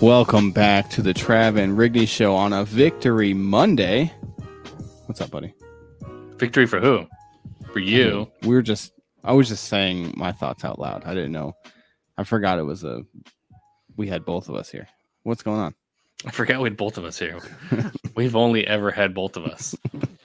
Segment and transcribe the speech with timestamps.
[0.00, 4.12] Welcome back to the Trav and Rigney show on a Victory Monday.
[5.06, 5.52] What's up, buddy?
[6.36, 7.06] Victory for who?
[7.72, 8.30] For you.
[8.42, 8.92] We were just
[9.22, 11.04] I was just saying my thoughts out loud.
[11.04, 11.54] I didn't know.
[12.16, 13.02] I forgot it was a
[13.96, 14.88] we had both of us here.
[15.24, 15.74] What's going on?
[16.24, 17.38] I forgot we had both of us here.
[18.16, 19.74] We've only ever had both of us.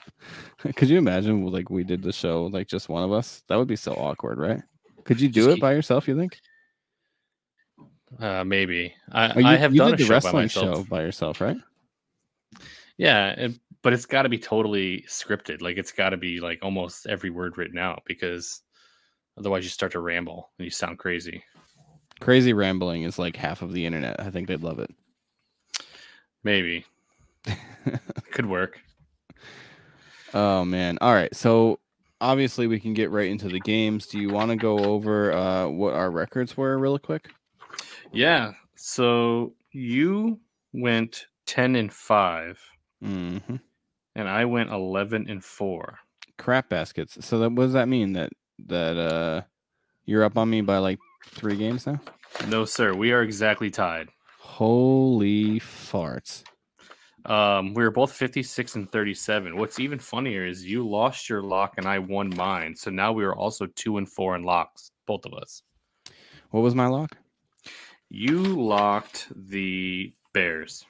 [0.76, 3.42] Could you imagine like we did the show like just one of us?
[3.48, 4.62] That would be so awkward, right?
[5.04, 6.38] Could you do Just it keep- by yourself, you think?
[8.18, 8.94] Uh, maybe.
[9.12, 10.76] I, Oh, you, I have you done did a the show by wrestling myself.
[10.76, 11.56] show by yourself, right?
[12.98, 15.60] Yeah, it, but it's got to be totally scripted.
[15.60, 18.62] Like it's got to be like almost every word written out because
[19.38, 21.42] otherwise you start to ramble and you sound crazy.
[22.20, 24.18] Crazy rambling is like half of the internet.
[24.18, 24.90] I think they'd love it.
[26.42, 26.84] Maybe
[28.32, 28.80] could work.
[30.32, 30.96] Oh man.
[31.00, 31.34] All right.
[31.34, 31.78] So
[32.20, 34.06] obviously we can get right into the games.
[34.06, 37.28] Do you want to go over uh what our records were really quick?
[38.16, 38.52] Yeah.
[38.76, 40.40] So you
[40.72, 42.60] went ten and five,
[43.00, 43.38] hmm
[44.14, 45.98] and I went eleven and four.
[46.38, 47.24] Crap baskets.
[47.24, 48.12] So that what does that mean?
[48.14, 48.30] That
[48.66, 49.42] that uh
[50.04, 52.00] you're up on me by like three games now?
[52.48, 52.94] No, sir.
[52.94, 54.08] We are exactly tied.
[54.38, 56.44] Holy farts.
[57.26, 59.56] Um, we were both 56 and 37.
[59.56, 62.76] What's even funnier is you lost your lock and I won mine.
[62.76, 65.62] So now we are also two and four in locks, both of us.
[66.50, 67.16] What was my lock?
[68.08, 70.84] You locked the Bears,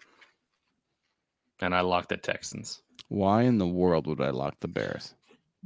[1.60, 5.14] and I locked the Texans Why in the world would I lock the Bears?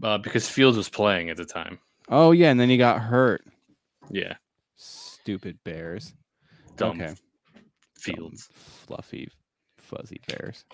[0.02, 1.78] uh, because Fields was playing at the time.
[2.08, 3.44] Oh yeah, and then he got hurt.
[4.10, 4.34] Yeah,
[4.76, 6.14] Stupid Bears.
[6.76, 7.14] dumb Okay.
[7.98, 8.46] Fields.
[8.46, 9.28] Dumb, fluffy,
[9.76, 10.64] fuzzy Bears.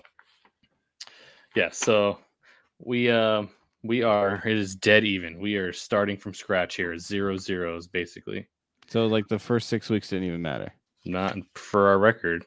[1.55, 2.19] Yeah, so
[2.79, 3.43] we uh
[3.83, 5.39] we are it is dead even.
[5.39, 8.47] We are starting from scratch here, zero zeros basically.
[8.87, 10.71] So like the first six weeks didn't even matter.
[11.05, 12.45] Not for our record.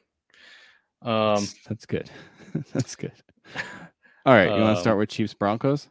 [1.01, 2.09] Um, That's- good.
[2.73, 3.13] that's good.
[4.25, 5.87] All right, you want to Um, start with Chiefs Broncos?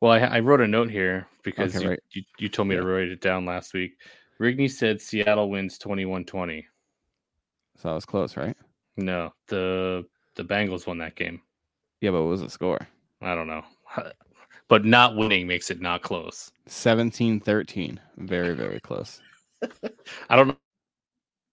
[0.00, 2.00] Well, I, I wrote a note here because Okay, you, right.
[2.12, 3.92] you, you told me to write it down last week.
[4.40, 6.64] Rigney said Seattle wins 21-20.
[7.78, 8.56] So that was close, right?
[8.96, 10.04] No, the
[10.36, 11.40] the Bengals won that game.
[12.00, 12.86] Yeah, but what was the score?
[13.22, 13.64] I don't know.
[14.66, 16.50] But not winning makes it not close.
[16.70, 17.98] 17-13.
[18.16, 19.20] Very, very close.
[20.30, 20.48] I don't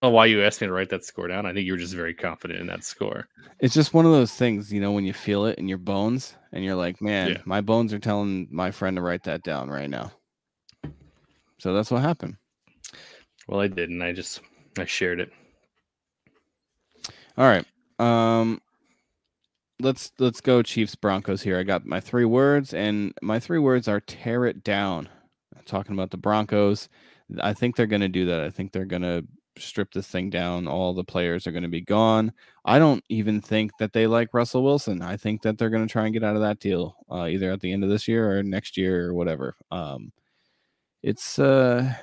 [0.04, 1.46] know why you asked me to write that score down.
[1.46, 3.28] I think you were just very confident in that score.
[3.60, 6.36] It's just one of those things, you know, when you feel it in your bones
[6.52, 7.42] and you're like, man, Yeah.
[7.46, 10.12] my bones are telling my friend to write that down right now.
[11.60, 12.38] So that's what happened.
[13.48, 14.02] Well, I didn't.
[14.02, 14.42] I just
[14.80, 15.32] I shared it.
[17.38, 17.66] All right.
[18.00, 18.62] Um
[19.80, 21.58] let's let's go Chiefs Broncos here.
[21.60, 25.10] I got my three words and my three words are tear it down.
[25.56, 26.90] I'm talking about the Broncos.
[27.40, 28.42] I think they're going to do that.
[28.42, 29.26] I think they're going to
[29.58, 30.68] strip this thing down.
[30.68, 32.32] All the players are going to be gone.
[32.66, 35.02] I don't even think that they like Russell Wilson.
[35.02, 37.52] I think that they're going to try and get out of that deal uh, either
[37.52, 39.56] at the end of this year or next year or whatever.
[39.72, 40.12] Um
[41.04, 41.94] it's uh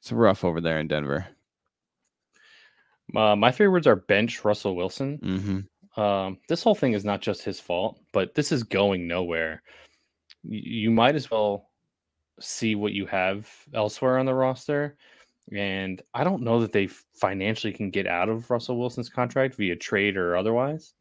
[0.00, 1.26] it's rough over there in Denver.
[3.14, 5.18] Uh, my three words are bench Russell Wilson.
[5.18, 5.66] Mhm.
[6.02, 9.62] um, this whole thing is not just his fault, but this is going nowhere.
[10.44, 11.67] Y- You might as well
[12.40, 14.96] see what you have elsewhere on the roster.
[15.52, 19.76] And I don't know that they financially can get out of Russell Wilson's contract via
[19.76, 20.94] trade or otherwise.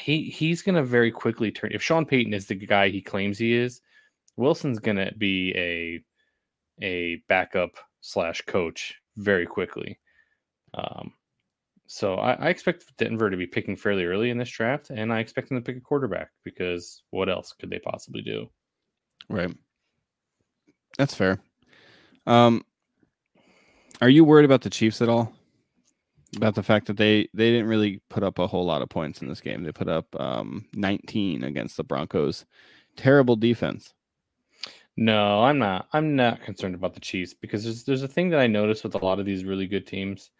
[0.00, 1.70] He he's gonna very quickly turn.
[1.72, 3.80] If Sean Payton is the guy he claims he is,
[4.36, 6.02] Wilson's gonna be a
[6.82, 9.98] a backup slash coach very quickly.
[10.74, 11.12] Um,
[11.86, 15.20] so I, I expect Denver to be picking fairly early in this draft, and I
[15.20, 18.50] expect them to pick a quarterback because what else could they possibly do?
[19.28, 19.54] Right.
[20.98, 21.40] That's fair.
[22.26, 22.62] Um
[24.00, 25.32] are you worried about the Chiefs at all?
[26.36, 29.22] About the fact that they they didn't really put up a whole lot of points
[29.22, 29.62] in this game.
[29.62, 32.44] They put up um 19 against the Broncos.
[32.96, 33.94] Terrible defense.
[35.00, 35.86] No, I'm not.
[35.92, 38.96] I'm not concerned about the Chiefs because there's there's a thing that I noticed with
[38.96, 40.32] a lot of these really good teams.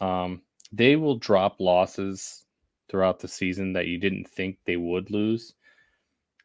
[0.00, 2.46] Um, they will drop losses
[2.88, 5.54] throughout the season that you didn't think they would lose.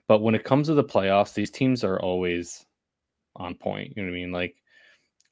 [0.08, 2.64] But when it comes to the playoffs, these teams are always
[3.36, 3.94] on point.
[3.96, 4.32] You know what I mean?
[4.32, 4.56] Like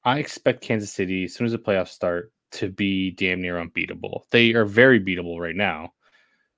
[0.03, 4.25] I expect Kansas City, as soon as the playoffs start, to be damn near unbeatable.
[4.31, 5.93] They are very beatable right now.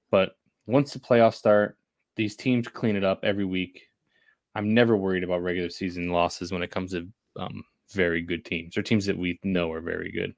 [0.10, 0.34] But
[0.66, 1.78] once the playoffs start,
[2.16, 3.82] these teams clean it up every week.
[4.56, 7.08] I'm never worried about regular season losses when it comes to
[7.38, 10.34] um, very good teams or teams that we know are very good.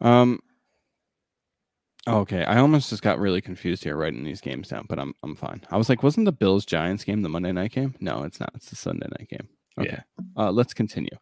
[0.00, 0.40] Um
[2.08, 5.36] Okay, I almost just got really confused here writing these games down, but I'm I'm
[5.36, 5.62] fine.
[5.70, 7.94] I was like, wasn't the Bills Giants game the Monday night game?
[8.00, 8.50] No, it's not.
[8.54, 9.48] It's the Sunday night game.
[9.78, 9.98] Okay.
[10.36, 11.16] Uh let's continue.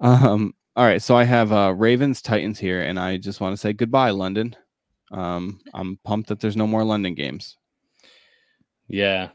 [0.00, 3.56] Um all right, so I have uh, Ravens Titans here, and I just want to
[3.56, 4.54] say goodbye, London.
[5.10, 7.56] Um, I'm pumped that there's no more London games.
[8.86, 9.30] Yeah.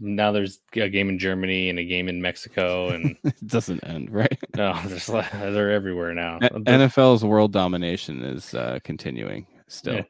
[0.00, 4.10] Now there's a game in Germany and a game in Mexico, and it doesn't end,
[4.10, 4.38] right?
[4.56, 6.38] no, there's they're everywhere now.
[6.40, 9.94] NFL's world domination is uh, continuing still.
[9.94, 10.02] Yeah.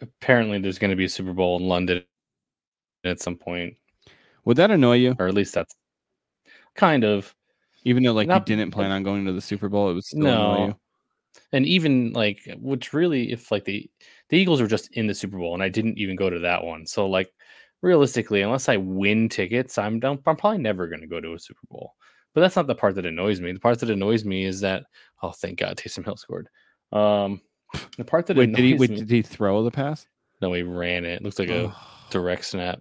[0.00, 2.02] apparently, there's going to be a Super Bowl in London
[3.04, 3.76] at some point,
[4.44, 5.14] Would that annoy you?
[5.18, 5.74] or at least that's
[6.74, 7.34] kind of.
[7.84, 10.08] Even though like Not- you didn't plan on going to the Super Bowl, it was
[10.08, 10.66] still annoy No.
[10.66, 10.76] you.
[11.52, 13.88] And even like, which really, if like the
[14.28, 16.64] the Eagles were just in the Super Bowl, and I didn't even go to that
[16.64, 17.32] one, so like
[17.80, 21.38] realistically, unless I win tickets, I'm don't, I'm probably never going to go to a
[21.38, 21.94] Super Bowl.
[22.34, 23.52] But that's not the part that annoys me.
[23.52, 24.84] The part that annoys me is that
[25.22, 26.48] oh, thank God, Taysom Hill scored.
[26.92, 27.40] Um,
[27.96, 28.74] the part that Wait, did he?
[28.74, 30.06] Wait, me- did he throw the pass?
[30.40, 31.22] no, he ran it.
[31.22, 31.74] Looks like a
[32.10, 32.80] direct snap.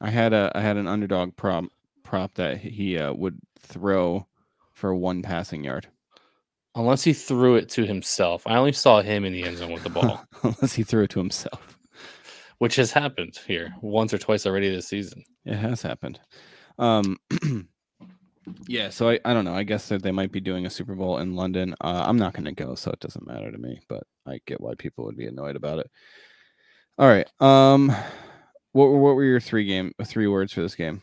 [0.00, 1.64] I had a I had an underdog prop
[2.02, 4.26] prop that he uh, would throw
[4.72, 5.88] for one passing yard,
[6.74, 8.46] Unless he threw it to himself.
[8.46, 11.10] I only saw him in the end zone with the ball, unless he threw it
[11.10, 11.78] to himself.
[12.58, 15.22] which has happened here once or twice already this season.
[15.44, 16.18] It has happened.
[16.78, 17.18] Um,
[18.66, 19.54] yeah, so I, I don't know.
[19.54, 21.74] I guess that they might be doing a Super Bowl in London.
[21.80, 23.80] Uh, I'm not going to go, so it doesn't matter to me.
[23.88, 25.90] But I get why people would be annoyed about it.
[26.98, 27.28] All right.
[27.40, 27.88] Um,
[28.72, 31.02] what were- what were your three game three words for this game?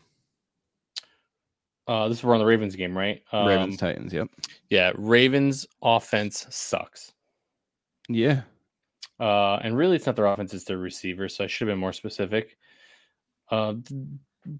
[1.88, 3.22] Uh, this is we're on the Ravens game, right?
[3.32, 4.12] Um, Ravens Titans.
[4.12, 4.28] Yep.
[4.70, 7.12] Yeah, Ravens offense sucks.
[8.08, 8.42] Yeah.
[9.18, 11.36] Uh, and really, it's not their offense; it's their receivers.
[11.36, 12.56] So I should have been more specific.
[13.50, 13.74] Uh,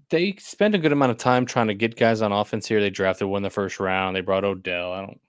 [0.09, 2.79] they spent a good amount of time trying to get guys on offense here.
[2.79, 4.15] They drafted one in the first round.
[4.15, 4.93] They brought Odell.
[4.93, 5.19] I don't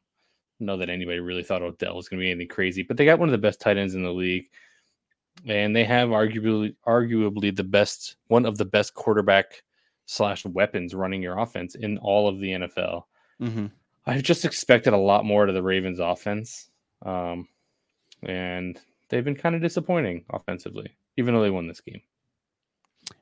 [0.61, 3.19] know that anybody really thought Odell was going to be anything crazy, but they got
[3.19, 4.47] one of the best tight ends in the league,
[5.47, 9.63] and they have arguably arguably the best one of the best quarterback
[10.07, 13.05] slash weapons running your offense in all of the NFL.
[13.41, 13.67] Mm-hmm.
[14.07, 16.69] I've just expected a lot more to the Ravens offense.
[17.05, 17.49] Um,
[18.23, 22.03] and they've been kind of disappointing offensively, even though they won this game.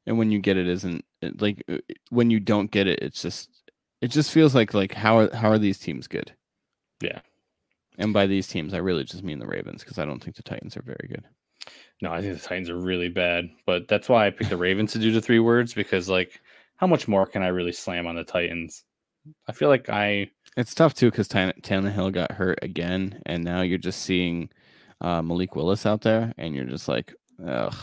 [0.06, 1.04] And when you get it, isn't
[1.38, 1.78] like uh,
[2.10, 3.50] when you don't get it, it's just
[4.00, 6.32] it just feels like like how are how are these teams good?
[7.00, 7.20] Yeah.
[7.98, 10.42] And by these teams, I really just mean the Ravens because I don't think the
[10.42, 11.24] Titans are very good.
[12.00, 14.92] No, I think the Titans are really bad, but that's why I picked the Ravens
[14.92, 16.40] to do the three words because, like,
[16.76, 18.82] how much more can I really slam on the Titans?
[19.46, 23.60] I feel like I It's tough too because Tan- Tannehill got hurt again, and now
[23.60, 24.50] you're just seeing
[25.00, 27.14] uh, Malik Willis out there, and you're just like,
[27.46, 27.76] ugh,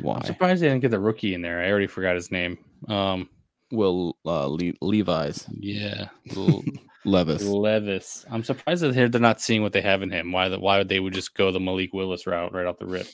[0.00, 0.16] why?
[0.16, 1.60] I'm surprised they didn't get the rookie in there.
[1.62, 2.58] I already forgot his name.
[2.88, 3.28] Um,
[3.72, 6.08] Will uh, Le- Levis yeah,
[7.04, 7.42] Levis?
[7.42, 8.24] Levis.
[8.30, 10.32] I'm surprised that they're not seeing what they have in him.
[10.32, 12.86] Why the why would they would just go the Malik Willis route right off the
[12.86, 13.06] rip?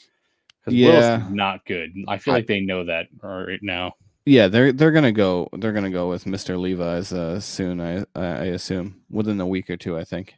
[0.65, 1.93] Because Willis is not good.
[2.09, 3.95] I feel I- like they know that right now.
[4.27, 5.49] Yeah, they're they're gonna go.
[5.57, 6.61] They're gonna go with Mr.
[6.61, 7.81] Levis uh, soon.
[7.81, 9.97] I I assume within a week or two.
[9.97, 10.35] I think.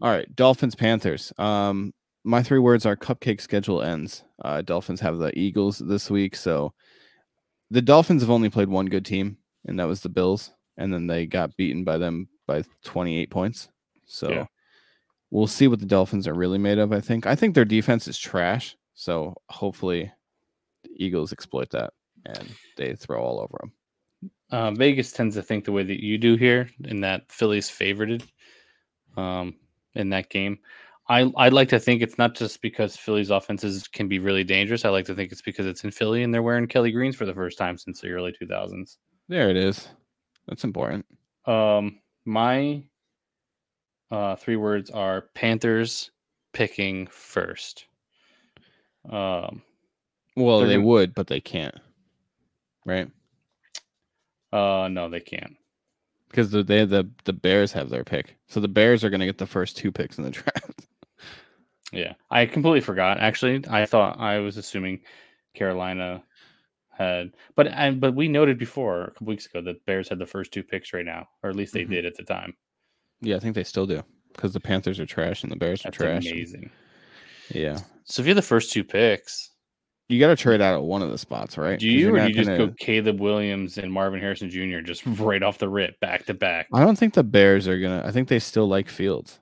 [0.00, 1.32] All right, Dolphins Panthers.
[1.38, 1.92] Um,
[2.26, 4.24] my three words are cupcake schedule ends.
[4.44, 6.74] Uh, Dolphins have the Eagles this week, so
[7.70, 11.06] the Dolphins have only played one good team, and that was the Bills, and then
[11.06, 13.68] they got beaten by them by 28 points.
[14.06, 14.46] So Yeah.
[15.30, 16.92] we'll see what the Dolphins are really made of.
[16.92, 17.26] I think.
[17.26, 18.76] I think their defense is trash.
[18.94, 20.10] So hopefully,
[20.82, 21.92] the Eagles exploit that
[22.24, 23.72] and they throw all over them.
[24.50, 28.22] Uh, Vegas tends to think the way that you do here, in that Philly's favorited
[29.16, 29.54] um,
[29.94, 30.58] in that game.
[31.08, 34.84] I I'd like to think it's not just because Philly's offenses can be really dangerous.
[34.84, 37.26] I like to think it's because it's in Philly and they're wearing Kelly Greens for
[37.26, 38.96] the first time since the early 2000s.
[39.28, 39.88] There it is.
[40.48, 41.06] That's important.
[41.46, 42.82] Um, my
[44.10, 46.10] uh, three words are Panthers
[46.52, 47.86] picking first.
[49.08, 49.62] Um,
[50.36, 51.74] Well, they gonna- would, but they can't.
[52.84, 53.10] Right?
[54.52, 55.56] uh, no, they can't.
[56.28, 59.26] Because the, they the the Bears have their pick, so the Bears are going to
[59.26, 60.86] get the first two picks in the draft.
[61.92, 63.18] Yeah, I completely forgot.
[63.20, 65.00] Actually, I thought I was assuming
[65.54, 66.22] Carolina
[66.90, 70.26] had, but and but we noted before a couple weeks ago that Bears had the
[70.26, 71.90] first two picks right now, or at least they Mhm.
[71.90, 72.54] did at the time.
[73.20, 74.02] yeah, I think they still do
[74.34, 76.26] because the Panthers are trash and the Bears are trash.
[76.30, 76.70] amazing.
[77.54, 79.52] Yeah, So if you're the first two picks,
[80.08, 81.78] you got to trade out at one of the spots, right?
[81.78, 84.80] do you or do you just gonna- go Caleb Williams and Marvin Harrison Jr.
[84.80, 86.66] just right off the rip, back to back?
[86.74, 88.02] I don't think the Bears are gonna.
[88.04, 89.40] I think they still like Fields.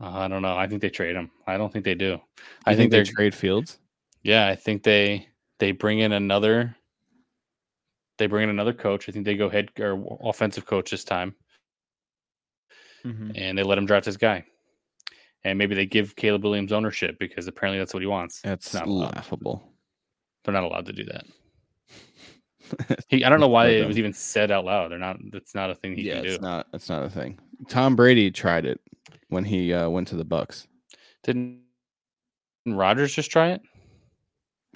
[0.00, 0.56] Uh, I don't know.
[0.56, 1.30] I think they trade him.
[1.46, 2.18] I don't think they do.
[2.64, 3.78] I I think think they trade Fields.
[4.22, 4.46] yeah.
[4.48, 5.28] I think they
[5.58, 6.74] they bring in another.
[8.18, 9.08] They bring in another coach.
[9.08, 11.34] I think they go head or offensive coach this time.
[13.34, 14.44] and they let him draft this guy.
[15.44, 18.42] And maybe they give Caleb Williams ownership because apparently that's what he wants.
[18.42, 19.14] That's not allowed.
[19.16, 19.72] laughable.
[20.44, 21.24] They're not allowed to do that.
[23.08, 24.92] He, I don't know why it was even said out loud.
[24.92, 25.16] They're not.
[25.32, 26.30] That's not a thing he yeah, can do.
[26.34, 26.66] it's not.
[26.72, 27.36] It's not a thing.
[27.68, 28.80] Tom Brady tried it
[29.28, 30.66] when he uh, went to the Bucs.
[31.22, 31.60] Didn't
[32.66, 33.62] Rodgers just try it?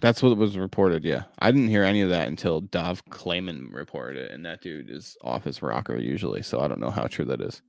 [0.02, 1.04] That's what was reported.
[1.04, 4.90] Yeah, I didn't hear any of that until Dov Kleiman reported it, and that dude
[4.90, 6.42] is off his rocker usually.
[6.42, 7.62] So I don't know how true that is.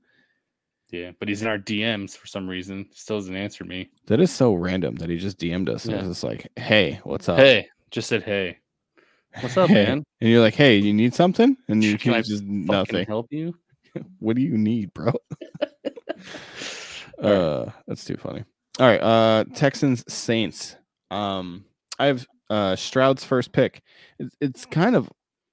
[0.91, 2.87] Yeah, but he's in our DMs for some reason.
[2.93, 3.89] Still doesn't answer me.
[4.07, 5.85] That is so random that he just DM'd us.
[5.85, 5.95] Yeah.
[5.97, 8.57] And was just like, "Hey, what's up?" Hey, just said hey.
[9.41, 9.85] What's up, Hey.
[9.85, 10.03] man?
[10.21, 13.05] And you're like, "Hey, you need something?" And you Can I keep just nothing.
[13.05, 13.55] help you?
[14.19, 15.13] What do you need, bro?
[17.17, 18.43] Uh, that's too funny.
[18.77, 20.75] All right, uh, Texans Saints.
[21.11, 21.63] Um,
[21.97, 23.81] I have uh Stroud's first pick.
[24.19, 25.09] It's, it's kind of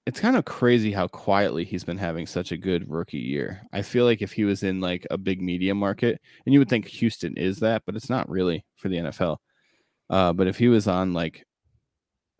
[0.07, 3.63] it's kind of crazy how quietly he's been having such a good rookie year.
[3.73, 6.69] I feel like if he was in like a big media market, and you would
[6.69, 9.37] think Houston is that, but it's not really for the NFL.
[10.11, 11.45] Uh, but if he was on like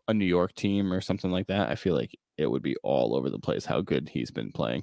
[0.09, 3.15] a New York team or something like that, I feel like it would be all
[3.15, 4.83] over the place how good he's been playing.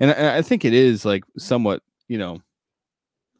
[0.00, 2.40] And I, I think it is like somewhat, you know,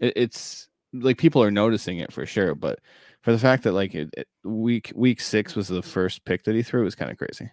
[0.00, 2.54] it, it's like people are noticing it for sure.
[2.54, 2.80] But
[3.22, 6.54] for the fact that like it, it- week week six was the first pick that
[6.54, 7.50] he threw was kind of crazy.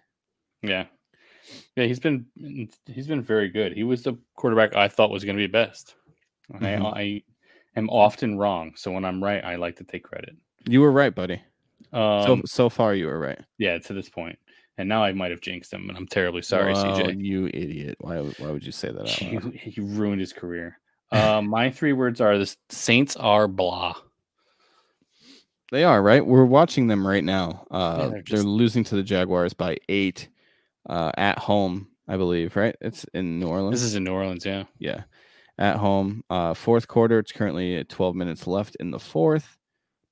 [0.62, 0.86] Yeah.
[1.76, 2.26] Yeah, he's been
[2.86, 3.72] he's been very good.
[3.72, 5.94] He was the quarterback I thought was going to be best.
[6.52, 6.64] Mhm.
[6.94, 7.22] I, I
[7.76, 10.36] am often wrong, so when I'm right, I like to take credit.
[10.68, 11.40] You were right, buddy.
[11.92, 13.38] Um, so so far, you were right.
[13.58, 14.38] yeah, to this point,
[14.78, 17.24] and now I might have jinxed him, and I'm terribly sorry, CJ.
[17.24, 17.96] You idiot!
[18.00, 19.20] Why would- why would you say that?
[19.20, 20.78] You, you ruined his career.
[21.12, 23.94] Uh, my three words are: the Saints are blah.
[25.72, 26.24] They are right.
[26.24, 27.66] We're watching them right now.
[27.70, 30.28] Uh, they're they're losing to the Jaguars by eight
[30.88, 32.54] uh, at home, I believe.
[32.56, 32.76] Right?
[32.80, 33.72] It's in New Orleans.
[33.80, 34.64] This is in New Orleans, yeah.
[34.78, 35.02] Yeah.
[35.58, 36.22] At home.
[36.30, 37.18] Uh fourth quarter.
[37.18, 39.56] It's currently 12 minutes left in the fourth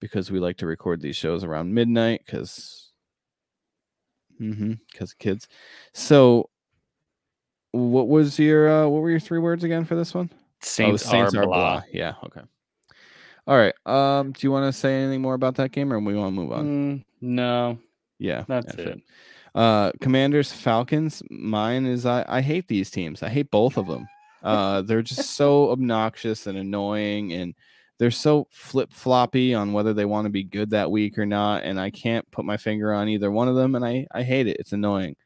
[0.00, 2.84] because we like to record these shows around midnight because
[4.41, 5.49] mm-hmm, because kids.
[5.93, 6.50] So
[7.73, 10.31] what was your uh what were your three words again for this one?
[10.61, 11.83] Saints, oh, are, blah.
[11.93, 12.43] Yeah, okay.
[13.47, 13.75] All right.
[13.85, 16.41] Um, do you want to say anything more about that game or we want to
[16.41, 16.67] move on?
[16.67, 17.79] Mm, no,
[18.19, 19.03] Yeah, that's that's it.
[19.55, 21.23] Uh, Commanders, Falcons.
[21.31, 23.23] Mine is I, I hate these teams.
[23.23, 24.09] I hate both of them.
[24.43, 27.55] Uh, they're just so obnoxious and annoying, and
[27.98, 31.62] they're so flip floppy on whether they want to be good that week or not.
[31.64, 34.46] And I can't put my finger on either one of them, and I I hate
[34.46, 34.56] it.
[34.58, 35.16] It's annoying.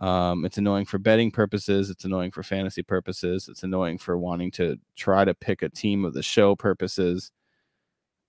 [0.00, 1.90] Um, it's annoying for betting purposes.
[1.90, 3.48] It's annoying for fantasy purposes.
[3.48, 7.30] It's annoying for wanting to try to pick a team of the show purposes.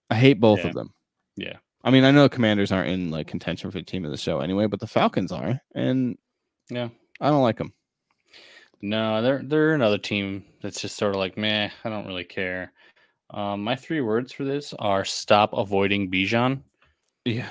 [0.09, 0.67] I hate both Yeah.
[0.67, 0.93] of them.
[1.37, 1.57] Yeah.
[1.83, 4.41] I mean, I know Commanders aren't in like contention for the team of the show
[4.41, 6.17] anyway, but the Falcons are, and
[6.69, 6.89] Yeah.
[7.21, 7.73] I don't like them.
[8.81, 11.69] No, they're they're another team that's just sort of like meh.
[11.83, 12.73] I don't really care.
[13.31, 16.61] Um, my three words for this are stop avoiding Bijan.
[17.25, 17.49] Yeah,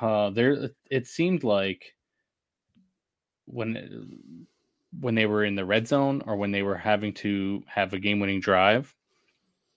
[0.00, 1.94] Uh, there, it seemed like
[3.46, 4.16] when
[5.00, 7.98] when they were in the red zone or when they were having to have a
[7.98, 8.94] game-winning drive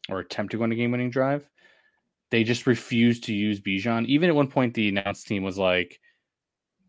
[0.09, 1.49] or attempt to go on a game-winning drive,
[2.29, 4.05] they just refused to use Bijan.
[4.05, 5.99] Even at one point, the announce team was like,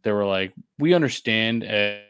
[0.02, 2.02] they were like, "We understand." As,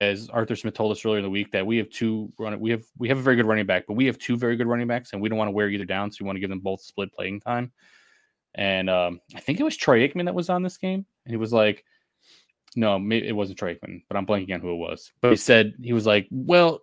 [0.00, 2.70] as Arthur Smith told us earlier in the week, that we have two run, we
[2.70, 4.86] have we have a very good running back, but we have two very good running
[4.86, 6.60] backs, and we don't want to wear either down, so we want to give them
[6.60, 7.72] both split playing time.
[8.54, 11.36] And um, I think it was Troy Aikman that was on this game, and he
[11.36, 11.84] was like,
[12.74, 15.36] "No, maybe it wasn't Troy Aikman, but I'm blanking on who it was." But he
[15.36, 16.80] said he was like, "Well,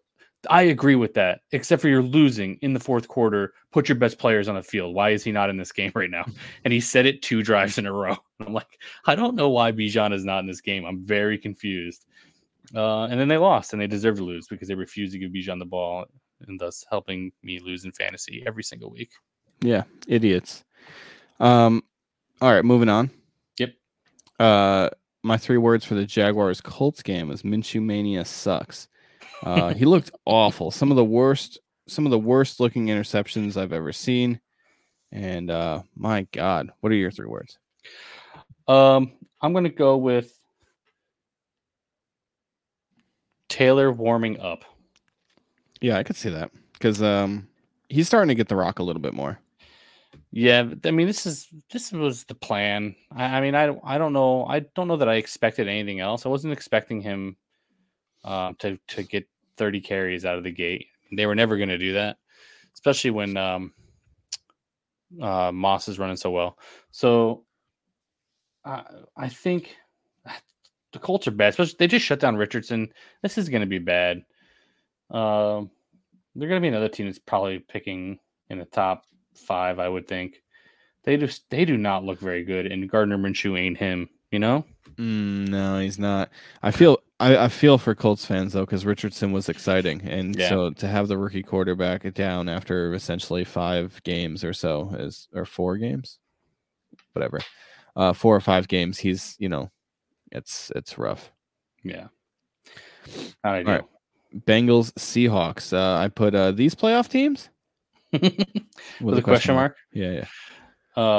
[0.49, 3.53] I agree with that, except for you're losing in the fourth quarter.
[3.71, 4.93] Put your best players on the field.
[4.93, 6.25] Why is he not in this game right now?"
[6.63, 8.17] And he said it two drives in a row.
[8.39, 10.85] I'm like, I don't know why Bijan is not in this game.
[10.85, 12.05] I'm very confused.
[12.75, 15.31] Uh, and then they lost, and they deserve to lose because they refused to give
[15.31, 16.05] Bijan the ball,
[16.47, 19.11] and thus helping me lose in fantasy every single week.
[19.61, 20.63] yeah, idiots.
[21.39, 21.83] Um,
[22.41, 23.11] all right, moving on.
[23.59, 23.73] Yep.
[24.39, 24.89] Uh,
[25.23, 28.87] my three words for the Jaguars Colts game was Minshew mania sucks.
[29.43, 30.71] Uh, he looked awful.
[30.71, 34.39] Some of the worst, some of the worst looking interceptions I've ever seen.
[35.11, 37.57] And uh, my God, what are your three words?
[38.67, 40.37] Um, I'm going to go with
[43.53, 44.65] Taylor warming up.
[45.79, 47.47] Yeah, I could see that because um,
[47.87, 49.37] he's starting to get the rock a little bit more.
[50.31, 52.95] Yeah, I mean, this is this was the plan.
[53.15, 54.43] I, I mean, I don't I don't know.
[54.45, 56.25] I don't know that I expected anything else.
[56.25, 57.37] I wasn't expecting him
[58.23, 60.87] um, to to get 30 carries out of the gate.
[61.15, 62.17] They were never going to do that,
[62.73, 63.71] especially when um,
[65.21, 66.57] uh, Moss is running so well.
[66.89, 67.45] So
[68.65, 68.81] I
[69.15, 69.75] I think
[70.93, 71.49] the Colts are bad.
[71.49, 72.89] Especially they just shut down Richardson.
[73.21, 74.23] This is going to be bad.
[75.11, 75.69] Um,
[76.35, 78.19] they're going to be another team that's probably picking
[78.49, 79.03] in the top
[79.35, 80.41] five, I would think.
[81.03, 84.09] They just they do not look very good, and Gardner Minshew ain't him.
[84.31, 84.65] You know,
[84.97, 86.29] Mm, no, he's not.
[86.61, 90.49] I feel I, I feel for Colts fans though, because Richardson was exciting, and Yeah.
[90.49, 95.45] so to have the rookie quarterback down after essentially five games or so is or
[95.45, 96.19] four games,
[97.13, 97.39] whatever,
[97.95, 98.97] uh, four or five games.
[98.99, 99.71] He's you know,
[100.33, 101.31] it's it's rough.
[101.83, 102.07] Yeah.
[103.43, 103.71] Not ideal.
[103.73, 103.83] right.
[104.47, 105.71] Bengals Seahawks.
[105.73, 107.49] Uh, I put uh, these playoff teams
[109.01, 109.75] With a question mark.
[109.91, 110.25] Yeah, yeah.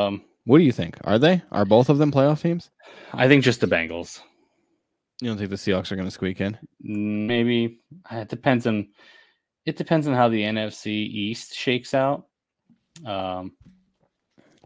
[0.07, 0.97] Um, What do you think?
[1.05, 1.43] Are they?
[1.53, 2.71] Are both of them playoff teams?
[3.13, 4.21] I think just the Bengals.
[5.21, 6.59] You don't think the Seahawks are going to squeak in?
[6.81, 7.81] Maybe
[8.13, 8.89] uh, it depends on.
[9.67, 12.27] It depends on how the NFC East shakes out.
[13.07, 13.53] Um,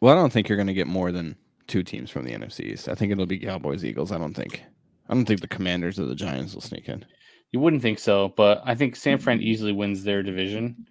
[0.01, 1.37] Well, I don't think you're going to get more than
[1.69, 2.89] two teams from the NFC East.
[2.89, 4.11] I think it'll be Cowboys, Eagles.
[4.11, 4.63] I don't think.
[5.09, 7.05] I don't think the Commanders or the Giants will sneak in.
[7.53, 9.19] You wouldn't think so, but I think San.
[9.19, 10.87] Fran easily wins their division,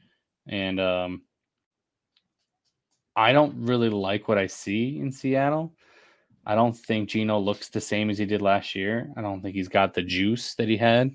[0.48, 1.22] and um,
[3.16, 5.74] I don't really like what I see in Seattle.
[6.46, 9.12] I don't think Geno looks the same as he did last year.
[9.18, 11.14] I don't think he's got the juice that he had.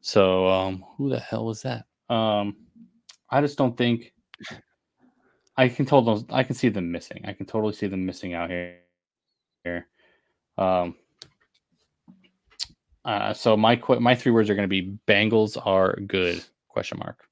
[0.00, 1.84] So, um, who the hell was that?
[2.08, 2.56] Um,
[3.30, 4.12] I just don't think
[5.60, 6.24] I can tell those.
[6.30, 7.20] I can see them missing.
[7.26, 8.78] I can totally see them missing out here.
[9.64, 9.86] Here,
[10.56, 10.94] um,
[13.04, 16.98] uh, so my qu- my three words are going to be Bengals are good question
[16.98, 17.28] mark.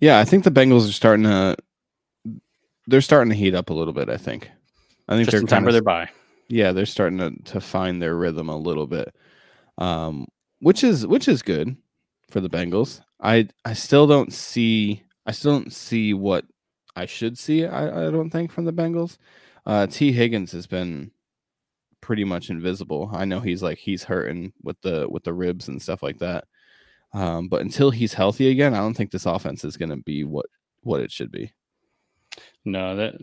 [0.00, 1.56] Yeah, I think the Bengals are starting to.
[2.86, 4.10] They're starting to heat up a little bit.
[4.10, 4.50] I think.
[5.08, 6.08] I think Just they're in time for their bye.
[6.48, 9.12] yeah they're starting to, to find their rhythm a little bit
[9.78, 10.26] um
[10.60, 11.76] which is which is good
[12.30, 16.44] for the bengals i i still don't see i still don't see what
[16.96, 19.16] i should see i i don't think from the bengals.
[19.66, 21.10] Uh Tee Higgins has been
[22.00, 23.10] pretty much invisible.
[23.12, 26.44] I know he's like he's hurting with the with the ribs and stuff like that.
[27.12, 30.24] Um but until he's healthy again i don't think this offense is going to be
[30.24, 30.46] what
[30.82, 31.52] what it should be.
[32.64, 33.14] No, that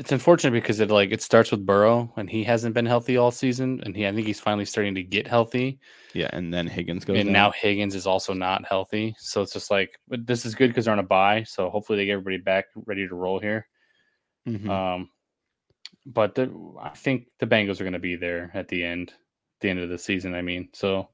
[0.00, 3.30] it's unfortunate because it like it starts with Burrow and he hasn't been healthy all
[3.30, 5.78] season, and he I think he's finally starting to get healthy,
[6.14, 7.32] yeah and then higgins goes and down.
[7.32, 9.14] now Higgins is also not healthy.
[9.18, 11.98] So it's just like but this is good because they're on a bye, so hopefully
[11.98, 13.66] they get everybody back ready to roll here.
[14.48, 14.68] Mhm.
[14.68, 15.10] Um,
[16.06, 19.12] but the, I think the Bengals are going to be there at the end,
[19.60, 20.34] the end of the season.
[20.34, 21.10] I mean, so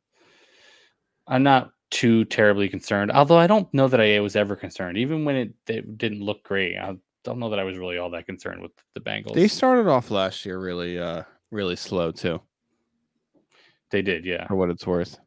[1.27, 3.11] I'm not too terribly concerned.
[3.11, 6.45] Although I don't know that I was ever concerned, even when it, it didn't look
[6.45, 6.79] great.
[6.79, 6.97] I
[7.27, 9.35] don't know that I was really all that concerned with the Bengals.
[9.35, 12.41] They started off last year really, uh, really slow too,
[13.91, 14.47] They did, yeah.
[14.47, 15.19] for what it's worth.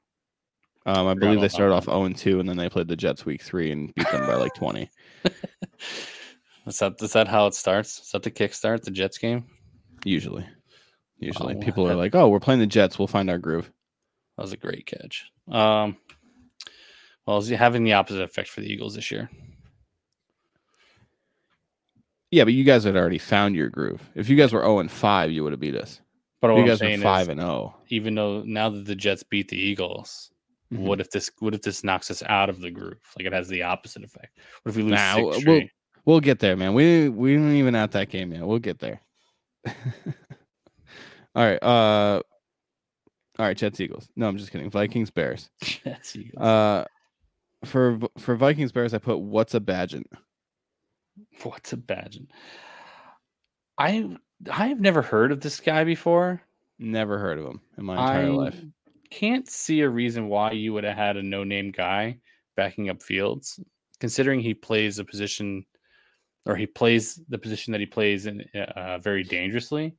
[0.85, 3.25] Um, I believe they started off 0 and 2, and then they played the Jets
[3.25, 4.89] week three and beat them by like 20.
[6.67, 7.99] Is that is that how it starts?
[7.99, 9.45] Is that the kickstart, the Jets game?
[10.03, 10.45] Usually,
[11.17, 12.99] usually Wow, people are like, "Oh, we're playing the Jets.
[12.99, 13.71] We'll find our groove."
[14.37, 15.25] That was a great catch.
[15.49, 15.97] Um,
[17.25, 19.31] well, is he having the opposite effect for the Eagles this year?
[22.31, 24.07] Yeah, but you guys had already found your groove.
[24.15, 25.99] If you guys were 0 and 5, you would have beat us.
[26.41, 27.43] But you I'm guys were 5 is, and oh.
[27.43, 27.75] 0.
[27.89, 30.31] even though now that the Jets beat the Eagles,
[30.71, 30.81] Mhm.
[30.81, 32.99] what if this what if this knocks us out of the groove?
[33.17, 34.37] Like it has the opposite effect.
[34.61, 35.61] What if we lose Nah, six we'll-
[36.05, 36.73] We'll get there, man.
[36.73, 38.45] We we aren't even at that game yet.
[38.47, 39.01] We'll get there.
[39.67, 39.73] all
[41.35, 41.61] right.
[41.61, 42.21] Uh,
[43.37, 43.57] all right.
[43.57, 44.09] Jets Eagles.
[44.15, 44.69] No, I'm just kidding.
[44.69, 45.49] Vikings Bears.
[45.61, 46.41] Jets, Eagles.
[46.41, 46.85] Uh,
[47.65, 50.05] for for Vikings Bears, I put what's a Bagent.
[51.43, 52.27] What's a Bagent?
[53.77, 54.15] I
[54.51, 56.41] I've never heard of this guy before.
[56.77, 58.61] Never heard of him in my entire I life.
[59.09, 62.17] can't see a reason why you would have had a no-name guy
[62.55, 63.59] backing up Fields,
[63.99, 65.65] considering he plays a position
[66.45, 68.43] or he plays the position that he plays in
[68.75, 69.95] uh, very dangerously.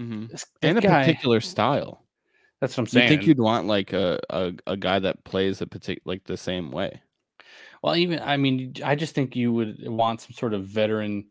[0.00, 0.26] Mm-hmm.
[0.26, 2.04] This, that And a guy, particular style.
[2.60, 3.10] that's what I'm saying.
[3.10, 6.36] You think you'd want like a, a, a guy that plays a particular like the
[6.36, 7.00] same way?
[7.86, 11.28] Well, even I mean, I just think you would want some sort of veteran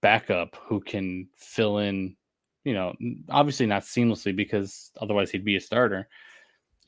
[0.00, 2.16] backup who can fill in.
[2.62, 2.94] You know,
[3.28, 6.08] obviously not seamlessly because otherwise he'd be a starter.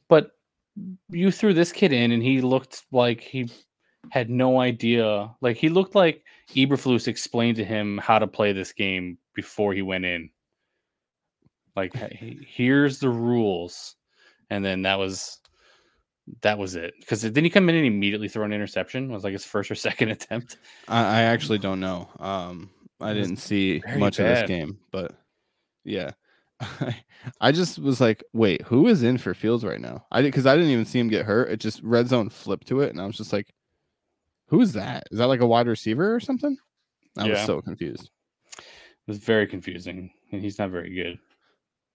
[0.07, 0.31] But
[1.09, 3.51] you threw this kid in, and he looked like he
[4.11, 5.35] had no idea.
[5.41, 9.83] Like he looked like Eberflus explained to him how to play this game before he
[9.83, 10.31] went in.
[11.75, 11.93] Like,
[12.47, 13.97] here's the rules,
[14.49, 15.41] and then that was
[16.43, 16.95] that was it.
[17.01, 19.11] Because didn't he come in and immediately throw an interception?
[19.11, 20.59] Was like his first or second attempt.
[20.89, 22.09] I, I actually don't know.
[22.19, 25.13] Um, I didn't see much of this game, but
[25.85, 26.13] yeah,
[27.41, 30.07] I just was like, wait, who is in for Fields right now?
[30.13, 31.51] I did because I didn't even see him get hurt.
[31.51, 33.53] It just red zone flipped to it, and I was just like,
[34.47, 35.05] who is that?
[35.11, 36.57] Is that like a wide receiver or something?
[37.17, 38.11] I was so confused.
[38.59, 38.65] It
[39.07, 41.19] was very confusing, and he's not very good.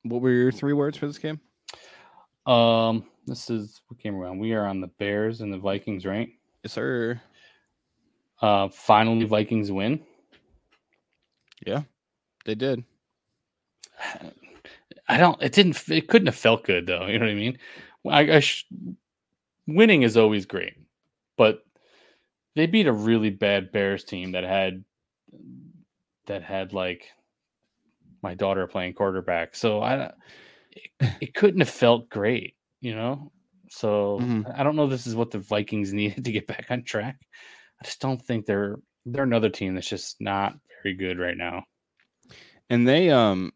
[0.03, 1.39] What were your three words for this game?
[2.47, 4.39] Um, this is what we're on.
[4.39, 6.29] We are on the Bears and the Vikings, right?
[6.63, 7.21] Yes, sir.
[8.41, 9.99] Uh, finally, Vikings win.
[11.65, 11.81] Yeah,
[12.45, 12.83] they did.
[15.09, 15.41] I don't.
[15.41, 15.81] It didn't.
[15.89, 17.05] It couldn't have felt good though.
[17.07, 17.57] You know what I mean?
[18.09, 18.65] I, I sh-
[19.65, 20.75] winning is always great,
[21.37, 21.65] but
[22.55, 24.83] they beat a really bad Bears team that had
[26.27, 27.05] that had like
[28.21, 29.55] my daughter playing quarterback.
[29.55, 30.11] So I
[30.99, 33.31] it, it couldn't have felt great, you know.
[33.69, 34.57] So Mhm.
[34.57, 34.87] I don't know.
[34.87, 37.17] This is what the Vikings needed to get back on track.
[37.81, 41.63] I just don't think they're they're another team that's just not very good right now.
[42.69, 43.51] And they um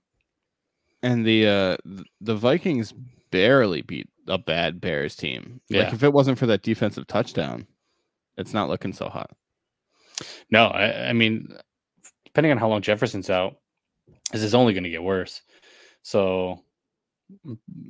[1.04, 1.78] and the uh
[2.22, 2.94] the Vikings
[3.32, 5.62] barely beat a bad Bears team.
[5.70, 7.68] Like if it wasn't for that defensive touchdown,
[8.38, 9.32] it's not looking so hot.
[10.52, 11.48] No, I, I mean,
[12.26, 13.56] depending on how long Jefferson's out,
[14.32, 15.42] this is only going to get worse.
[16.04, 16.64] So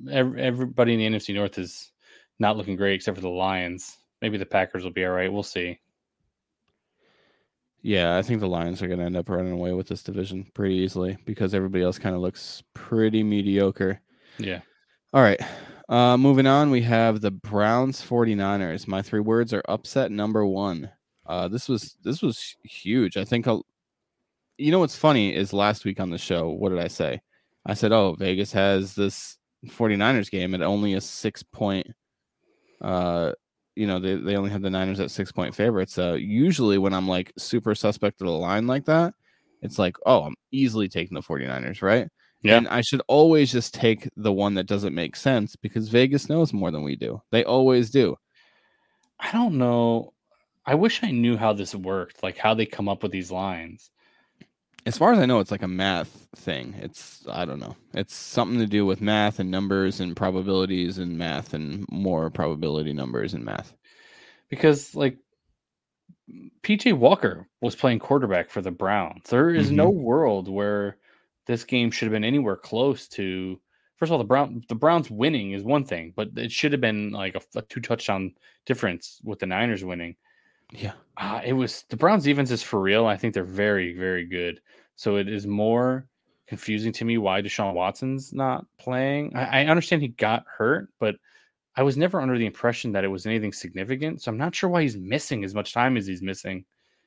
[0.10, 1.92] ev- everybody in the NFC North is
[2.40, 3.98] not looking great except for the Lions.
[4.22, 5.32] Maybe the Packers will be all right.
[5.32, 5.80] We'll see.
[7.84, 10.46] Yeah, I think the Lions are going to end up running away with this division
[10.54, 14.00] pretty easily because everybody else kind of looks pretty mediocre.
[14.38, 14.62] Yeah.
[15.14, 15.40] All right.
[15.90, 18.88] Uh, moving on, we have the Browns 49ers.
[18.88, 20.92] My three words are upset number one.
[21.26, 23.18] Uh, this was this was huge.
[23.18, 23.66] I think I'll,
[24.58, 27.22] you know what's funny is last week on the show, what did I say?
[27.66, 31.88] I said, "Oh, Vegas has this 49ers game at only a 6 point
[32.82, 33.34] uh
[33.76, 35.98] you know, they, they only have the Niners at 6 point favorites.
[35.98, 39.14] Uh usually when I'm like super suspect of the line like that,
[39.62, 42.08] it's like, "Oh, I'm easily taking the 49ers, right?"
[42.44, 42.58] Yeah.
[42.58, 46.54] And I should always just take the one that doesn't make sense because Vegas knows
[46.54, 47.22] more than we do.
[47.32, 48.18] They always do.
[49.20, 50.14] I don't know.
[50.66, 53.92] I wish I knew how this worked, like how they come up with these lines.
[54.86, 56.74] As far as I know, it's like a math thing.
[56.80, 57.76] It's I don't know.
[57.94, 62.94] It's something to do with math and numbers and probabilities and math and more probability
[62.94, 63.74] numbers and math.
[64.50, 65.18] Because like
[66.64, 69.30] PJ Walker was playing quarterback for the Browns.
[69.30, 70.02] There is no mm-hmm.
[70.02, 70.98] world where
[71.46, 73.60] this game should have been anywhere close to.
[73.98, 76.82] First of all, the Brown the Browns winning is one thing, but it should have
[76.82, 78.34] been like a, a two touchdown
[78.66, 80.16] difference with the Niners winning.
[80.72, 80.94] Yeah.
[81.18, 83.06] Uh, it was the Browns defense is for real.
[83.06, 84.62] I think they're very very good.
[84.96, 86.08] So it is more
[86.48, 89.36] confusing to me why Deshaun Watson's not playing.
[89.36, 91.16] I, I understand he got hurt, but
[91.76, 94.22] I was never under the impression that it was anything significant.
[94.22, 96.66] So I'm not sure why he's missing as much time as he's missing.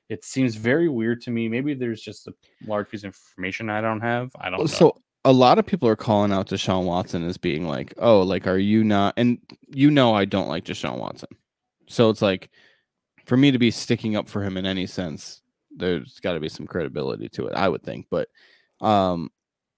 [0.09, 1.49] It seems very weird to me.
[1.49, 2.35] Maybe there's just a
[2.67, 4.31] large piece of information I don't have.
[4.39, 4.67] I don't know.
[4.67, 8.47] So a lot of people are calling out Deshaun Watson as being like, "Oh, like
[8.47, 11.31] are you not?" And you know, I don't like Deshaun Watson,
[11.87, 12.51] so it's like
[13.25, 15.43] for me to be sticking up for him in any sense,
[15.75, 18.07] there's got to be some credibility to it, I would think.
[18.11, 18.29] But
[18.81, 19.31] um,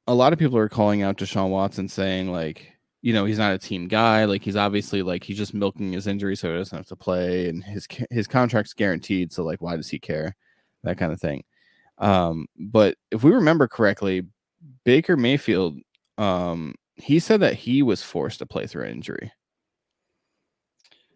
[0.06, 3.54] a lot of people are calling out Deshaun Watson, saying like, you know, he's not
[3.54, 4.24] a team guy.
[4.24, 7.48] Like he's obviously like he's just milking his injury so he doesn't have to play,
[7.48, 9.32] and his his contract's guaranteed.
[9.32, 10.35] So like, why does he care?
[10.82, 11.44] That kind of thing.
[11.98, 14.26] Um, but if we remember correctly,
[14.85, 15.78] Baker Mayfield,
[16.18, 19.32] um, he said that he was forced to play through injury.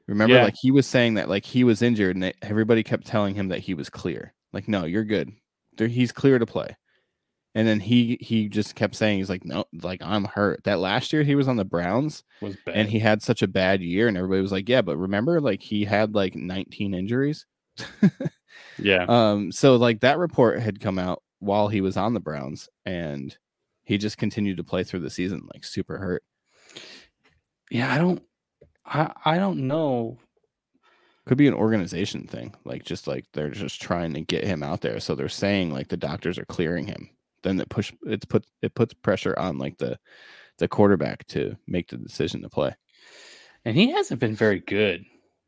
[0.07, 0.45] Remember, Yeah.
[0.45, 3.61] like he was saying that like he was injured, and everybody kept telling him that
[3.61, 4.35] he was clear.
[4.53, 5.31] Like, no, you're good.
[5.79, 6.77] He's clear to play.
[7.55, 10.63] And then he he just kept saying he's like, no, like I'm hurt.
[10.65, 12.77] That last year he was on the Browns was bad.
[12.77, 15.61] and he had such a bad year, and everybody was like, yeah, but remember, like
[15.63, 17.47] he had like 19 injuries.
[18.79, 19.05] yeah.
[19.09, 23.37] Um, so like that report had come out while he was on the Browns, and
[23.83, 26.23] he just continued to play through the season like super hurt.
[27.71, 28.23] Yeah, I don't
[28.85, 30.19] I I don't know.
[31.27, 34.81] Could be an organization thing, like just like they're just trying to get him out
[34.81, 34.99] there.
[35.01, 37.11] So they're saying like the doctors are clearing him.
[37.43, 39.99] Then it push it's put it puts pressure on like the
[40.59, 42.75] the quarterback to make the decision to play.
[43.65, 45.05] And he hasn't been very good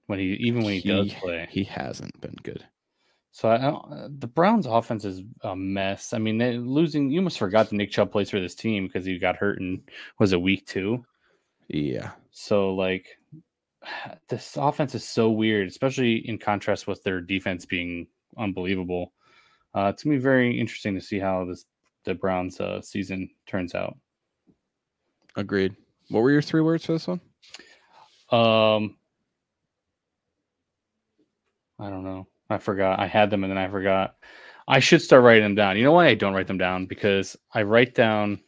[0.07, 1.49] when he even when he, does He- play.
[1.51, 2.65] He hasn't been good.
[3.35, 6.13] So I don't, uh, the Browns offense is a mess.
[6.13, 9.07] I mean, they losing you almost forgot that Nick Chubb plays for this team because
[9.07, 9.81] he got hurt and
[10.19, 11.03] was a week 2.
[11.69, 12.11] Yeah.
[12.31, 13.07] So like
[14.29, 18.07] this offense is so weird, especially in contrast with their defense being
[18.39, 19.13] unbelievable.
[19.75, 21.65] Uh, it's gonna be very interesting to see how this
[22.05, 23.97] the Browns uh, season turns out.
[25.37, 25.77] Agreed.
[26.09, 27.21] What were your three words for this one?
[28.31, 28.97] Um,
[31.79, 32.27] I don't know.
[32.51, 33.01] I forgot.
[33.01, 34.17] I had them and then I forgot.
[34.69, 35.77] I should start writing them down.
[35.77, 36.87] You know why I don't write them down?
[36.87, 38.41] Because I write down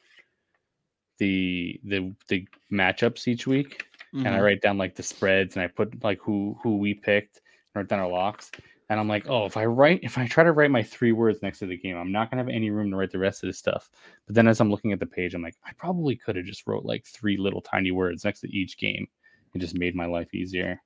[1.19, 4.43] the the the matchups each week, and I Mhm.
[4.43, 7.89] write down like the spreads, and I put like who who we picked, and write
[7.89, 8.51] down our locks.
[8.91, 11.41] And I'm like, oh, if I write, if I try to write my three words
[11.43, 13.49] next to the game, I'm not gonna have any room to write the rest of
[13.49, 13.91] this stuff.
[14.27, 16.67] But then as I'm looking at the page, I'm like, I probably could have just
[16.67, 19.09] wrote like three little tiny words next to each game.
[19.55, 20.81] It just made my life easier.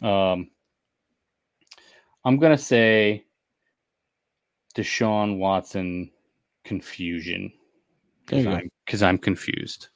[0.00, 0.50] Um,
[2.24, 3.26] I'm gonna say
[4.74, 6.10] Deshaun Watson
[6.64, 7.52] confusion
[8.24, 8.46] because.
[8.46, 8.70] I'm,
[9.02, 9.88] I'm confused.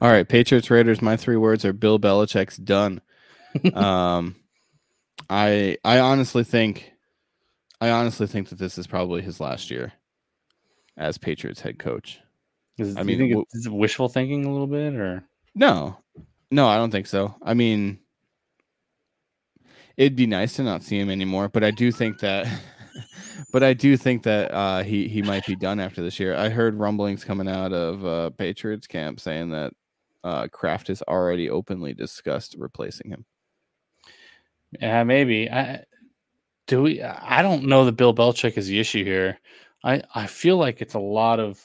[0.00, 1.02] All right, Patriots Raiders.
[1.02, 3.00] My three words are Bill Belichick's done.
[3.74, 4.36] um,
[5.30, 6.92] I I honestly think,
[7.80, 9.92] I honestly think that this is probably his last year
[10.96, 12.20] as Patriots head coach.
[12.78, 15.24] Is, I mean, think it's wishful thinking a little bit, or
[15.54, 15.96] No,
[16.50, 17.34] no, I don't think so.
[17.42, 17.98] I mean,
[19.96, 22.46] it'd be nice to not see him anymore, but I do think that,
[23.52, 26.34] but I do think that uh, he he might be done after this year.
[26.36, 29.72] I heard rumblings coming out of uh, Patriots camp saying that
[30.24, 33.24] uh, Kraft has already openly discussed replacing him.
[34.80, 35.50] yeah, maybe.
[35.50, 35.84] I
[36.66, 37.02] do we.
[37.02, 39.38] I don't know that Bill Belichick is the issue here.
[39.84, 41.62] I I feel like it's a lot of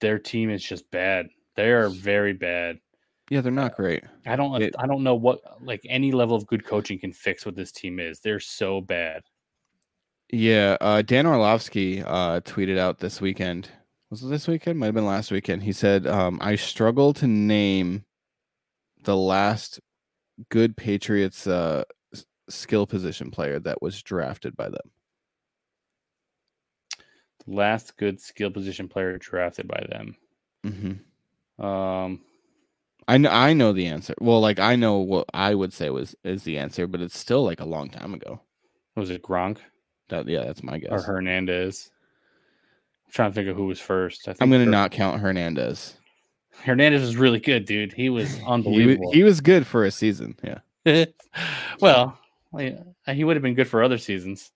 [0.00, 1.28] their team is just bad.
[1.56, 2.78] They are very bad.
[3.30, 4.04] Yeah, they're not great.
[4.26, 4.60] I don't.
[4.62, 7.72] It- I don't know what like any level of good coaching can fix what this
[7.72, 8.20] team is.
[8.20, 9.22] They're so bad.
[10.30, 13.70] Yeah, uh, Dan Orlovsky uh, tweeted out this weekend.
[14.10, 14.78] Was it this weekend?
[14.78, 15.62] Might have been last weekend.
[15.62, 18.04] He said, um, "I struggle to name
[19.02, 19.80] the last
[20.48, 21.84] good Patriots uh,
[22.48, 24.90] skill position player that was drafted by them."
[27.46, 30.16] Last good skill position player drafted by them.
[30.64, 32.20] hmm Um,
[33.08, 34.14] I know, I know the answer.
[34.20, 37.44] Well, like I know what I would say was is the answer, but it's still
[37.44, 38.40] like a long time ago.
[38.96, 39.58] was it Gronk
[40.08, 40.90] That yeah, that's my guess.
[40.92, 41.90] or Hernandez?
[43.06, 44.22] I'm trying to think of who was first.
[44.28, 45.96] I think I'm gonna not count Hernandez.
[46.62, 47.92] Hernandez was really good, dude.
[47.92, 49.12] He was unbelievable.
[49.12, 50.36] he was good for a season.
[50.42, 51.04] Yeah,
[51.80, 52.18] well,
[52.56, 54.52] he would have been good for other seasons.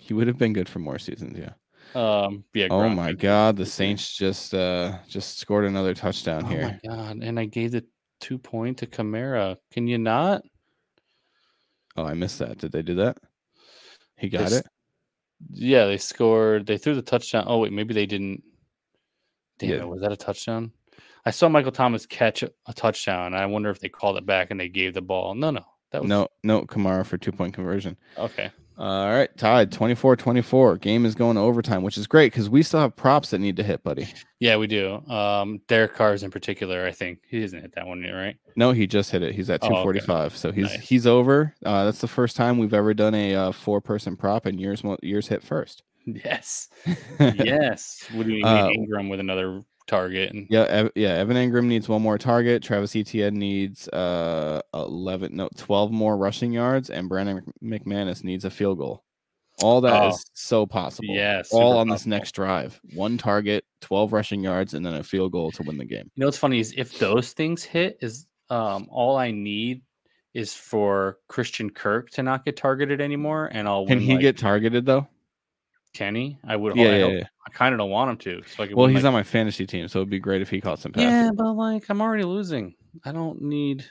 [0.00, 1.38] he would have been good for more seasons.
[1.38, 1.52] Yeah.
[1.94, 2.68] Um, yeah.
[2.70, 3.56] Oh my God!
[3.56, 6.80] The Saints just uh just scored another touchdown Oh here.
[6.88, 7.22] Oh my god!
[7.22, 7.84] And I gave the
[8.20, 9.56] two point to Kamara.
[9.72, 10.42] Can you not?
[11.96, 12.58] Oh, I missed that.
[12.58, 13.18] Did they do that?
[14.16, 14.66] He got it.
[15.48, 16.66] Yeah, they scored.
[16.66, 17.44] They threw the touchdown.
[17.46, 18.42] Oh wait, maybe they didn't.
[19.58, 19.76] Damn Yeah.
[19.76, 19.88] it!
[19.88, 20.72] Was that a touchdown?
[21.24, 23.34] I saw Michael Thomas catch a touchdown.
[23.34, 25.34] I wonder if they called it back and they gave the ball.
[25.34, 27.96] No, no, that was No, no, Kamara for two point conversion.
[28.16, 28.50] Okay,
[28.80, 30.78] All right, tied 24 24.
[30.78, 33.56] Game is going to overtime, which is great because we still have props that need
[33.56, 34.08] to hit, buddy.
[34.38, 34.94] yeah, we do.
[35.06, 36.86] Um, Derek Carr's in particular.
[36.86, 38.36] I think he hasn't hit that one yet, right?
[38.56, 39.34] No, he just hit it.
[39.34, 39.74] He's at Oh, okay.
[40.00, 40.34] 245.
[40.36, 40.80] So he's Nice.
[40.88, 41.54] he's over.
[41.62, 44.82] Uh, that's the first time we've ever done a uh, four person prop and yours
[45.02, 45.82] yours hit first.
[46.06, 46.70] Yes,
[47.20, 48.06] yes.
[48.14, 50.32] What do you mean Uh, Engram with another target?
[50.32, 51.10] And Yeah, Ev- yeah.
[51.14, 52.62] Evan Engram needs one more target.
[52.62, 58.50] Travis Etienne needs uh 11, no, 12 more rushing yards, and Brandon McManus needs a
[58.50, 59.04] field goal.
[59.62, 60.30] All that is Oh.
[60.32, 61.14] so possible.
[61.14, 62.80] Yeah, all on this next drive.
[62.94, 66.10] One target, 12 rushing yards, and then a field goal to win the game.
[66.14, 69.82] You know what's funny is if those things hit, is um all I need
[70.32, 74.06] is for Christian Kirk to not get targeted anymore, and I'll Can win.
[74.06, 75.06] he like, get targeted though?
[75.92, 76.38] He?
[76.46, 76.76] I would.
[76.76, 77.24] Yeah, I, yeah, yeah.
[77.46, 78.42] I kind of don't want him to.
[78.48, 80.78] So Well, he's like- on my fantasy team, so it'd be great if he caught
[80.78, 81.06] some passes.
[81.10, 82.74] Yeah, but like I'm already losing.
[83.04, 83.84] I don't need.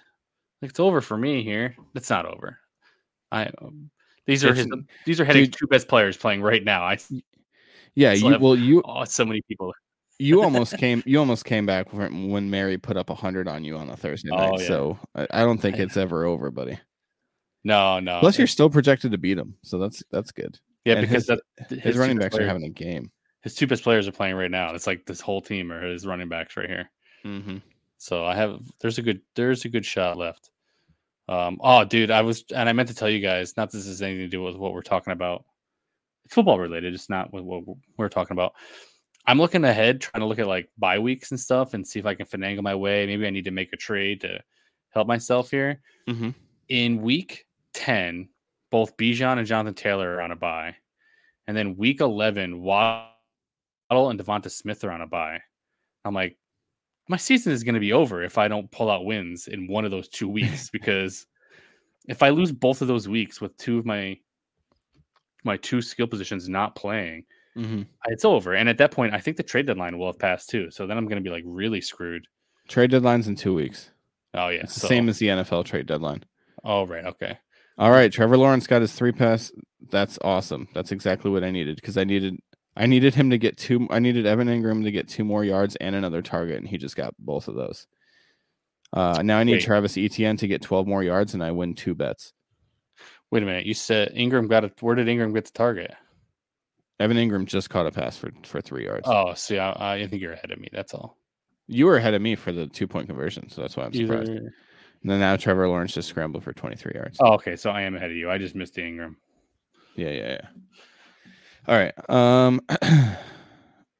[0.61, 1.75] Like, it's over for me here.
[1.95, 2.57] It's not over.
[3.31, 3.47] I.
[3.61, 3.89] Um,
[4.25, 4.83] these are It's- his.
[5.05, 6.83] These are dude- two best players playing right now.
[6.83, 6.97] I.
[7.95, 9.73] Yeah, you have- well you Oh, so many people.
[10.19, 13.75] you almost came you almost came back when, Mary put up a hundred on you
[13.77, 14.51] on a Thursday night.
[14.53, 14.67] Oh, yeah.
[14.67, 16.79] So I, I don't think it's ever over, buddy.
[17.65, 18.19] No, no.
[18.21, 20.57] Plus, you're still projected to beat him, so that's that's good.
[20.85, 21.39] Yeah, and because his-
[21.69, 23.11] that, His, running backs players, are having a game.
[23.41, 24.73] his two best players are playing right now.
[24.73, 26.89] It's like this whole team are his running backs right here.
[27.25, 27.57] Mm-hmm.
[27.97, 30.51] So I have there's a good there's a good shot left.
[31.27, 34.01] Um oh dude, I was and I meant to tell you guys, not this has
[34.01, 35.43] anything to do with what we're talking about.
[36.25, 37.63] It's football related, it's not what
[37.97, 38.53] we're talking about.
[39.27, 42.05] I'm looking ahead, trying to look at like bye weeks and stuff and see if
[42.05, 43.05] I can finagle my way.
[43.05, 44.39] Maybe I need to make a trade to
[44.91, 45.81] help myself here.
[46.07, 46.29] Mm-hmm.
[46.69, 48.29] In week 10,
[48.71, 50.75] both Bijan and Jonathan Taylor are on a bye.
[51.47, 53.09] And then week 11, Waddle
[53.91, 55.39] and Devonta Smith are on a bye.
[56.05, 56.37] I'm like,
[57.07, 59.85] my season is going to be over if I don't pull out wins in one
[59.85, 61.25] of those two weeks because
[62.07, 64.17] if I lose both of those weeks with two of my
[65.45, 67.25] my two skill positions not playing,
[67.57, 67.81] Mm-hmm.
[68.05, 68.53] it's over.
[68.53, 70.69] And at that point, I think the trade deadline will have passed too.
[70.71, 72.25] So then I'm going to be like really screwed.
[72.69, 73.89] Trade deadline's in two weeks.
[74.35, 76.23] Oh yeah, It's the so- same as the NFL trade deadline.
[76.63, 77.37] Oh right, okay.
[77.79, 79.53] All right, Trevor Lawrence got his three pass.
[79.89, 80.67] That's awesome.
[80.73, 82.37] That's exactly what I needed because I needed
[82.75, 83.87] I needed him to get two.
[83.89, 86.97] I needed Evan Engram to get two more yards and another target, and he just
[86.97, 87.87] got both of those.
[88.91, 89.63] Uh, now I need Wait.
[89.63, 92.33] Travis Etienne to get 12 more yards, and I win two bets.
[93.31, 93.65] Wait a minute.
[93.65, 94.73] You said Engram got it.
[94.81, 95.93] Where did Engram get the target?
[96.99, 99.07] Evan Engram just caught a pass for for three yards.
[99.07, 100.67] Oh, see, I, I think you're ahead of me.
[100.73, 101.17] That's all.
[101.67, 104.29] You were ahead of me for the two point conversion, so that's why I'm surprised.
[104.29, 104.53] Either-
[105.01, 107.17] And then now Trevor Lawrence just scrambled for 23 yards.
[107.21, 107.55] Oh, okay.
[107.55, 108.29] So I am ahead of you.
[108.29, 109.15] I just missed the Engram.
[109.95, 110.47] Yeah, yeah, yeah.
[111.67, 112.09] All right.
[112.09, 112.61] Um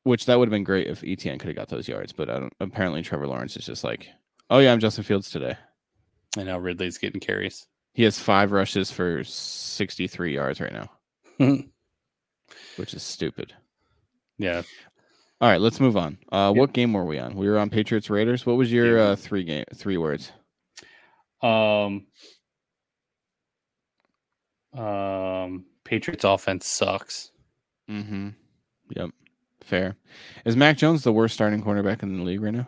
[0.04, 2.40] which that would have been great if Etienne could have got those yards, but I
[2.40, 4.08] don't, apparently Trevor Lawrence is just like,
[4.50, 5.56] oh yeah, I'm Justin Fields today.
[6.38, 7.68] And now Ridley's getting carries.
[7.94, 10.90] He has five rushes for 63 yards right now,
[12.78, 13.54] which is stupid.
[14.38, 14.62] Yeah.
[15.42, 16.18] All right, let's move on.
[16.32, 17.36] Uh, What game were we on?
[17.36, 18.46] We were on Patriots Raiders.
[18.46, 20.32] What was your uh, three game three words?
[21.42, 22.06] Um.
[24.74, 25.66] Um.
[25.84, 27.32] Patriots offense sucks.
[27.90, 28.30] Mm-hmm.
[28.96, 29.10] Yep.
[29.62, 29.96] Fair.
[30.46, 32.68] Is Mac Jones the worst starting cornerback in the league right now?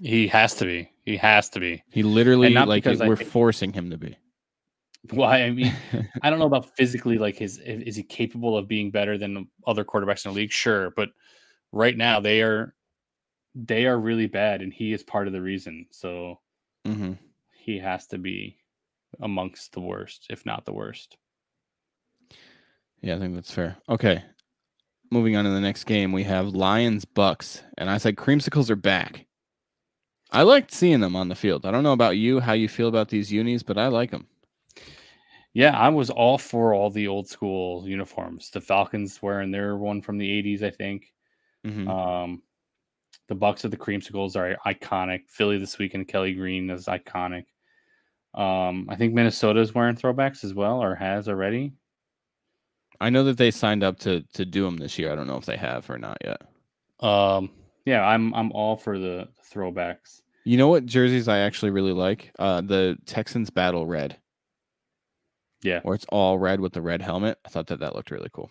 [0.00, 0.90] He has to be.
[1.04, 1.82] He has to be.
[1.90, 4.16] He literally not like because we're think- forcing him to be.
[5.10, 5.42] Why?
[5.42, 5.74] I mean,
[6.22, 7.18] I don't know about physically.
[7.18, 10.52] Like, his is he capable of being better than other quarterbacks in the league?
[10.52, 11.10] Sure, but
[11.72, 12.74] right now they are
[13.54, 15.86] they are really bad, and he is part of the reason.
[15.90, 16.40] So
[16.86, 17.12] hmm
[17.58, 18.58] he has to be
[19.20, 21.18] amongst the worst, if not the worst.
[23.00, 23.76] Yeah, I think that's fair.
[23.88, 24.22] Okay.
[25.10, 28.76] Moving on to the next game, we have Lions Bucs, and I said creamsicles are
[28.76, 29.26] back.
[30.30, 31.66] I liked seeing them on the field.
[31.66, 34.28] I don't know about you, how you feel about these unis, but I like them.
[35.54, 38.50] Yeah, I was all for all the old school uniforms.
[38.50, 41.12] The Falcons wearing their one from the '80s, I think.
[41.64, 41.88] Mhm.
[41.88, 42.42] Um,
[43.28, 45.22] the Bucs of the creamsicles are iconic.
[45.28, 47.44] Philly this weekend, Kelly Green is iconic.
[48.34, 51.72] Um, I think Minnesota is wearing throwbacks as well, or has already.
[53.00, 55.12] I know that they signed up to to do them this year.
[55.12, 56.42] I don't know if they have or not yet.
[57.00, 57.50] Um,
[57.84, 60.22] yeah, I'm I'm all for the throwbacks.
[60.44, 62.30] You know what jerseys I actually really like?
[62.38, 64.16] Uh, the Texans Battle Red,
[65.62, 67.38] Yeah, or it's all red with the red helmet.
[67.44, 68.50] I thought that that looked really cool.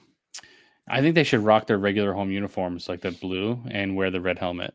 [0.88, 4.21] I think they should rock their regular home uniforms like the blue and wear the
[4.21, 4.74] red helmet.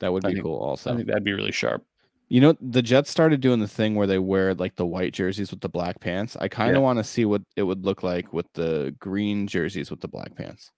[0.00, 0.58] That would I be think- cool.
[0.58, 1.84] Also, I think that'd be really sharp.
[2.28, 5.50] You know, the Jets started doing the thing where they wear like the white jerseys
[5.50, 6.36] with the black pants.
[6.40, 6.82] I kind of Yeah.
[6.82, 10.36] want to see what it would look like with the green jerseys with the black
[10.36, 10.70] pants.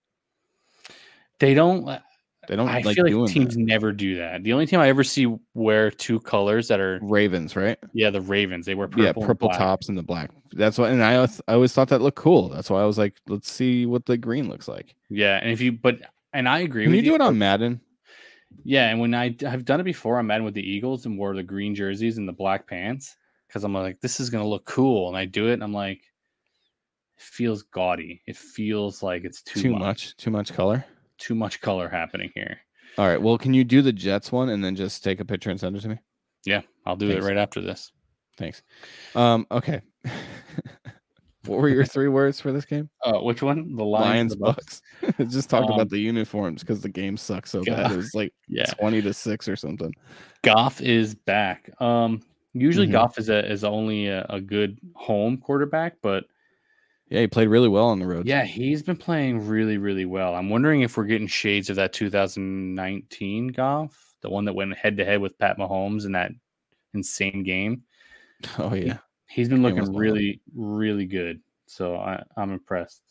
[1.40, 1.86] They don't.
[1.86, 1.98] Uh,
[2.48, 3.60] They don't I like feel like teams that.
[3.62, 4.42] never do that.
[4.42, 7.78] The only team I ever see wear two colors that are Ravens, right?
[7.92, 8.66] yeah the Ravens.
[8.66, 9.04] They wear purple.
[9.04, 9.58] yeah, purple black.
[9.58, 10.30] tops and the black.
[10.52, 12.48] That's what, and I, always- I always thought that looked cool.
[12.48, 14.94] That's why I was like, let's see what the green looks like.
[15.08, 16.00] Yeah, and if you but
[16.32, 16.84] and I agree.
[16.84, 17.80] Can with you do it on Madden?
[18.64, 21.34] Yeah, and when I I've done it before, I'm Madden with the Eagles and wore
[21.36, 25.08] the green jerseys and the black pants because I'm like, this is gonna look cool,
[25.08, 25.98] and I do it, and I'm like,
[27.16, 28.20] it feels gaudy.
[28.26, 30.84] It feels like it's too, Too, much, much, too much color.
[31.22, 32.58] Too much color happening here.
[32.98, 33.20] All right.
[33.22, 35.76] Well, can you do the Jets one and then just take a picture and send
[35.76, 35.98] it to me?
[36.44, 37.24] Yeah, I'll do Thanks.
[37.24, 37.92] it right after this.
[38.36, 38.62] Thanks.
[39.14, 39.46] Um.
[39.52, 39.82] Okay.
[41.46, 42.90] what were your three words for this game?
[43.04, 43.76] Uh, which one?
[43.76, 44.80] The Lions Lions, Bucs?
[45.16, 45.30] Bucs.
[45.32, 47.92] just talked Um, about the uniforms because the game sucks so bad.
[47.92, 49.92] It was like Yeah, twenty to six or something.
[50.42, 51.70] Goff is back.
[51.80, 52.20] Um,
[52.52, 52.92] usually Mhm.
[52.92, 56.24] Goff is a is only a, a good home quarterback, but
[57.12, 58.26] Yeah, he played really well on the road.
[58.26, 60.34] Yeah, he's been playing really, really well.
[60.34, 64.96] I'm wondering if we're getting shades of that 2019 Goff, the one that went head
[64.96, 66.32] to head with Pat Mahomes in that
[66.94, 67.82] insane game.
[68.58, 68.96] Oh yeah.
[69.28, 71.42] He's been looking really, really good.
[71.66, 73.02] So I, I'm impressed.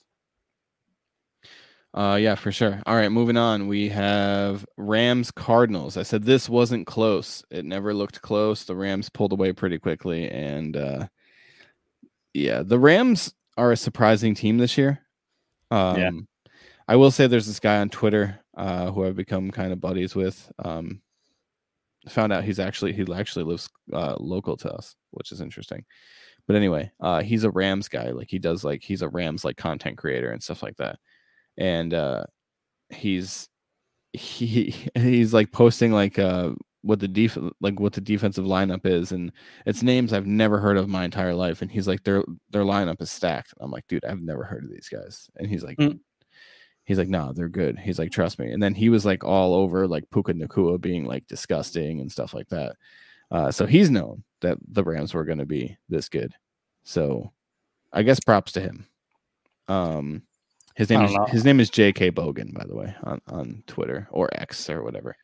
[1.94, 2.82] Uh, yeah, for sure.
[2.86, 3.68] All right, moving on.
[3.68, 5.96] We have Rams Cardinals.
[5.96, 7.46] I said this wasn't close.
[7.50, 8.66] It never looked close.
[8.66, 11.08] The Rams pulled away pretty quickly, and uh,
[12.34, 15.00] yeah, the Rams are a surprising team this year.
[15.69, 16.28] Um,
[16.88, 20.15] I will say there's this guy on Twitter uh, who I've become kind of buddies
[20.15, 20.52] with.
[20.60, 21.02] Um,
[22.10, 25.86] found out he's actually he actually lives uh, local to us, which is interesting.
[26.47, 28.12] But anyway, uh, he's a Rams guy.
[28.12, 31.00] Like he does like he's a Rams like content creator and stuff like that
[31.58, 32.24] and uh
[32.89, 33.50] he's
[34.13, 36.52] he he's like posting like uh
[36.84, 39.32] what the def like what the defensive lineup is and
[39.67, 43.02] it's names I've never heard of my entire life and he's like their their lineup
[43.02, 43.54] is stacked.
[43.60, 45.30] I'm like, dude, I've never heard of these guys.
[45.38, 46.00] And he's like Mm.
[46.86, 47.78] he's like, no, they're good.
[47.78, 48.52] He's like, trust me.
[48.52, 52.34] And then he was like all over like Puka Nacua being like disgusting and stuff
[52.34, 52.76] like that.
[53.30, 56.34] Uh so he's known that the Rams were gonna be this good.
[56.84, 57.32] So
[57.94, 58.88] I guess props to him.
[59.67, 60.24] Um
[60.76, 61.26] his name is know.
[61.26, 62.12] his name is J.K.
[62.12, 65.15] Bogan, by the way, on, on Twitter or X or whatever.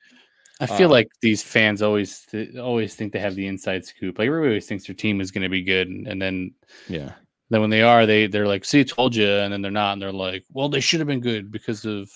[0.60, 4.18] I feel Uh, like these fans always th- always think they have the inside scoop.
[4.18, 6.53] Like everybody always thinks their team is going to be good, and, and then
[6.88, 7.14] Yeah,
[7.49, 9.93] then when they are, they they're like, "See, I told you," and then they're not,
[9.93, 12.10] and they're like, "Well, they should have been good because of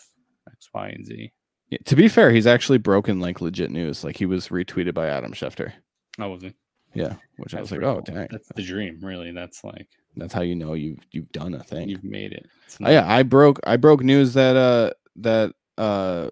[0.51, 1.31] X, Y, and Z."
[1.69, 4.03] Yeah, To be fair, he's actually broken like legit news.
[4.03, 5.73] Like he was retweeted by Adam Schefter.
[6.19, 6.55] I wasn't.
[6.93, 9.31] Yeah, which I was like, pretty oh dang, That's the dream, really.
[9.31, 9.87] That's like
[10.17, 11.87] that's how you know you've you've done a thing.
[11.87, 12.45] you've made it.
[12.83, 16.29] Oh, yeah, I broke I broke news that uh that uh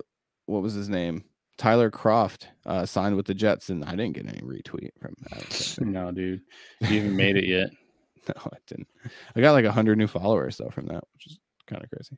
[0.47, 1.23] what was his name
[1.59, 5.77] Tyler Kroft uh signed with the Jets and I didn't get any retweet from that.
[5.85, 6.41] No, dude,
[6.81, 7.69] you haven't made it yet.
[8.27, 8.87] no, I didn't.
[9.35, 12.17] I got like a hundred new followers though from that, which is kind of crazy.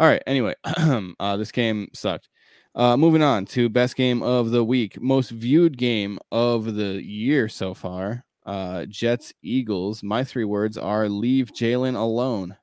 [0.00, 0.22] All right.
[0.26, 0.54] Anyway,
[1.20, 2.28] uh, this game sucked.
[2.74, 7.48] Uh, moving on to best game of the week, most viewed game of the year
[7.48, 8.24] so far.
[8.46, 10.02] Uh, Jets Eagles.
[10.02, 12.56] My three words are leave Jalen alone.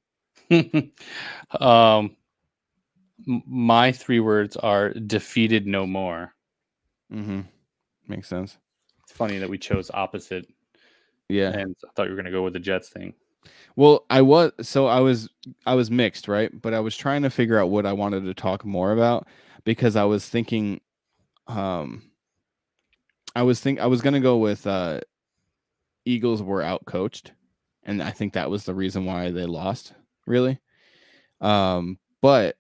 [1.60, 2.16] um,
[3.26, 6.34] my three words are defeated no more.
[7.12, 7.42] Mm-hmm.
[8.08, 8.58] Makes sense.
[9.04, 10.48] It's funny that we chose opposite.
[11.30, 13.14] Yeah, and I thought you were going to go with the Jets thing.
[13.76, 15.30] Well, I was so I was
[15.66, 16.52] I was mixed, right?
[16.62, 19.28] But I was trying to figure out what I wanted to talk more about
[19.64, 20.82] because I was thinking
[21.48, 22.04] um
[23.36, 25.02] I was think I was going to go with uh
[26.06, 27.34] Eagles were out coached
[27.84, 29.94] and I think that was the reason why they lost,
[30.26, 30.60] really.
[31.42, 32.56] Um but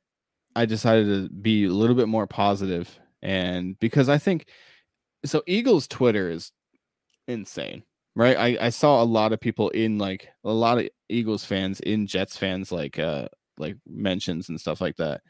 [0.55, 4.47] I decided to be a little bit more positive and because I think
[5.25, 6.51] so Eagles Twitter is
[7.27, 7.83] insane
[8.15, 8.37] right?
[8.37, 12.07] I, I saw a lot of people in like a lot of Eagles fans in
[12.07, 13.27] Jets fans like uh
[13.57, 15.21] like mentions and stuff like that.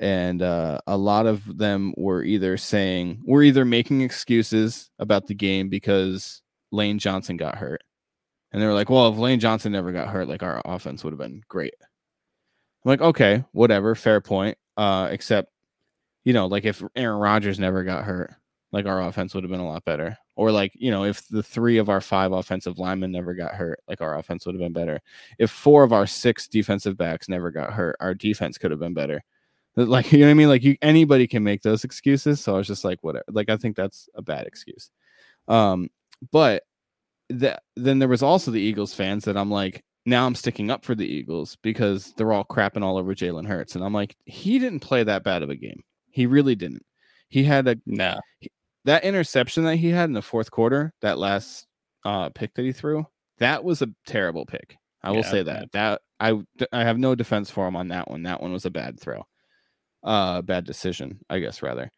[0.00, 5.34] And uh, a lot of them were either saying we're either making excuses about the
[5.34, 6.40] game because
[6.70, 7.82] Lane Johnson got hurt.
[8.52, 11.12] And they were like, well, if Lane Johnson never got hurt, like our offense would
[11.12, 11.74] have been great.
[12.84, 14.56] I'm like, okay, whatever, fair point.
[14.76, 15.50] Uh, except,
[16.24, 18.32] you know, like if Aaron Rodgers never got hurt,
[18.72, 20.16] like our offense would have been a lot better.
[20.36, 23.80] Or like, you know, if the three of our five offensive linemen never got hurt,
[23.88, 25.00] like our offense would have been better.
[25.38, 28.94] If four of our six defensive backs never got hurt, our defense could have been
[28.94, 29.22] better.
[29.74, 30.48] Like, you know what I mean?
[30.48, 32.40] Like you anybody can make those excuses.
[32.40, 33.24] So I was just like, whatever.
[33.28, 34.90] Like I think that's a bad excuse.
[35.48, 35.88] Um,
[36.30, 36.62] but
[37.30, 40.84] that then there was also the Eagles fans that I'm like, now I'm sticking up
[40.84, 43.74] for the Eagles because they're all crapping all over Jalen Hurts.
[43.74, 45.82] And I'm like, he didn't play that bad of a game.
[46.10, 46.84] He really didn't.
[47.28, 48.18] He had a no
[48.84, 51.66] that interception that he had in the fourth quarter, that last
[52.04, 53.06] uh, pick that he threw,
[53.38, 54.76] that was a terrible pick.
[55.02, 55.72] I will yeah, say that.
[55.72, 56.40] That I
[56.72, 58.22] I have no defense for him on that one.
[58.22, 59.26] That one was a bad throw.
[60.02, 61.90] Uh bad decision, I guess rather.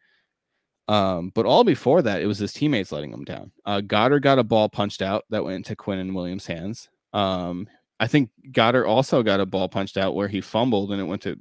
[0.88, 3.52] Um, but all before that, it was his teammates letting him down.
[3.64, 6.88] Uh, Goedert got a ball punched out that went into Quincy Williams' hands.
[7.12, 7.68] Um,
[8.00, 11.22] I think Goedert also got a ball punched out where he fumbled and it went
[11.22, 11.38] to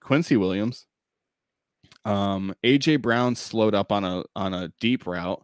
[0.00, 0.86] Quincy Williams.
[2.04, 5.42] Um, AJ Brown slowed up on a on a deep route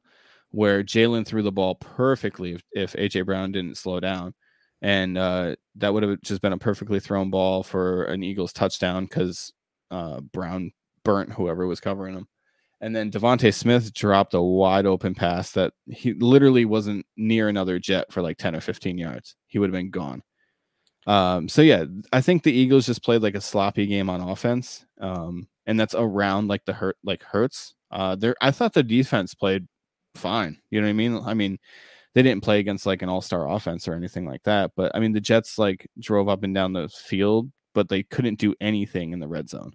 [0.50, 4.34] where Jalen threw the ball perfectly if, if AJ Brown didn't slow down,
[4.82, 9.04] and uh, that would have just been a perfectly thrown ball for an Eagles touchdown
[9.04, 9.52] because
[9.90, 10.72] uh, Brown
[11.04, 12.26] burnt whoever was covering him.
[12.80, 17.78] And then DeVonta Smith dropped a wide open pass that he literally wasn't near another
[17.78, 19.36] jet for like 10 or 15 yards.
[19.46, 20.22] He would have been gone.
[21.06, 24.84] Um, so yeah, I think the Eagles just played like a sloppy game on offense.
[25.00, 27.74] Um, and that's around like the hurt like hurts.
[27.90, 29.66] Uh, there I thought the defense played
[30.14, 30.58] fine.
[30.70, 31.22] You know what I mean?
[31.24, 31.58] I mean,
[32.14, 35.12] they didn't play against like an all-star offense or anything like that, but I mean
[35.12, 39.20] the Jets like drove up and down the field, but they couldn't do anything in
[39.20, 39.72] the red zone.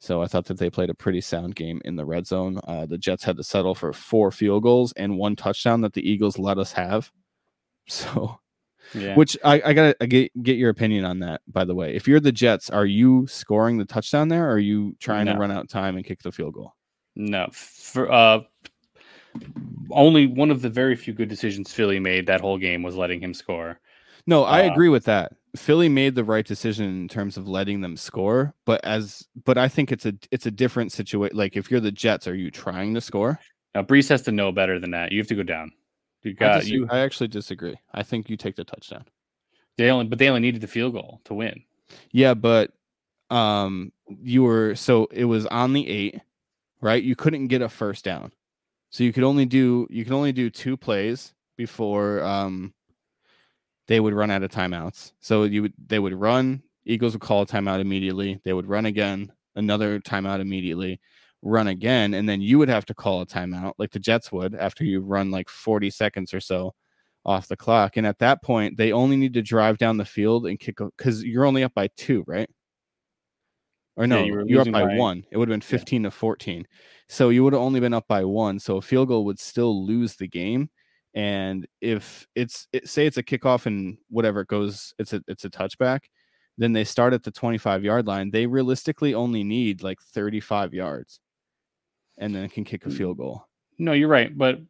[0.00, 2.60] So I thought that they played a pretty sound game in the red zone.
[2.66, 6.08] Uh, the Jets had to settle for four field goals and one touchdown that the
[6.08, 7.10] Eagles let us have.
[7.88, 8.38] So
[8.94, 9.14] yeah.
[9.14, 11.42] Which I, I gotta I get get your opinion on that.
[11.48, 14.58] By the way, if you're the Jets, are you scoring the touchdown there, or are
[14.58, 15.34] you trying no.
[15.34, 16.74] to run out time and kick the field goal?
[17.14, 18.40] No, for uh,
[19.90, 23.20] only one of the very few good decisions Philly made that whole game was letting
[23.20, 23.80] him score.
[24.26, 25.32] No, I uh, agree with that.
[25.56, 29.68] Philly made the right decision in terms of letting them score, but as but I
[29.68, 31.36] think it's a it's a different situation.
[31.36, 33.38] Like if you're the Jets, are you trying to score?
[33.74, 35.12] Now Breece has to know better than that.
[35.12, 35.72] You have to go down.
[36.22, 36.86] You got I, dis- you.
[36.90, 37.76] I actually disagree.
[37.92, 39.04] I think you take the touchdown.
[39.76, 41.62] They only, but they only needed the field goal to win.
[42.10, 42.72] Yeah, but
[43.30, 46.20] um, you were so it was on the eight,
[46.80, 47.02] right?
[47.02, 48.32] You couldn't get a first down,
[48.90, 52.72] so you could only do you could only do two plays before um
[53.88, 55.12] they would run out of timeouts.
[55.20, 56.62] So you would they would run.
[56.84, 58.40] Eagles would call a timeout immediately.
[58.44, 61.00] They would run again, another timeout immediately
[61.42, 64.54] run again, and then you would have to call a timeout like the Jets would
[64.54, 66.74] after you run like 40 seconds or so
[67.24, 67.96] off the clock.
[67.96, 71.22] And at that point, they only need to drive down the field and kick because
[71.22, 72.48] you're only up by two, right?
[73.96, 75.24] Or no, yeah, you are up by, by, one.
[75.30, 76.08] It would have been 15 yeah.
[76.08, 76.66] to 14.
[77.08, 78.58] So you would have only been up by one.
[78.58, 80.70] So a field goal would still lose the game.
[81.14, 85.44] And if it's it, say it's a kickoff and whatever it goes, it's a it's
[85.44, 86.04] a touchback,
[86.56, 88.30] then they start at the 25 yard line.
[88.30, 91.20] They realistically only need like 35 yards
[92.18, 93.46] and then can kick a field goal.
[93.78, 94.60] No, you're right, but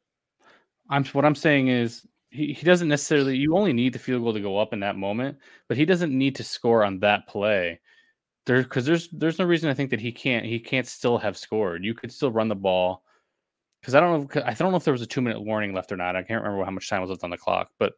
[0.88, 4.32] I'm what I'm saying is he, he doesn't necessarily you only need the field goal
[4.32, 5.38] to go up in that moment,
[5.68, 7.80] but he doesn't need to score on that play.
[8.46, 11.36] There because there's there's no reason I think that he can't he can't still have
[11.36, 11.84] scored.
[11.84, 13.04] You could still run the ball
[13.80, 15.92] because I don't know I don't know if there was a two minute warning left
[15.92, 16.16] or not.
[16.16, 17.94] I can't remember how much time was left on the clock, but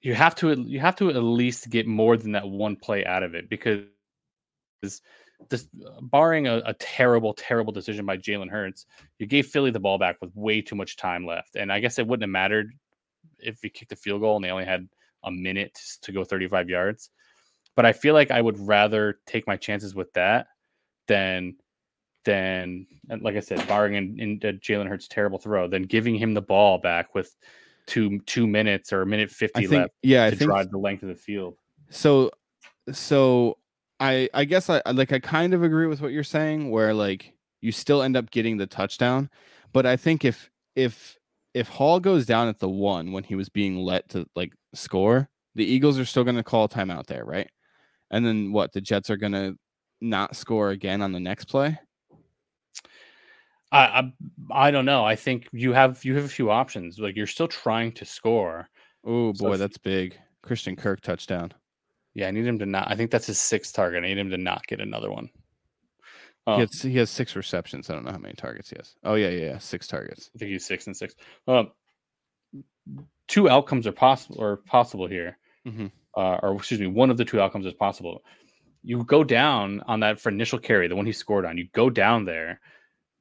[0.00, 3.22] you have to you have to at least get more than that one play out
[3.22, 3.82] of it because
[5.48, 8.86] this uh, barring a, a, terrible, terrible decision by Jalen Hurts,
[9.18, 11.56] you gave Philly the ball back with way too much time left.
[11.56, 12.72] And I guess it wouldn't have mattered
[13.38, 14.88] if you kicked a field goal and they only had
[15.24, 17.10] a minute to go 35 yards.
[17.76, 20.48] But I feel like I would rather take my chances with that
[21.06, 21.56] than
[22.24, 22.86] than
[23.20, 26.78] like I said, barring in, in Jalen Hurts' terrible throw, than giving him the ball
[26.78, 27.34] back with
[27.86, 30.78] two two minutes or a minute fifty think, left yeah, to I think, drive the
[30.78, 31.56] length of the field.
[31.90, 32.32] So
[32.92, 33.57] so
[34.00, 37.34] I I guess I like I kind of agree with what you're saying where like
[37.60, 39.30] you still end up getting the touchdown,
[39.72, 41.16] but I think if if
[41.54, 45.28] if Hall goes down at the 1 when he was being let to like score,
[45.54, 47.50] the Eagles are still going to call a timeout there, right?
[48.10, 48.72] And then what?
[48.72, 49.56] The Jets are going to
[50.00, 51.78] not score again on the next play?
[53.70, 54.12] I, I
[54.50, 55.04] I don't know.
[55.04, 56.98] I think you have you have a few options.
[56.98, 58.68] Like you're still trying to score.
[59.04, 60.16] Oh boy, so that's big.
[60.42, 61.52] Christian Kirk touchdown.
[62.18, 62.90] Yeah, I need him to not.
[62.90, 64.02] I think that's his sixth target.
[64.02, 65.30] I need him to not get another one.
[66.48, 67.88] Um, he, has, he has six receptions.
[67.88, 68.96] I don't know how many targets he has.
[69.04, 69.58] Oh yeah, yeah, yeah.
[69.58, 70.28] six targets.
[70.34, 71.14] I think he's six and six.
[71.46, 71.70] Um,
[73.28, 75.86] two outcomes are possible or possible here, mm-hmm.
[76.16, 78.24] uh, or excuse me, one of the two outcomes is possible.
[78.82, 81.56] You go down on that for initial carry, the one he scored on.
[81.56, 82.60] You go down there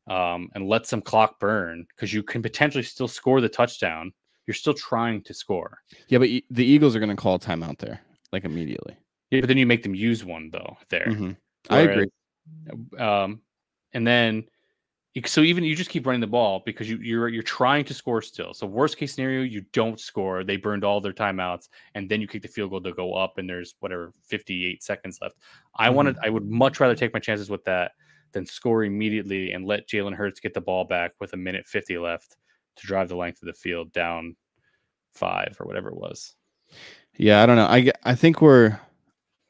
[0.10, 4.12] um, and let some clock burn because you can potentially still score the touchdown.
[4.48, 5.78] You're still trying to score.
[6.08, 8.02] Yeah, but the Eagles are going to call timeout there
[8.32, 8.96] like immediately.
[9.32, 11.08] Yeah, but then you make them use one though there.
[11.08, 11.32] Mm-hmm.
[11.70, 12.08] I agree.
[12.98, 13.42] Um,
[13.94, 14.46] and then
[15.26, 18.22] so even you just keep running the ball because you you're you're trying to score
[18.22, 18.54] still.
[18.54, 20.44] So worst case scenario, you don't score.
[20.44, 23.38] They burned all their timeouts, and then you kick the field goal to go up,
[23.38, 25.38] and there's whatever 58 seconds left.
[25.76, 25.96] I mm-hmm.
[25.96, 27.94] wanted I would much rather take my chances with that
[28.34, 31.98] than score immediately and let Jalen Hurts get the ball back with a minute 50
[31.98, 32.36] left
[32.76, 34.36] to drive the length of the field down
[35.14, 36.36] five or whatever it was.
[37.18, 37.66] Yeah, I don't know.
[37.66, 38.80] I I think we're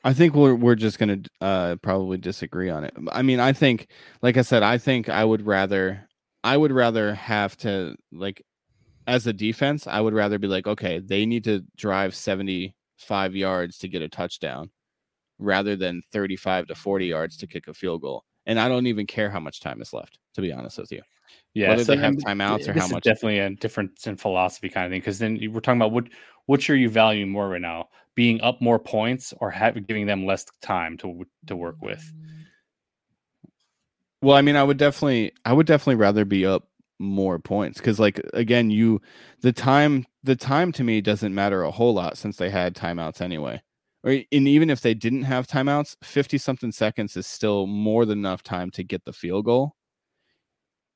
[0.03, 2.93] I think we're we're just gonna uh, probably disagree on it.
[3.11, 3.87] I mean, I think,
[4.21, 6.07] like I said, I think I would rather
[6.43, 8.41] I would rather have to like
[9.05, 13.35] as a defense, I would rather be like, okay, they need to drive seventy five
[13.35, 14.69] yards to get a touchdown,
[15.39, 18.23] rather than thirty five to forty yards to kick a field goal.
[18.45, 21.01] And I don't even care how much time is left, to be honest with you.
[21.53, 23.03] Yeah, whether so they have timeouts or how much.
[23.03, 25.01] definitely a difference in philosophy kind of thing.
[25.01, 26.07] Because then we're talking about what
[26.47, 27.89] which are you valuing more right now?
[28.15, 32.01] Being up more points or having giving them less time to to work with?
[32.01, 32.37] Mm.
[34.21, 36.67] Well, I mean, I would definitely, I would definitely rather be up
[36.99, 38.99] more points because, like, again, you
[39.41, 43.21] the time, the time to me doesn't matter a whole lot since they had timeouts
[43.21, 43.61] anyway.
[44.03, 48.19] Or and even if they didn't have timeouts, fifty something seconds is still more than
[48.19, 49.75] enough time to get the field goal.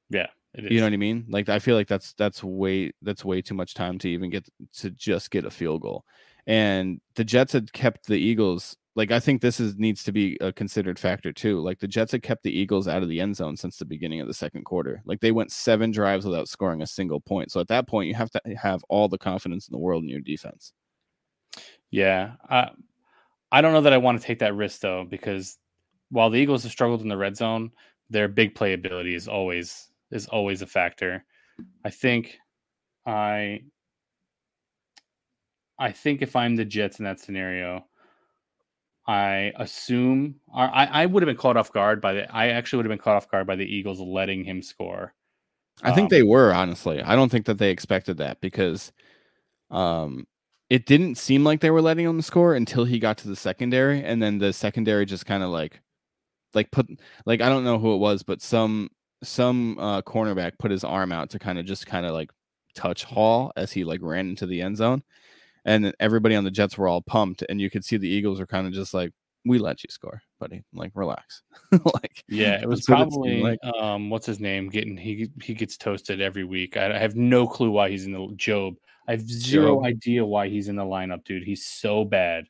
[0.09, 0.27] Yeah.
[0.53, 1.25] You know what I mean?
[1.29, 4.47] Like I feel like that's that's way that's way too much time to even get
[4.79, 6.03] to just get a field goal.
[6.45, 10.37] And the Jets had kept the Eagles like I think this is needs to be
[10.41, 11.61] a considered factor too.
[11.61, 14.19] Like the Jets had kept the Eagles out of the end zone since the beginning
[14.19, 15.01] of the second quarter.
[15.05, 17.51] Like they went seven drives without scoring a single point.
[17.51, 20.09] So at that point, you have to have all the confidence in the world in
[20.09, 20.73] your defense.
[21.89, 22.71] Yeah, I
[23.51, 25.57] I don't know that I want to take that risk though because
[26.09, 27.71] while the Eagles have struggled in the red zone,
[28.09, 31.25] their big play ability is always is always a factor.
[31.85, 32.37] I think
[33.05, 33.61] I
[35.79, 37.85] I think if I'm the Jets in that scenario,
[39.07, 42.85] I assume I, I would have been caught off guard by the I actually would
[42.85, 45.13] have been caught off guard by the Eagles letting him score.
[45.81, 47.01] I think um, they were honestly.
[47.01, 48.91] I don't think that they expected that because
[49.71, 50.27] um
[50.69, 54.03] it didn't seem like they were letting him score until he got to the secondary
[54.03, 55.81] and then the secondary just kind of like
[56.53, 56.87] like put
[57.25, 58.89] like I don't know who it was but some
[59.23, 62.31] some uh, cornerback put his arm out to kind of just kind of like
[62.75, 65.03] touch Hall as he like ran into the end zone,
[65.65, 68.47] and everybody on the Jets were all pumped, and you could see the Eagles were
[68.47, 69.11] kind of just like,
[69.45, 70.63] "We let you score, buddy.
[70.73, 73.59] Like, relax." like, yeah, it was probably like.
[73.79, 74.69] um, what's his name?
[74.69, 76.77] Getting he he gets toasted every week.
[76.77, 78.75] I, I have no clue why he's in the Job.
[79.07, 79.85] I have zero Job.
[79.85, 81.43] idea why he's in the lineup, dude.
[81.43, 82.45] He's so bad.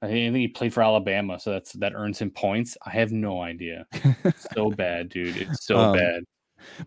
[0.00, 2.76] I think he played for Alabama, so that's that earns him points.
[2.86, 3.86] I have no idea.
[4.54, 5.36] so bad, dude.
[5.36, 6.24] It's so um, bad.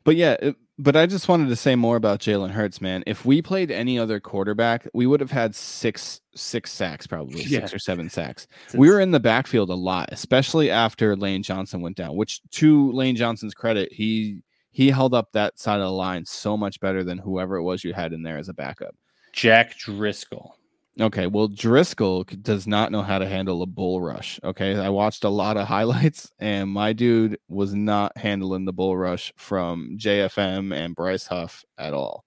[0.03, 3.03] But yeah, it, but I just wanted to say more about Jalen Hurts, man.
[3.05, 7.59] If we played any other quarterback, we would have had six six sacks, probably yeah.
[7.59, 8.47] six or seven sacks.
[8.65, 12.15] It's, we were in the backfield a lot, especially after Lane Johnson went down.
[12.15, 14.41] Which, to Lane Johnson's credit, he
[14.71, 17.83] he held up that side of the line so much better than whoever it was
[17.83, 18.95] you had in there as a backup.
[19.33, 20.57] Jack Driscoll.
[20.99, 24.39] Okay, well Driscoll does not know how to handle a bull rush.
[24.43, 28.97] Okay, I watched a lot of highlights, and my dude was not handling the bull
[28.97, 32.25] rush from JFM and Bryce Huff at all.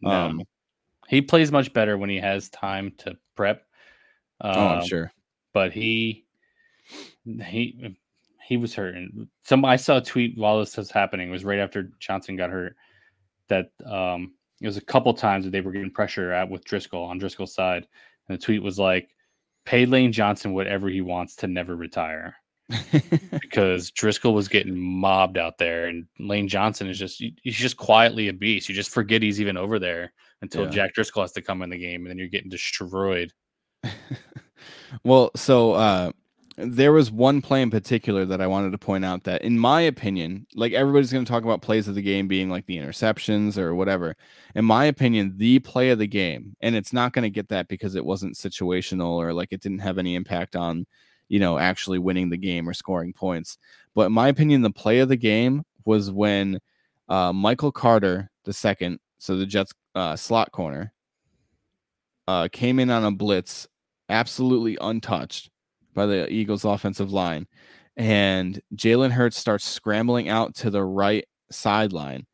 [0.00, 0.10] No.
[0.10, 0.42] Um,
[1.08, 3.64] He plays much better when he has time to prep.
[4.40, 5.12] Um, oh, I'm um, sure.
[5.52, 6.24] But he
[7.24, 7.96] he
[8.44, 8.94] he was hurt.
[8.94, 11.28] And some I saw a tweet while this was happening.
[11.28, 12.76] It was right after Johnson got hurt.
[13.48, 14.34] That um,
[14.64, 17.54] it was a couple times that they were getting pressure at with Driscoll on Driscoll's
[17.54, 17.86] side,
[18.28, 19.14] and the tweet was like,
[19.64, 22.36] "Pay Lane Johnson whatever he wants to never retire."
[23.42, 28.28] because Driscoll was getting mobbed out there, and Lane Johnson is just he's just quietly
[28.28, 28.68] a beast.
[28.68, 30.70] You just forget he's even over there until yeah.
[30.70, 33.32] Jack Driscoll has to come in the game, and then you're getting destroyed.
[35.04, 36.12] well, so uh,
[36.56, 39.80] there was one play in particular that I wanted to point out that, in my
[39.80, 43.58] opinion, like everybody's going to talk about plays of the game being like the interceptions
[43.58, 44.16] or whatever.
[44.54, 47.66] In my opinion, the play of the game, and it's not going to get that
[47.66, 50.86] because it wasn't situational or like it didn't have any impact on,
[51.28, 53.58] you know, actually winning the game or scoring points.
[53.94, 56.60] But in my opinion, the play of the game was when
[57.08, 60.92] uh, Michael Carter, the second, so the Jets uh, slot corner,
[62.28, 63.66] uh, came in on a blitz,
[64.08, 65.50] absolutely untouched
[65.94, 67.46] by the Eagles offensive line.
[67.96, 72.26] And Jalen Hurts starts scrambling out to the right sideline.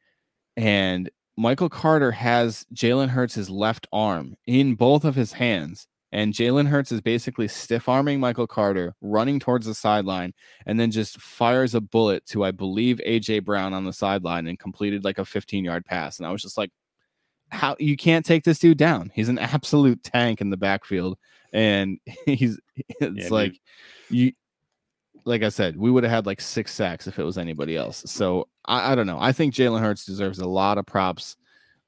[0.57, 5.87] And Michael Carter has Jalen Hurts' left arm in both of his hands.
[6.13, 10.33] And Jalen Hurts is basically stiff arming Michael Carter, running towards the sideline,
[10.67, 14.59] and then just fires a bullet to, I believe, AJ Brown on the sideline and
[14.59, 16.19] completed like a 15 yard pass.
[16.19, 16.71] And I was just like,
[17.51, 19.11] how you can't take this dude down.
[19.15, 21.19] He's an absolute tank in the backfield
[21.53, 23.61] and he's it's yeah, like dude.
[24.11, 24.33] you
[25.27, 28.03] like I said, we would have had like six sacks if it was anybody else.
[28.07, 29.19] So I, I don't know.
[29.21, 31.37] I think Jalen Hurts deserves a lot of props.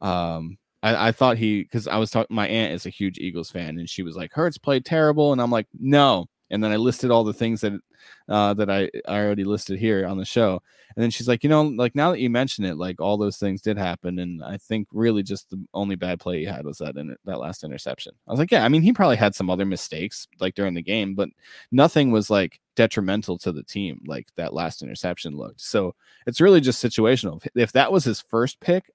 [0.03, 2.35] Um, I, I thought he because I was talking.
[2.35, 5.41] My aunt is a huge Eagles fan, and she was like, "Hurts played terrible," and
[5.41, 7.73] I'm like, "No." And then I listed all the things that
[8.29, 10.63] uh, that I, I already listed here on the show.
[10.95, 13.39] And then she's like, you know, like now that you mention it, like all those
[13.39, 16.79] things did happen, and I think really just the only bad play he had was
[16.79, 16.95] that
[17.25, 18.13] that last interception.
[18.29, 20.83] I was like, yeah, I mean, he probably had some other mistakes like during the
[20.83, 21.31] game, but
[21.71, 25.61] nothing was like detrimental to the team like that last interception looked.
[25.61, 25.95] So
[26.27, 27.45] it's really just situational.
[27.55, 28.91] If that was his first pick,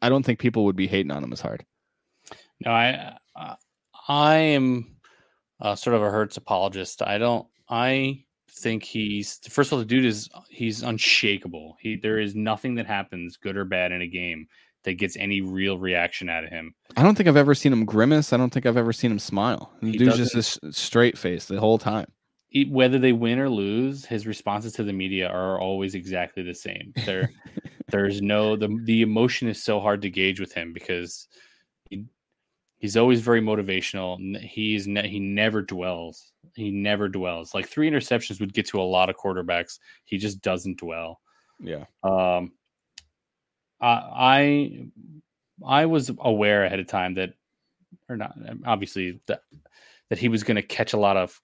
[0.00, 1.64] I don't think people would be hating on him as hard.
[2.64, 3.54] No, I uh,
[4.08, 4.97] I am
[5.60, 7.02] uh, sort of a Hurts apologist.
[7.02, 7.46] I don't.
[7.68, 11.76] I think he's first of all the dude is he's unshakable.
[11.80, 14.48] He there is nothing that happens good or bad in a game
[14.84, 16.74] that gets any real reaction out of him.
[16.96, 18.32] I don't think I've ever seen him grimace.
[18.32, 19.72] I don't think I've ever seen him smile.
[19.80, 22.10] The he dude's just a straight face the whole time.
[22.48, 26.54] He, whether they win or lose, his responses to the media are always exactly the
[26.54, 26.94] same.
[27.04, 27.30] There,
[27.90, 31.28] there's no the the emotion is so hard to gauge with him because
[32.78, 34.38] he's always very motivational.
[34.40, 37.54] He's ne- he never dwells he never dwells.
[37.54, 39.78] Like three interceptions would get to a lot of quarterbacks.
[40.04, 41.20] He just doesn't dwell.
[41.60, 41.84] Yeah.
[42.02, 42.52] Um.
[43.80, 44.88] I
[45.64, 47.34] I was aware ahead of time that,
[48.08, 49.42] or not, obviously that
[50.10, 51.40] that he was going to catch a lot of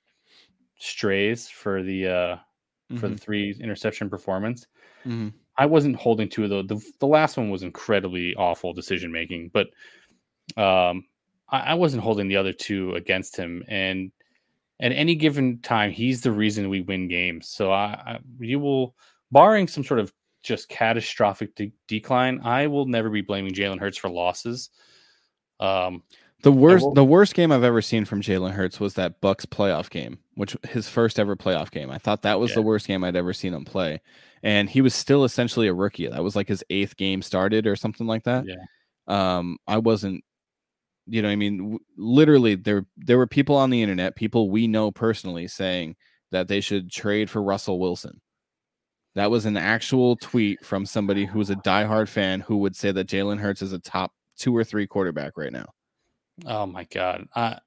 [0.79, 2.97] strays for the uh mm-hmm.
[2.97, 3.23] for the mm-hmm.
[3.23, 4.67] three interception performance.
[5.07, 5.29] Mm-hmm.
[5.57, 9.69] I wasn't holding to the, the the last one was incredibly awful decision making, but
[10.61, 11.05] um
[11.61, 14.11] I, wasn't holding the other two against him and
[14.81, 17.49] at any given time, he's the reason we win games.
[17.49, 18.95] So I, I you will,
[19.31, 23.97] barring some sort of just catastrophic de- decline, I will never be blaming Jalen Hurts
[23.97, 24.71] for losses.
[25.61, 26.03] Um,
[26.43, 29.89] the worst, the worst game I've ever seen from Jalen Hurts was that Bucs playoff
[29.89, 31.91] game, which his first ever playoff game.
[31.91, 32.57] I thought that was yeah.
[32.57, 34.03] the worst game I'd ever seen him play,
[34.43, 36.07] and he was still essentially a rookie.
[36.07, 38.45] That was like his eighth game started or something like that.
[38.47, 38.57] Yeah.
[39.07, 40.23] Um, I wasn't
[41.07, 41.79] you know i mean?
[41.97, 45.97] Literally there there were people on the internet people we know personally saying
[46.31, 48.21] that they should trade for russell wilson.
[49.15, 52.91] That was an actual tweet from somebody who was a diehard fan who would say
[52.93, 55.67] that jalen hurts is a top two or three quarterback right now.
[56.47, 57.59] Oh my god I,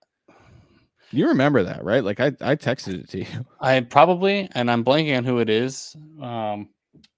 [1.11, 2.03] you remember that right?
[2.03, 3.45] Like i i texted it to you.
[3.59, 6.69] I probably and i'm blanking on who it is um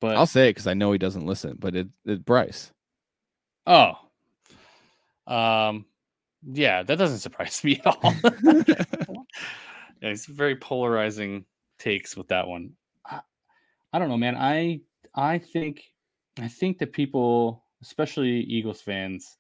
[0.01, 2.71] but i'll say it because i know he doesn't listen but it, it's bryce.
[3.65, 3.93] Oh
[5.27, 5.85] um
[6.43, 8.13] yeah, that doesn't surprise me at all.
[8.43, 8.75] yeah,
[10.01, 11.45] it's very polarizing
[11.77, 12.71] takes with that one.
[13.05, 13.21] I,
[13.93, 14.35] I don't know, man.
[14.35, 14.81] I
[15.15, 15.83] I think
[16.39, 19.37] I think that people, especially Eagles fans,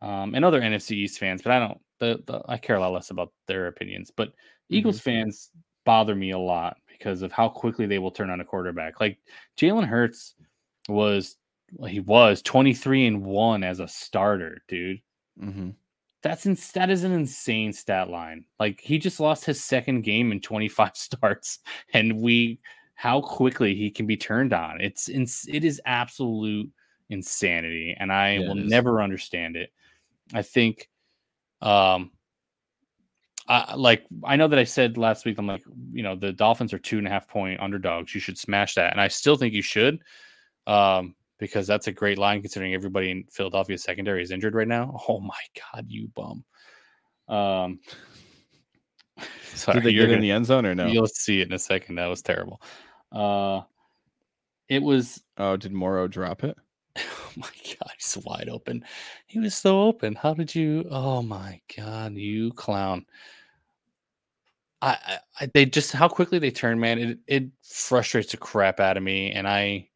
[0.00, 1.78] um, and other NFC East fans, but I don't.
[1.98, 4.10] The, the, I care a lot less about their opinions.
[4.14, 4.74] But mm-hmm.
[4.74, 5.50] Eagles fans
[5.84, 9.00] bother me a lot because of how quickly they will turn on a quarterback.
[9.00, 9.18] Like
[9.56, 10.34] Jalen Hurts
[10.88, 11.36] was,
[11.86, 15.00] he was twenty three and one as a starter, dude.
[15.40, 15.70] Mm-hmm.
[16.22, 18.44] That's in, that is an insane stat line.
[18.60, 21.58] Like he just lost his second game in 25 starts,
[21.92, 22.60] and we
[22.94, 24.80] how quickly he can be turned on.
[24.80, 26.70] It's it is absolute
[27.10, 29.70] insanity, and I will never understand it.
[30.32, 30.88] I think,
[31.60, 32.12] um,
[33.48, 36.72] I, like I know that I said last week, I'm like, you know, the Dolphins
[36.72, 38.14] are two and a half point underdogs.
[38.14, 40.00] You should smash that, and I still think you should,
[40.66, 44.96] um, because that's a great line considering everybody in Philadelphia secondary is injured right now.
[45.08, 45.40] Oh my
[45.74, 46.44] god, you bum.
[47.28, 47.80] Um,
[49.52, 50.86] sorry, Did they get gonna, in the end zone or no?
[50.86, 51.96] You'll see it in a second.
[51.96, 52.62] That was terrible.
[53.10, 53.62] Uh,
[54.68, 55.20] it was.
[55.36, 56.56] Oh, did Morrow drop it?
[57.34, 58.84] Oh my god, he's wide open.
[59.26, 60.14] He was so open.
[60.14, 60.84] How did you?
[60.90, 63.06] Oh my god, you clown.
[64.82, 66.98] I, I they just how quickly they turn, man.
[66.98, 69.88] It it frustrates the crap out of me, and I.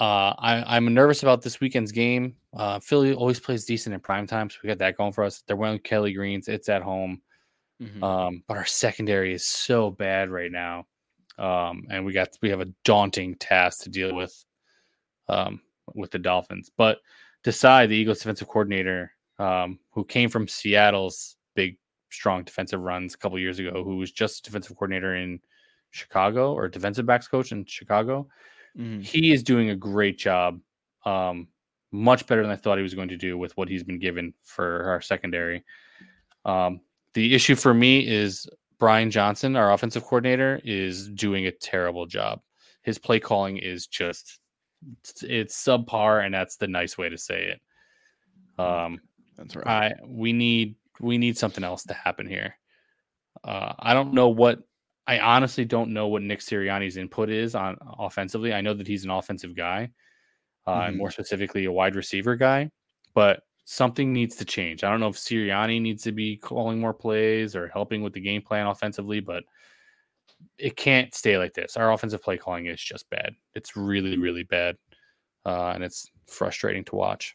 [0.00, 2.36] Uh, I, I'm nervous about this weekend's game.
[2.56, 5.42] Uh, Philly always plays decent in prime time, so we got that going for us.
[5.46, 6.46] They're wearing Kelly Greens.
[6.46, 7.20] It's at home.
[7.82, 8.02] Mm-hmm.
[8.02, 10.86] Um, but our secondary is so bad right now.
[11.36, 14.44] Um, and we got we have a daunting task to deal with
[15.28, 15.60] um,
[15.94, 16.70] with the Dolphins.
[16.76, 16.98] But
[17.44, 21.76] Desai, the Eagles defensive coordinator, um, who came from Seattle's big,
[22.10, 25.40] strong defensive runs a couple years ago, who was just defensive coordinator in
[25.90, 28.28] Chicago or defensive backs coach in Chicago,
[28.78, 29.02] mm.
[29.02, 30.60] he is doing a great job.
[31.04, 31.48] Um,
[31.90, 34.34] much better than I thought he was going to do with what he's been given
[34.42, 35.64] for our secondary.
[36.44, 36.80] Um,
[37.14, 38.46] the issue for me is
[38.78, 42.40] Brian Johnson, our offensive coordinator, is doing a terrible job.
[42.82, 44.38] His play calling is just
[45.22, 48.62] it's subpar, and that's the nice way to say it.
[48.62, 49.00] Um,
[49.36, 49.66] that's right.
[49.66, 52.54] I we need we need something else to happen here.
[53.42, 54.60] Uh, I don't know what
[55.08, 58.52] I honestly don't know what Nick Sirianni's input is on offensively.
[58.52, 59.88] I know that he's an offensive guy,
[60.66, 60.88] uh, mm-hmm.
[60.88, 62.70] and more specifically a wide receiver guy,
[63.14, 64.84] but something needs to change.
[64.84, 68.20] I don't know if Sirianni needs to be calling more plays or helping with the
[68.20, 69.44] game plan offensively, but
[70.58, 71.78] it can't stay like this.
[71.78, 73.34] Our offensive play calling is just bad.
[73.54, 74.76] It's really, really bad.
[75.46, 77.34] Uh, and it's frustrating to watch.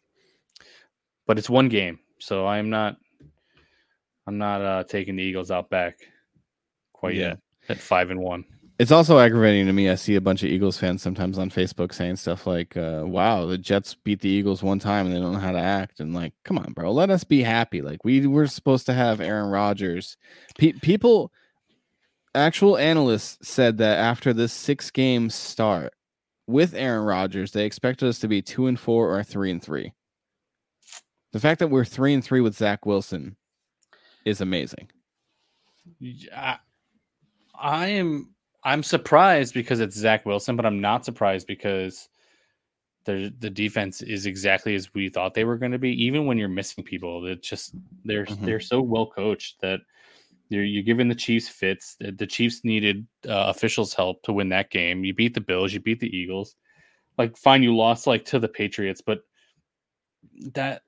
[1.26, 2.00] But it's one game.
[2.20, 2.98] So I'm not
[4.28, 5.98] I'm not uh, taking the Eagles out back
[6.94, 7.30] quite yeah.
[7.30, 7.40] yet
[7.70, 8.46] at five and one
[8.80, 9.90] it's also aggravating to me.
[9.90, 13.46] I see a bunch of Eagles fans sometimes on Facebook saying stuff like, uh, "Wow,
[13.46, 16.14] the Jets beat the Eagles one time and they don't know how to act." And
[16.14, 17.82] like, come on, bro, let us be happy.
[17.82, 20.18] Like we were supposed to have Aaron Rodgers.
[20.58, 21.32] Pe- people,
[22.34, 25.94] actual analysts said that after this six game start
[26.48, 29.94] with Aaron Rodgers, they expected us to be two and four or three and three.
[31.32, 33.38] The fact that we're three and three with Zach Wilson
[34.26, 34.90] is amazing.
[36.36, 36.58] I,
[37.64, 38.36] I am
[38.66, 42.10] I'm surprised because it's Zach Wilson, but I'm not surprised because
[43.06, 45.92] the the defense is exactly as we thought they were going to be.
[46.04, 48.46] Even when you're missing people, it's just they're mm-hmm.
[48.46, 49.80] they're so well coached that
[50.50, 51.96] you're you're giving the Chiefs fits.
[52.00, 55.06] The, the Chiefs needed uh, officials' help to win that game.
[55.06, 56.56] You beat the Bills, you beat the Eagles.
[57.18, 59.20] Like, fine, you lost like to the Patriots, but
[60.54, 60.82] that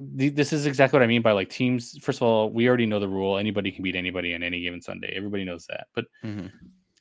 [0.00, 1.98] this is exactly what I mean by like teams.
[2.02, 4.80] First of all, we already know the rule: anybody can beat anybody on any given
[4.80, 5.12] Sunday.
[5.16, 6.04] Everybody knows that, but.
[6.24, 6.46] Mm-hmm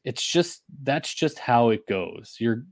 [0.03, 2.35] it's just that's just how it goes.
[2.39, 2.65] You're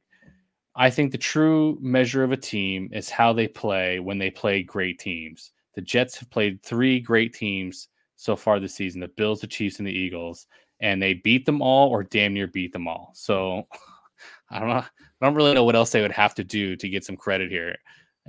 [0.75, 4.63] I think the true measure of a team is how they play when they play
[4.63, 5.51] great teams.
[5.75, 9.80] The Jets have played three great teams so far this season the Bills, the Chiefs,
[9.80, 10.47] and the Eagles,
[10.80, 13.11] and they beat them all or damn near beat them all.
[13.13, 13.67] So
[14.49, 14.75] I don't know.
[14.75, 17.49] I don't really know what else they would have to do to get some credit
[17.51, 17.75] here.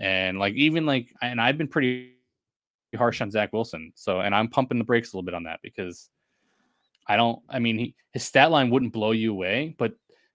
[0.00, 2.14] And like, even like, and I've been pretty
[2.96, 3.92] harsh on Zach Wilson.
[3.94, 6.08] So, and I'm pumping the brakes a little bit on that because
[7.06, 7.40] I don't.
[7.48, 9.94] I mean, he, his stat line wouldn't blow you away, but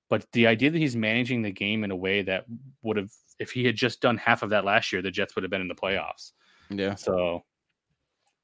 [0.09, 2.45] but the idea that he's managing the game in a way that
[2.81, 3.09] would have,
[3.39, 5.61] if he had just done half of that last year, the Jets would have been
[5.61, 6.31] in the playoffs.
[6.69, 6.95] Yeah.
[6.95, 7.43] So.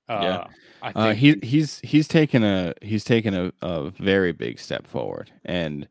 [0.07, 0.47] Uh, yeah,
[0.82, 4.88] I think uh, he he's he's taken a he's taken a, a very big step
[4.88, 5.88] forward, and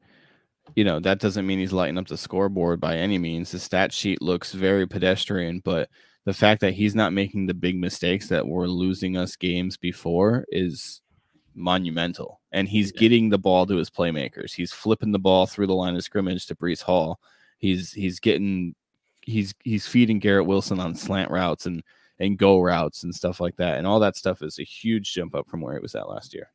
[0.74, 3.50] you know that doesn't mean he's lighting up the scoreboard by any means.
[3.50, 5.88] The stat sheet looks very pedestrian, but
[6.24, 10.44] the fact that he's not making the big mistakes that were losing us games before
[10.50, 11.00] is
[11.54, 12.40] monumental.
[12.52, 13.00] And he's yeah.
[13.00, 14.52] getting the ball to his playmakers.
[14.52, 17.20] He's flipping the ball through the line of scrimmage to Breece Hall.
[17.58, 18.74] He's he's getting
[19.22, 21.82] he's he's feeding Garrett Wilson on slant routes and
[22.18, 23.78] and go routes and stuff like that.
[23.78, 26.34] And all that stuff is a huge jump up from where it was at last
[26.34, 26.50] year.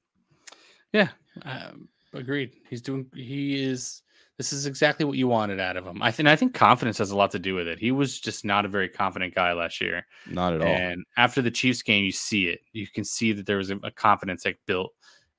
[0.91, 1.09] Yeah,
[1.43, 2.55] um, agreed.
[2.69, 3.05] He's doing.
[3.13, 4.01] He is.
[4.37, 6.01] This is exactly what you wanted out of him.
[6.01, 6.27] I think.
[6.27, 7.79] I think confidence has a lot to do with it.
[7.79, 10.05] He was just not a very confident guy last year.
[10.29, 10.67] Not at all.
[10.67, 12.61] And after the Chiefs game, you see it.
[12.71, 14.91] You can see that there was a, a confidence that built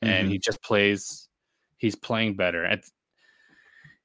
[0.03, 0.29] and mm-hmm.
[0.31, 1.29] he just plays.
[1.79, 2.65] He's playing better.
[2.65, 2.93] It's,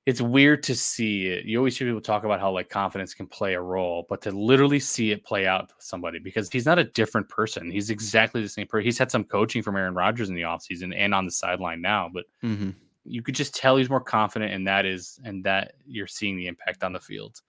[0.06, 1.46] it's weird to see it.
[1.46, 4.32] You always hear people talk about how like confidence can play a role, but to
[4.32, 7.70] literally see it play out with somebody because he's not a different person.
[7.70, 8.86] He's exactly the same person.
[8.86, 12.10] He's had some coaching from Aaron Rodgers in the offseason and on the sideline now,
[12.12, 12.72] but mm-hmm.
[13.06, 16.48] you could just tell he's more confident, and that is and that you're seeing the
[16.48, 17.42] impact on the field.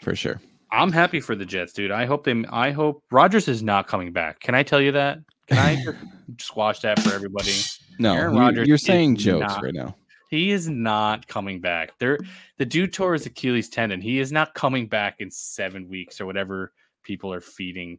[0.00, 0.40] For sure.
[0.70, 1.90] I'm happy for the Jets, dude.
[1.90, 2.44] I hope they.
[2.50, 4.40] I hope Rodgers is not coming back.
[4.40, 5.18] Can I tell you that?
[5.48, 5.84] Can I
[6.38, 7.52] squash that for everybody?
[7.98, 9.94] No, Aaron Rodgers you're saying jokes right now.
[10.32, 11.98] He is not coming back.
[11.98, 12.18] There,
[12.56, 14.00] the dude tore his Achilles tendon.
[14.00, 16.72] He is not coming back in seven weeks or whatever
[17.02, 17.98] people are feeding.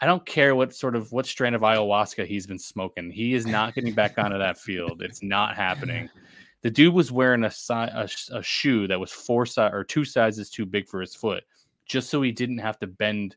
[0.00, 3.10] I don't care what sort of what strand of ayahuasca he's been smoking.
[3.10, 5.02] He is not getting back onto that field.
[5.02, 6.08] It's not happening.
[6.62, 10.04] The dude was wearing a, si- a, a shoe that was four si- or two
[10.04, 11.42] sizes too big for his foot,
[11.86, 13.34] just so he didn't have to bend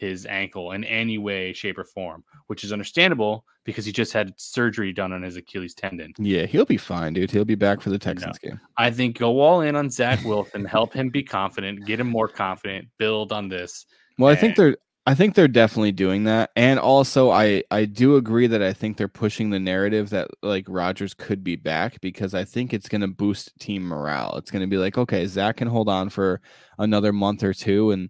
[0.00, 4.32] his ankle in any way, shape, or form, which is understandable because he just had
[4.38, 6.14] surgery done on his Achilles tendon.
[6.18, 7.30] Yeah, he'll be fine, dude.
[7.30, 8.58] He'll be back for the Texans game.
[8.78, 12.28] I think go all in on Zach Wilson, help him be confident, get him more
[12.28, 13.84] confident, build on this.
[14.18, 14.76] Well, I think they're
[15.06, 16.50] I think they're definitely doing that.
[16.56, 20.64] And also I I do agree that I think they're pushing the narrative that like
[20.66, 24.34] Rodgers could be back because I think it's gonna boost team morale.
[24.36, 26.40] It's gonna be like, okay, Zach can hold on for
[26.78, 28.08] another month or two and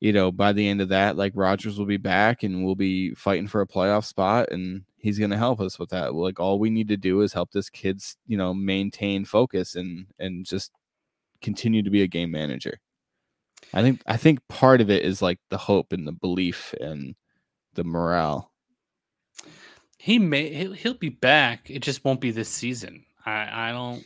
[0.00, 3.14] you know, by the end of that, like Rodgers will be back and we'll be
[3.14, 6.14] fighting for a playoff spot and he's gonna help us with that.
[6.14, 10.06] Like all we need to do is help this kid's, you know, maintain focus and
[10.18, 10.72] and just
[11.42, 12.80] continue to be a game manager.
[13.74, 17.14] I think I think part of it is like the hope and the belief and
[17.74, 18.50] the morale.
[19.98, 21.70] He may he'll, he'll be back.
[21.70, 23.04] It just won't be this season.
[23.26, 24.04] I I don't.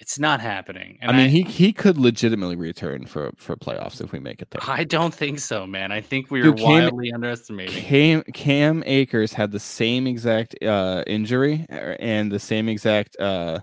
[0.00, 0.98] It's not happening.
[1.02, 4.60] I mean, he he could legitimately return for for playoffs if we make it there.
[4.66, 5.92] I don't think so, man.
[5.92, 7.82] I think we are Dude, Cam- wildly underestimating.
[7.82, 13.60] Cam Cam Akers had the same exact uh, injury uh, and the same exact uh,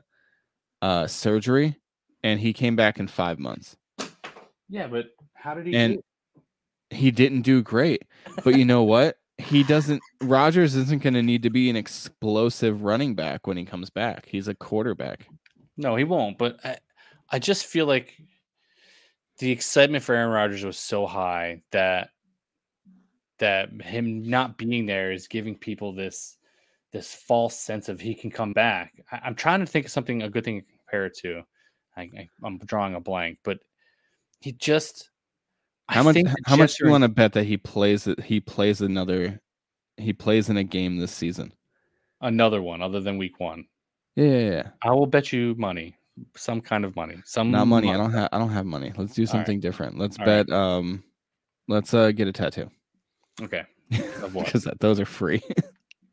[0.82, 1.78] uh, surgery,
[2.24, 3.76] and he came back in five months.
[4.70, 5.76] Yeah, but how did he?
[5.76, 6.02] And
[6.92, 8.04] he didn't do great.
[8.44, 9.18] But you know what?
[9.38, 10.02] He doesn't.
[10.22, 14.28] Rodgers isn't going to need to be an explosive running back when he comes back.
[14.28, 15.28] He's a quarterback.
[15.78, 16.38] No, he won't.
[16.38, 16.78] But I,
[17.30, 18.18] I just feel like
[19.40, 22.10] the excitement for Aaron Rodgers was so high that
[23.40, 26.38] that him not being there is giving people this
[26.92, 28.94] this false sense of he can come back.
[29.12, 31.42] I, I'm trying to think of something a good thing to compare it to.
[31.98, 33.60] I, I, I'm drawing a blank, but
[34.42, 35.10] he just.
[35.88, 36.18] I How much?
[36.46, 38.08] How much do you want to bet that he plays?
[38.08, 39.42] it- He plays another.
[39.98, 41.54] He plays in a game this season.
[42.22, 43.66] Another one other than week one.
[44.16, 44.64] Yeah, yeah, yeah.
[44.84, 45.96] I will bet you money,
[46.36, 47.94] some kind of money, some Not money.
[47.94, 48.30] I don't have.
[48.32, 48.92] I don't have money.
[48.98, 49.32] Let's do All right.
[49.32, 49.98] something different.
[49.98, 50.46] Let's All right.
[50.46, 50.56] bet.
[50.56, 51.04] Um,
[51.68, 52.70] let's uh get a tattoo
[53.42, 55.42] Okay, because those are free.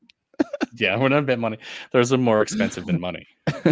[0.74, 1.58] yeah, we're not bet money.
[1.92, 3.26] Those are more expensive than money.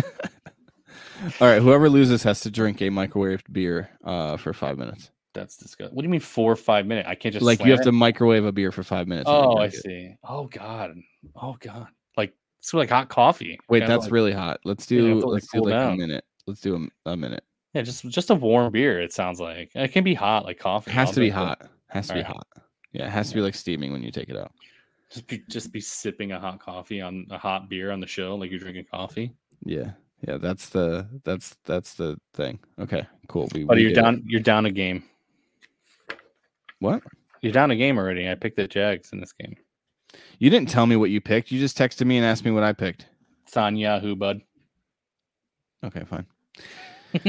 [1.41, 1.63] All right.
[1.63, 5.11] Whoever loses has to drink a microwaved beer uh for five minutes.
[5.35, 5.95] That's disgusting.
[5.95, 7.09] What do you mean four or five minutes?
[7.09, 7.85] I can't just like you have it?
[7.85, 9.29] to microwave a beer for five minutes.
[9.31, 9.75] Oh, I it.
[9.75, 10.15] see.
[10.25, 10.97] Oh God.
[11.41, 11.89] Oh God.
[12.59, 13.59] It's like hot coffee.
[13.69, 14.61] Wait, that's like- really hot.
[14.65, 15.21] Let's do.
[15.21, 15.99] to, like, let's do cool like a down.
[15.99, 16.25] minute.
[16.47, 17.45] Let's do a, a minute.
[17.75, 19.01] yeah, just just a warm beer.
[19.01, 20.91] It sounds like it can be hot like coffee.
[20.91, 21.33] It has I'll to be it.
[21.35, 21.69] hot.
[21.89, 22.37] Has to be Alright.
[22.37, 22.47] hot.
[22.93, 24.53] Yeah, it has to be like steaming when you take it out.
[25.11, 28.35] Just be just be sipping a hot coffee on a hot beer on the show,
[28.35, 29.33] like you're drinking coffee.
[29.65, 29.93] Yeah,
[30.27, 30.37] yeah.
[30.39, 32.59] That's the that's that's the thing.
[32.81, 33.49] Okay, cool.
[33.55, 34.03] We, But we you're get it.
[34.03, 34.23] down.
[34.27, 35.05] You're down a game.
[36.81, 37.03] What?
[37.41, 38.29] You're down a game already.
[38.29, 39.57] I picked the Jags in this game.
[40.39, 41.51] You didn't tell me what you picked.
[41.51, 43.07] You just texted me and asked me what I picked.
[43.45, 44.41] It's on Yahoo, bud.
[45.85, 46.27] Okay, fine.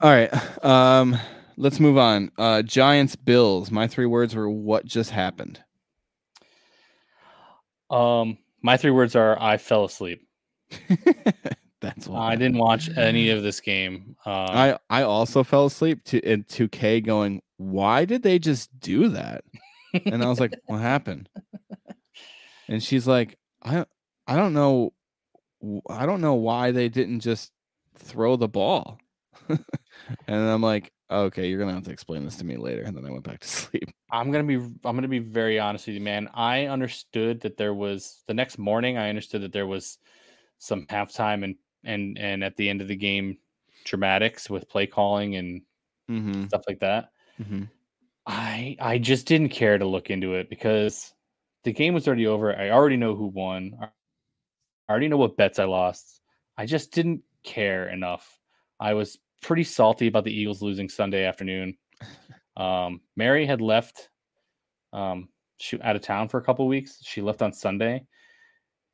[0.00, 0.64] All right.
[0.64, 1.18] Um,
[1.56, 2.30] let's move on.
[2.38, 3.70] Uh, Giants Bills.
[3.70, 5.60] My three words were what just happened.
[7.90, 10.26] Um, my three words are: I fell asleep.
[11.80, 14.16] That's why I didn't watch any of this game.
[14.24, 19.08] Um, I I also fell asleep to in 2K going, why did they just do
[19.10, 19.44] that?
[20.04, 21.28] And I was like, what happened?
[22.68, 23.84] And she's like, I
[24.26, 24.92] I don't know
[25.88, 27.52] I don't know why they didn't just
[27.96, 28.98] throw the ball.
[29.48, 29.60] and
[30.28, 32.82] I'm like, okay, you're gonna have to explain this to me later.
[32.82, 33.90] And then I went back to sleep.
[34.10, 36.28] I'm gonna be I'm gonna be very honest with you, man.
[36.34, 38.98] I understood that there was the next morning.
[38.98, 39.98] I understood that there was
[40.58, 43.38] some halftime and and and at the end of the game
[43.84, 45.62] dramatics with play calling and
[46.08, 46.46] Mm-hmm.
[46.46, 47.10] stuff like that.
[47.42, 47.64] Mm-hmm.
[48.26, 51.12] I I just didn't care to look into it because
[51.66, 52.56] the game was already over.
[52.56, 53.76] I already know who won.
[53.80, 53.88] I
[54.88, 56.22] already know what bets I lost.
[56.56, 58.38] I just didn't care enough.
[58.78, 61.76] I was pretty salty about the Eagles losing Sunday afternoon.
[62.58, 64.08] Um, Mary had left
[64.94, 67.00] um, she out of town for a couple weeks.
[67.02, 68.06] She left on Sunday,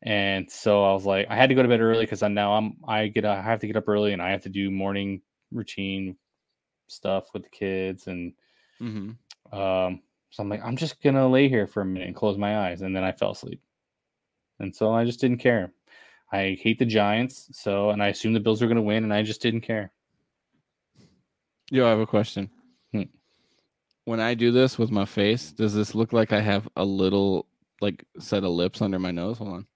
[0.03, 2.55] and so I was like, I had to go to bed early because I now
[2.55, 5.23] I'm I get I have to get up early and I have to do morning
[5.53, 6.17] routine
[6.89, 8.33] stuff with the kids and
[8.83, 9.57] Mm-hmm.
[9.57, 10.03] um,
[10.33, 12.81] so I'm like, I'm just gonna lay here for a minute and close my eyes,
[12.81, 13.61] and then I fell asleep.
[14.59, 15.75] And so I just didn't care.
[16.33, 19.23] I hate the Giants, so and I assumed the Bills were gonna win, and I
[19.23, 19.93] just didn't care.
[21.71, 22.51] Yo, I have a question.
[22.93, 23.03] Hmm.
[24.05, 27.47] when I do this with my face, does this look like I have a little
[27.83, 29.37] like set of lips under my nose?
[29.37, 29.67] Hold on.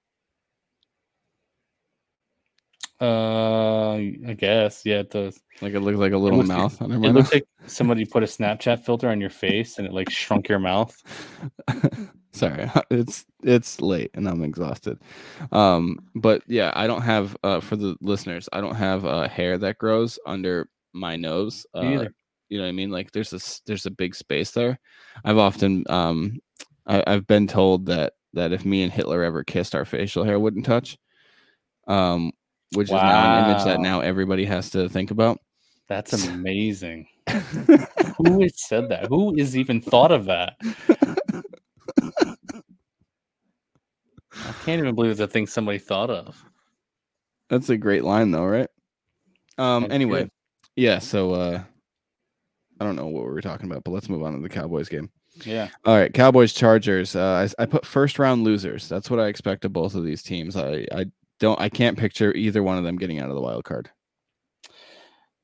[3.01, 5.38] Uh, I guess yeah, it does.
[5.61, 8.22] Like it looks like a little looks mouth under my It looks like somebody put
[8.22, 10.97] a Snapchat filter on your face and it like shrunk your mouth.
[12.32, 14.99] Sorry, it's it's late and I'm exhausted.
[15.53, 19.59] Um, but yeah, I don't have uh for the listeners, I don't have uh hair
[19.59, 21.66] that grows under my nose.
[21.74, 22.07] Uh,
[22.49, 22.90] you know what I mean?
[22.90, 24.78] Like there's a there's a big space there.
[25.24, 26.38] I've often um
[26.86, 30.38] I, I've been told that that if me and Hitler ever kissed, our facial hair
[30.38, 30.97] wouldn't touch.
[31.88, 32.32] Um,
[32.75, 35.39] which is now an image that now everybody has to think about.
[35.89, 37.07] That's amazing.
[37.29, 39.07] Who has said that?
[39.09, 40.57] Who has even thought of that?
[44.33, 46.43] I can't even believe it's a thing somebody thought of.
[47.49, 48.69] That's a great line though, right?
[49.59, 50.31] Um That's anyway, good.
[50.77, 51.62] yeah, so uh
[52.81, 54.89] I don't know what we were talking about, but let's move on to the Cowboys
[54.89, 55.11] game.
[55.45, 55.69] Yeah.
[55.85, 57.17] All right, Cowboys Chargers.
[57.17, 58.89] Uh I, I put first round losers.
[58.89, 60.57] That's what I expect of both of these teams.
[60.57, 61.07] I I
[61.39, 63.91] don't I can't picture either one of them getting out of the wild card.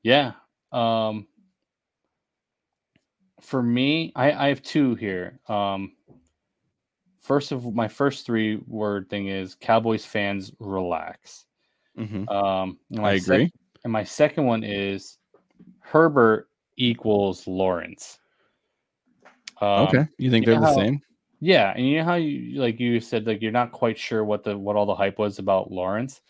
[0.03, 0.33] Yeah.
[0.71, 1.27] Um
[3.41, 5.39] for me, I, I have two here.
[5.47, 5.93] Um
[7.21, 11.45] first of my first three word thing is Cowboys fans relax.
[11.97, 12.29] Mhm.
[12.31, 13.51] Um I sec- agree.
[13.83, 15.17] and my second one is
[15.79, 18.17] Herbert equals Lawrence.
[19.61, 20.07] Um, okay.
[20.17, 20.99] You think you they're the how- same?
[21.45, 24.43] Yeah, and you know how you like you said like you're not quite sure what
[24.45, 26.21] the what all the hype was about Lawrence,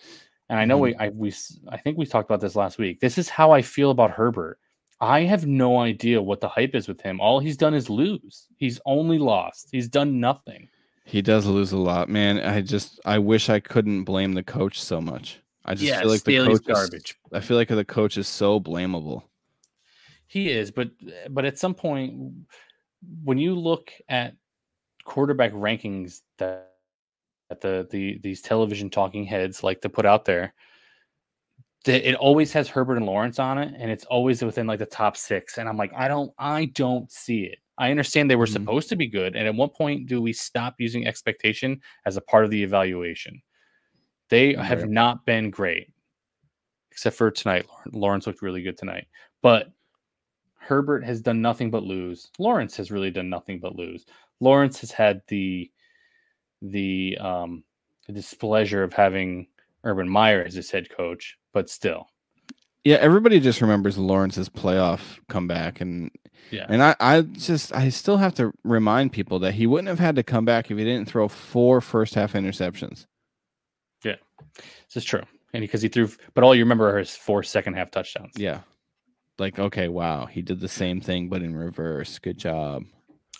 [0.50, 0.82] and I know Mhm.
[0.82, 1.34] we I we
[1.70, 3.00] I think we talked about this last week.
[3.00, 4.58] This is how I feel about Herbert.
[5.00, 7.22] I have no idea what the hype is with him.
[7.22, 8.48] All he's done is lose.
[8.58, 9.68] He's only lost.
[9.72, 10.68] He's done nothing.
[11.06, 12.40] He does lose a lot, man.
[12.40, 15.40] I just I wish I couldn't blame the coach so much.
[15.64, 17.16] I just feel like the Staley's coach is- garbage.
[17.32, 19.24] I feel like the coach is so blamable.
[20.26, 20.90] He is, but
[21.30, 22.16] but at some point,
[23.24, 24.34] when you look at
[25.04, 26.72] quarterback rankings that
[27.50, 30.54] that the the these television talking heads like to put out there,
[31.86, 34.86] that it always has Herbert and Lawrence on it, and it's always within like the
[34.86, 35.58] top six.
[35.58, 37.60] And I'm like, I don't, I don't see it.
[37.78, 38.54] I understand they were Mhm.
[38.54, 42.22] supposed to be good, and at what point do we stop using expectation as a
[42.22, 43.42] part of the evaluation?
[44.30, 45.92] They have not been great,
[46.92, 47.68] except for tonight.
[47.92, 49.08] Lawrence looked really good tonight,
[49.42, 49.72] but
[50.56, 52.32] Herbert has done nothing but lose.
[52.40, 54.06] Lawrence has really done nothing but lose.
[54.40, 55.70] Lawrence has had the
[56.62, 57.64] the um
[58.08, 59.48] the displeasure of having
[59.84, 62.08] Urban Meyer as his head coach, but still.
[62.84, 66.12] Yeah, everybody just remembers Lawrence's playoff comeback and
[66.52, 66.66] Yeah.
[66.68, 70.16] and I, I just I still have to remind people that he wouldn't have had
[70.18, 73.06] to come back if he didn't throw four first half interceptions.
[74.04, 74.16] Yeah.
[74.58, 75.24] This is true.
[75.54, 78.34] And because he threw but all you remember are his four second half touchdowns.
[78.36, 78.60] Yeah.
[79.40, 82.20] Like, okay, wow, he did the same thing but in reverse.
[82.20, 82.84] Good job.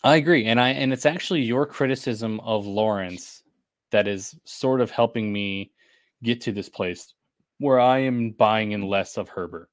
[0.04, 0.46] I agree.
[0.46, 3.44] And I and it's actually your criticism of Lawrence
[3.92, 5.72] that is sort of helping me
[6.24, 7.14] get to this place
[7.60, 9.70] where I am buying in less of Herbert.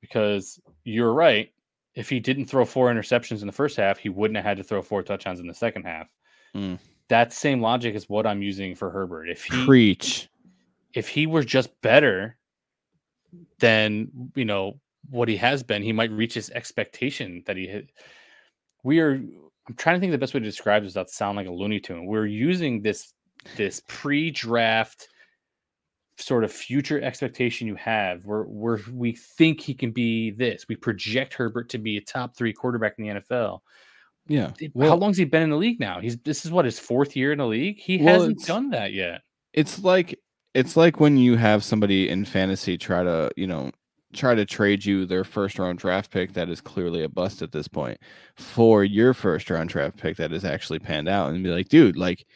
[0.00, 1.50] Because you're right.
[1.94, 4.64] If he didn't throw four interceptions in the first half, he wouldn't have had to
[4.64, 6.08] throw four touchdowns in the second half.
[6.54, 6.78] Mm.
[7.08, 9.28] That same logic is what I'm using for Herbert.
[9.28, 10.28] If he Preach.
[10.94, 12.36] if he were just better
[13.60, 17.86] than you know what he has been, he might reach his expectation that he had.
[18.84, 19.12] We are.
[19.12, 21.50] I'm trying to think of the best way to describe this without sound like a
[21.50, 22.06] Looney Tune.
[22.06, 23.12] We're using this
[23.56, 25.08] this pre-draft
[26.16, 30.66] sort of future expectation you have, where where we think he can be this.
[30.68, 33.60] We project Herbert to be a top three quarterback in the NFL.
[34.26, 34.48] Yeah.
[34.48, 36.00] How Well, long's he been in the league now?
[36.00, 37.78] He's this is what his fourth year in the league.
[37.78, 39.22] He Well, hasn't done that yet.
[39.52, 40.18] it's like
[40.54, 43.70] it's like when you have somebody in fantasy try to, you know,
[44.14, 47.52] try to trade you their first round draft pick that is clearly a bust at
[47.52, 47.98] this point
[48.36, 51.96] for your first round draft pick that is actually panned out and be like, dude,
[51.96, 52.26] like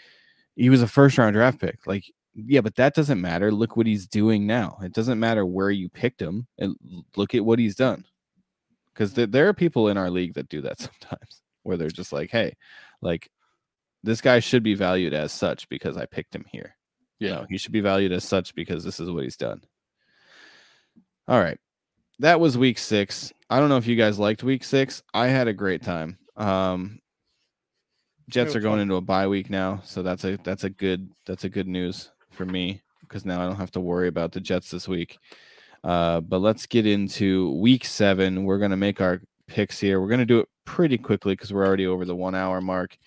[0.57, 1.87] he was a first round draft pick.
[1.87, 2.05] Like,
[2.35, 3.51] yeah, but that doesn't matter.
[3.51, 4.79] Look what he's doing now.
[4.83, 6.77] It doesn't matter where you picked him and
[7.17, 8.05] look at what he's done.
[8.93, 12.13] Because there, there are people in our league that do that sometimes where they're just
[12.13, 12.55] like, hey,
[13.03, 13.29] like
[14.03, 16.77] this guy should be valued as such because I picked him here.
[17.19, 17.35] You Yeah.
[17.37, 19.63] know, he should be valued as such because this is what he's done.
[21.27, 21.59] All right.
[22.21, 23.33] That was week six.
[23.49, 25.03] I don't know if you guys liked week six.
[25.15, 26.19] I had a great time.
[26.37, 27.01] Um
[28.29, 31.45] Jets are going into a bye week now, so that's a that's a good that's
[31.45, 34.71] a good news for me because now I don't have to worry about the Jets
[34.71, 35.19] this week.
[35.83, 38.45] Uh, but let's get into week seven.
[38.45, 40.01] We're gonna make our picks here.
[40.01, 42.99] We're gonna do it pretty quickly because we're already over the one hour mark,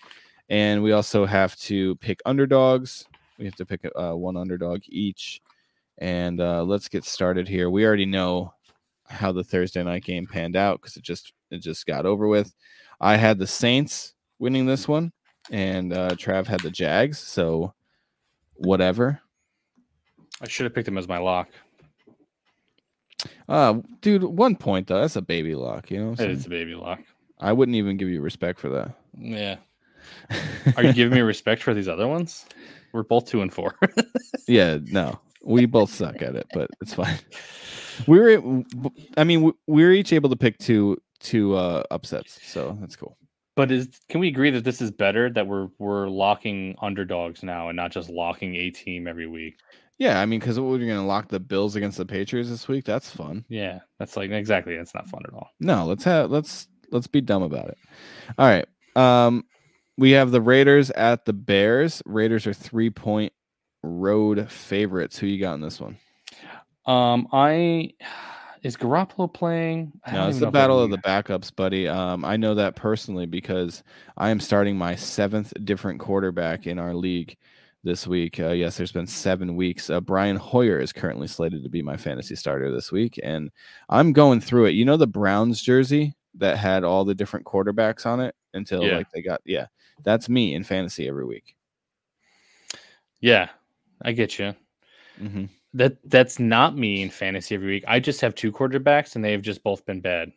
[0.49, 3.05] and we also have to pick underdogs.
[3.37, 5.41] We have to pick uh, one underdog each,
[5.99, 7.69] and uh, let's get started here.
[7.69, 8.53] We already know
[9.11, 12.53] how the Thursday night game panned out because it just it just got over with.
[12.99, 15.11] I had the Saints winning this one,
[15.51, 17.19] and uh, Trav had the Jags.
[17.19, 17.73] So
[18.55, 19.19] whatever.
[20.41, 21.49] I should have picked him as my lock.
[23.47, 25.01] Uh, dude, one point though.
[25.01, 25.91] That's a baby lock.
[25.91, 26.31] You know, what I'm It saying?
[26.37, 27.01] is a baby lock.
[27.39, 28.95] I wouldn't even give you respect for that.
[29.17, 29.57] Yeah.
[30.77, 32.45] Are you giving me respect for these other ones?
[32.93, 33.77] We're both two and four.
[34.47, 37.17] yeah, no, we both suck at it, but it's fine.
[38.07, 38.63] We were,
[39.17, 42.95] I mean, we- we were each able to pick two two uh upsets, so that's
[42.95, 43.15] cool.
[43.55, 47.69] but is can we agree that this is better that we're we're locking underdogs now
[47.69, 49.55] and not just locking a team every week?
[49.99, 52.85] Yeah, I mean, because we're gonna lock the Bills against the Patriots this week.
[52.85, 53.45] That's fun.
[53.49, 54.75] Yeah, that's like exactly.
[54.75, 55.49] That's not fun at all.
[55.59, 57.77] No, let's have let's let's be dumb about it.
[58.39, 58.65] All right.
[58.95, 59.45] Um,
[59.97, 62.01] we have the Raiders at the Bears.
[62.07, 63.31] Raiders are three point
[63.83, 65.19] road favorites.
[65.19, 65.97] Who you got in this one?
[66.85, 67.91] Um, I
[68.63, 69.91] is Garoppolo playing?
[70.05, 71.87] I No, it's the know if I battle of can- the backups, buddy.
[71.87, 73.83] Um, I know that personally because
[74.17, 77.37] I am starting my seventh different quarterback in our league
[77.83, 78.39] this week.
[78.39, 79.89] Uh, yes, there's been seven weeks.
[79.89, 83.49] Uh, Brian Hoyer is currently slated to be my fantasy starter this week, and
[83.89, 84.71] I'm going through it.
[84.75, 88.97] You know the Browns jersey that had all the different quarterbacks on it until Yeah.
[88.97, 89.65] like they got yeah,
[90.03, 91.55] that's me in fantasy every week.
[93.19, 93.49] Yeah,
[94.03, 94.53] I get you.
[95.17, 97.85] hmm That that's not me in fantasy every week.
[97.87, 100.31] I just have two quarterbacks and they've just both been bad.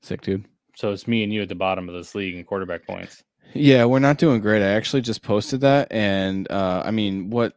[0.00, 0.46] Sick dude.
[0.74, 3.24] So it's me and you at the bottom of this league in quarterback points.
[3.54, 4.62] Yeah, we're not doing great.
[4.62, 7.54] I actually just posted that, and uh, I mean, what?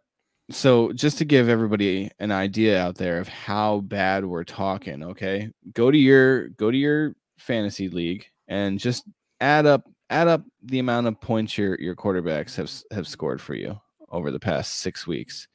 [0.50, 5.50] So, just to give everybody an idea out there of how bad we're talking, okay?
[5.74, 9.06] Go to your go to your fantasy league and just
[9.40, 13.56] add up add up the amount of points your your quarterbacks have have scored for
[13.56, 15.48] you over the past six weeks.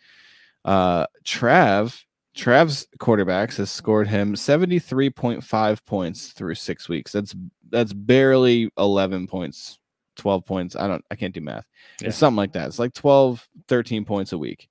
[0.67, 2.03] Uh, Trav
[2.37, 7.13] Trav's quarterbacks has scored him seventy three point five points through six weeks.
[7.13, 7.35] That's
[7.71, 9.79] that's barely eleven points
[10.17, 10.77] 12 points.
[10.77, 11.67] I don't, I can't do math.
[12.01, 12.09] Yeah.
[12.09, 12.67] It's something like that.
[12.69, 14.69] It's like 12, 13 points a week.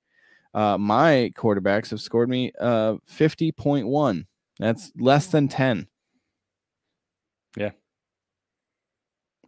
[0.54, 4.26] Uh, my quarterbacks have scored me uh 50.1.
[4.58, 5.88] That's less than 10.
[7.58, 7.72] Yeah.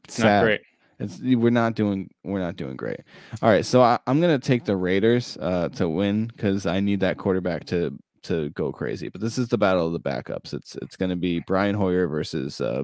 [0.03, 0.61] It's Not great.
[0.99, 3.01] It's we're not doing we're not doing great.
[3.41, 7.01] All right, so I, I'm gonna take the Raiders uh to win because I need
[7.01, 9.09] that quarterback to to go crazy.
[9.09, 10.53] But this is the battle of the backups.
[10.53, 12.83] It's it's gonna be Brian Hoyer versus uh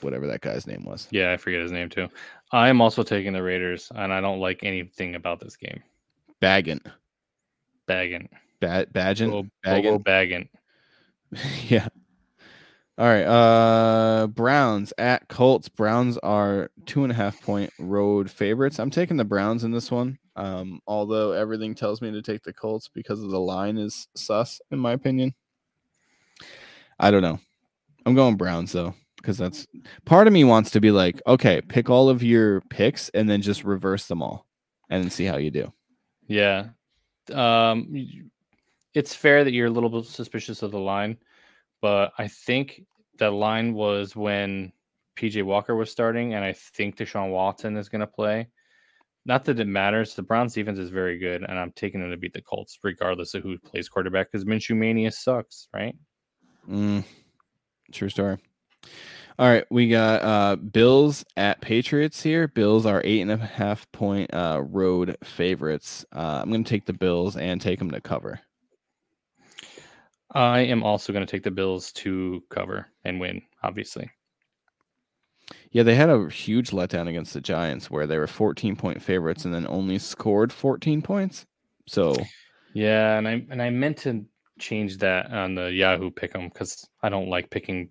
[0.00, 1.08] whatever that guy's name was.
[1.10, 2.08] Yeah, I forget his name too.
[2.52, 5.82] I am also taking the Raiders, and I don't like anything about this game.
[6.42, 6.80] Baggin.
[7.86, 8.28] Bagging.
[8.60, 9.30] Bad Badgin.
[9.30, 10.04] Bobo Baggin.
[10.04, 10.48] bagging.
[11.68, 11.88] yeah.
[12.96, 13.24] All right.
[13.24, 15.68] Uh Browns at Colts.
[15.68, 18.78] Browns are two and a half point road favorites.
[18.78, 20.18] I'm taking the Browns in this one.
[20.36, 24.60] Um, although everything tells me to take the Colts because of the line is sus,
[24.70, 25.34] in my opinion.
[26.98, 27.38] I don't know.
[28.06, 29.66] I'm going Browns though, because that's
[30.04, 33.42] part of me wants to be like, okay, pick all of your picks and then
[33.42, 34.46] just reverse them all
[34.90, 35.72] and see how you do.
[36.26, 36.68] Yeah.
[37.32, 38.20] Um,
[38.94, 41.16] it's fair that you're a little bit suspicious of the line,
[41.84, 42.82] but I think
[43.18, 44.72] the line was when
[45.18, 48.48] PJ Walker was starting, and I think Deshaun Watson is going to play.
[49.26, 50.14] Not that it matters.
[50.14, 53.34] The Browns defense is very good, and I'm taking them to beat the Colts, regardless
[53.34, 55.94] of who plays quarterback, because Minshew Mania sucks, right?
[56.66, 57.04] Mm,
[57.92, 58.38] true story.
[59.38, 62.48] All right, we got uh Bills at Patriots here.
[62.48, 66.06] Bills are eight and a half point uh road favorites.
[66.16, 68.40] Uh, I'm gonna take the Bills and take them to cover.
[70.30, 74.10] I am also going to take the Bills to cover and win, obviously.
[75.70, 79.44] Yeah, they had a huge letdown against the Giants where they were 14 point favorites
[79.44, 81.46] and then only scored 14 points.
[81.86, 82.16] So
[82.72, 84.24] Yeah, and I and I meant to
[84.58, 87.90] change that on the Yahoo pick'em because I don't like picking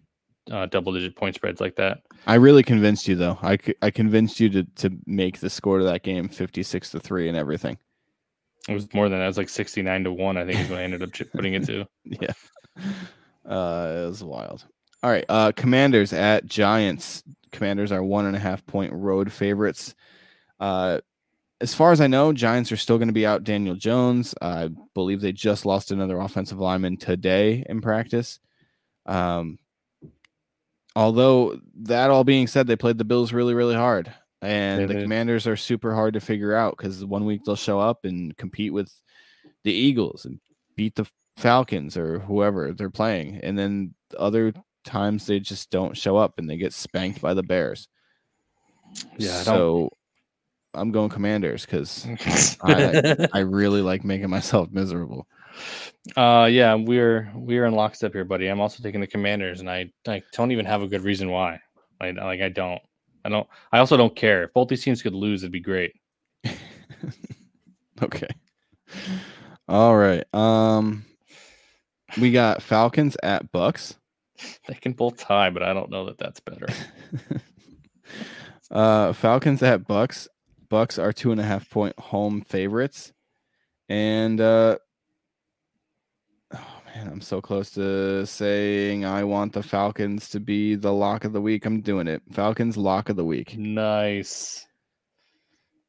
[0.51, 1.99] uh, double digit point spreads like that.
[2.27, 3.38] I really convinced you though.
[3.41, 7.30] I, I convinced you to to make the score to that game 56 to 3
[7.30, 7.77] and everything.
[8.69, 9.26] It was more than that.
[9.26, 10.38] It was like sixty nine to one.
[10.38, 11.85] I think is what I ended up putting it to.
[12.06, 12.34] yeah.
[13.45, 14.64] Uh, it was wild.
[15.02, 15.26] All right.
[15.27, 17.23] Uh, Commanders at Giants.
[17.52, 19.95] Commanders are one and a half point road favorites.
[20.60, 21.02] Uh,
[21.60, 24.34] as far as I know, Giants are still going to be out Daniel Jones.
[24.41, 28.40] I believe they just lost another offensive lineman today in practice.
[29.06, 29.60] Um,
[30.95, 34.14] although that all being said, they played the Bills really, really hard,
[34.44, 35.03] and the did.
[35.03, 38.74] Commanders are super hard to figure out because one week they'll show up and compete
[38.74, 38.91] with
[39.64, 40.40] the Eagles and
[40.76, 41.06] beat the
[41.38, 44.53] Falcons or whoever they're playing, and then other
[44.84, 47.88] times they just don't show up and they get spanked by the Bears.
[49.18, 49.90] Yeah, so
[50.74, 52.07] I'm going Commanders because
[52.61, 55.28] I, I really like making myself miserable.
[56.15, 58.48] Uh, yeah, we're we're in lockstep here, buddy.
[58.48, 61.60] I'm also taking the Commanders, and I I don't even have a good reason why.
[62.02, 62.82] I like I don't.
[63.26, 63.48] I don't.
[63.72, 64.44] I also don't care.
[64.44, 65.94] If both these teams could lose, it'd be great.
[68.02, 68.28] okay.
[69.68, 70.26] All right.
[70.34, 71.06] Um,
[72.20, 73.95] we got Falcons at Bucs.
[74.68, 76.68] They can both tie, but I don't know that that's better.
[78.72, 80.28] uh, Falcons at Bucs.
[80.70, 83.14] Bucs are two and a half point home favorites,
[83.88, 84.80] and uh,
[86.95, 91.34] man, I'm so close to saying I want the Falcons to be the lock of
[91.34, 91.65] the week.
[91.65, 92.22] I'm doing it.
[92.32, 93.57] Falcons lock of the week.
[93.57, 94.65] Nice.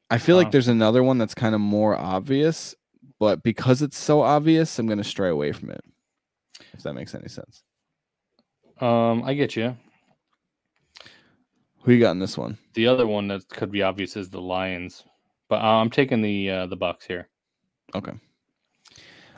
[0.09, 2.75] I feel like there's another one that's kind of more obvious,
[3.19, 5.83] but because it's so obvious, I'm going to stray away from it.
[6.73, 7.63] If that makes any sense.
[8.79, 9.75] Um, I get you.
[11.81, 12.57] Who you got in this one?
[12.73, 15.03] The other one that could be obvious is the Lions,
[15.49, 17.29] but uh, I'm taking the uh, the Bucs here.
[17.93, 18.13] Okay.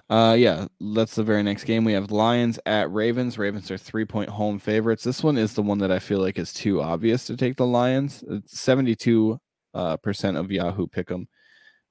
[0.09, 1.83] Uh, yeah, that's the very next game.
[1.83, 3.37] We have Lions at Ravens.
[3.37, 5.03] Ravens are three point home favorites.
[5.03, 7.65] This one is the one that I feel like is too obvious to take the
[7.65, 8.23] Lions.
[8.29, 9.37] It's 72
[9.73, 11.27] uh, percent of Yahoo pick them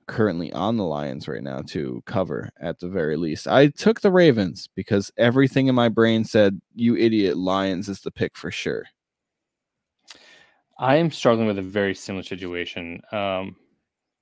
[0.06, 3.48] currently on the Lions right now to cover at the very least.
[3.48, 8.10] I took the Ravens because everything in my brain said, you idiot, Lions is the
[8.10, 8.84] pick for sure.
[10.78, 13.00] I am struggling with a very similar situation.
[13.10, 13.56] Um,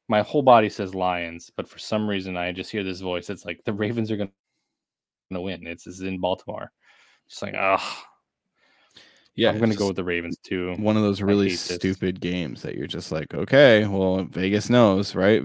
[0.08, 3.30] my whole body says Lions, but for some reason I just hear this voice.
[3.30, 4.30] It's like the Ravens are going
[5.32, 5.66] to win.
[5.66, 6.70] It's, it's in Baltimore.
[7.28, 8.02] Just like, oh,
[9.34, 10.74] yeah, I'm going to go with the Ravens too.
[10.74, 12.20] One of those really stupid this.
[12.20, 15.42] games that you're just like, okay, well, Vegas knows, right?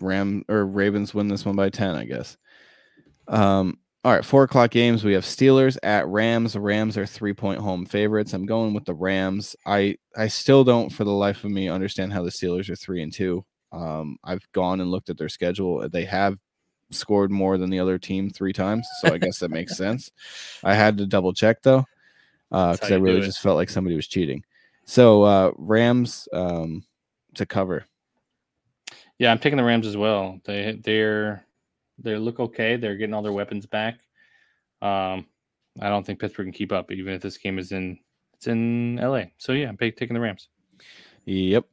[0.00, 2.36] Ram or Ravens win this one by 10, I guess.
[3.28, 5.04] Um, all right, four o'clock games.
[5.04, 6.56] We have Steelers at Rams.
[6.56, 8.32] Rams are three point home favorites.
[8.32, 9.54] I'm going with the Rams.
[9.64, 13.00] I I still don't, for the life of me, understand how the Steelers are three
[13.00, 13.44] and two.
[13.72, 15.88] Um, I've gone and looked at their schedule.
[15.88, 16.38] They have
[16.90, 20.10] scored more than the other team three times, so I guess that makes sense.
[20.62, 21.84] I had to double check though,
[22.50, 24.44] because uh, I really just felt like somebody was cheating.
[24.84, 26.84] So uh, Rams um,
[27.34, 27.86] to cover.
[29.18, 30.40] Yeah, I'm taking the Rams as well.
[30.44, 31.46] They they're
[31.98, 32.76] they look okay.
[32.76, 34.00] They're getting all their weapons back.
[34.80, 35.26] Um,
[35.80, 37.98] I don't think Pittsburgh can keep up, even if this game is in
[38.34, 39.24] it's in LA.
[39.38, 40.48] So yeah, I'm taking the Rams.
[41.24, 41.64] Yep.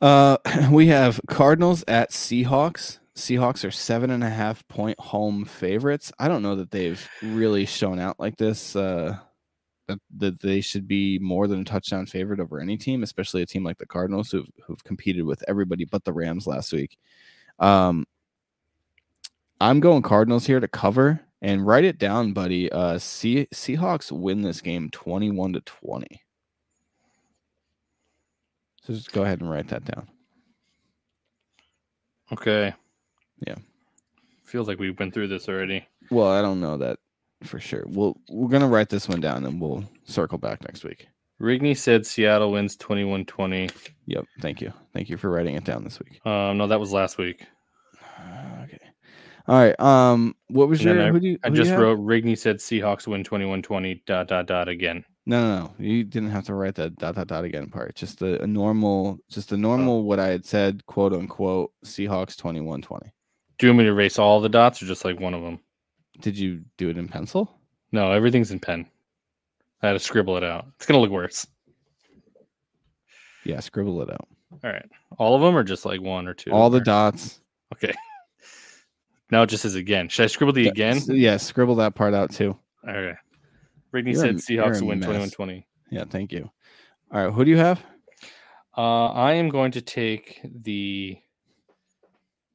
[0.00, 0.36] Uh,
[0.70, 2.98] we have Cardinals at Seahawks.
[3.14, 6.12] Seahawks are seven and a half point home favorites.
[6.18, 8.76] I don't know that they've really shown out like this.
[8.76, 9.16] Uh,
[9.88, 13.46] that, that they should be more than a touchdown favorite over any team, especially a
[13.46, 16.98] team like the Cardinals who've, who've competed with everybody but the Rams last week.
[17.58, 18.04] Um,
[19.60, 22.70] I'm going Cardinals here to cover and write it down, buddy.
[22.70, 26.22] Uh, Se- Seahawks win this game 21 to 20.
[28.86, 30.06] So just go ahead and write that down.
[32.32, 32.72] Okay.
[33.44, 33.56] Yeah.
[34.44, 35.84] Feels like we've been through this already.
[36.10, 37.00] Well, I don't know that
[37.42, 37.84] for sure.
[37.88, 41.08] We'll we're gonna write this one down and we'll circle back next week.
[41.40, 43.70] Rigney said Seattle wins 21-20.
[44.06, 44.24] Yep.
[44.40, 44.72] Thank you.
[44.94, 46.24] Thank you for writing it down this week.
[46.24, 47.44] Um, no, that was last week.
[48.64, 48.78] Okay.
[49.46, 49.78] All right.
[49.78, 51.06] Um, what was and your?
[51.06, 54.68] I, who do you, I just wrote Rigney said Seahawks win 21-20 dot dot dot
[54.68, 55.04] again.
[55.28, 55.74] No, no, no.
[55.84, 57.96] You didn't have to write that dot dot dot again part.
[57.96, 60.02] Just the a normal, just the normal oh.
[60.02, 63.10] what I had said, quote unquote, Seahawks 21-20.
[63.58, 65.58] Do you want me to erase all the dots or just like one of them?
[66.20, 67.58] Did you do it in pencil?
[67.90, 68.86] No, everything's in pen.
[69.82, 70.66] I had to scribble it out.
[70.76, 71.46] It's gonna look worse.
[73.44, 74.28] Yeah, scribble it out.
[74.64, 74.88] All right.
[75.18, 76.50] All of them or just like one or two?
[76.50, 77.40] All the dots.
[77.74, 77.92] Okay.
[79.30, 80.08] now it just says again.
[80.08, 81.00] Should I scribble the again?
[81.06, 82.56] Yeah, scribble that part out too.
[82.86, 82.94] All
[83.96, 85.66] Rigney you're said a, Seahawks win 21 20.
[85.90, 86.50] Yeah, thank you.
[87.12, 87.32] All right.
[87.32, 87.82] Who do you have?
[88.76, 91.18] Uh, I am going to take the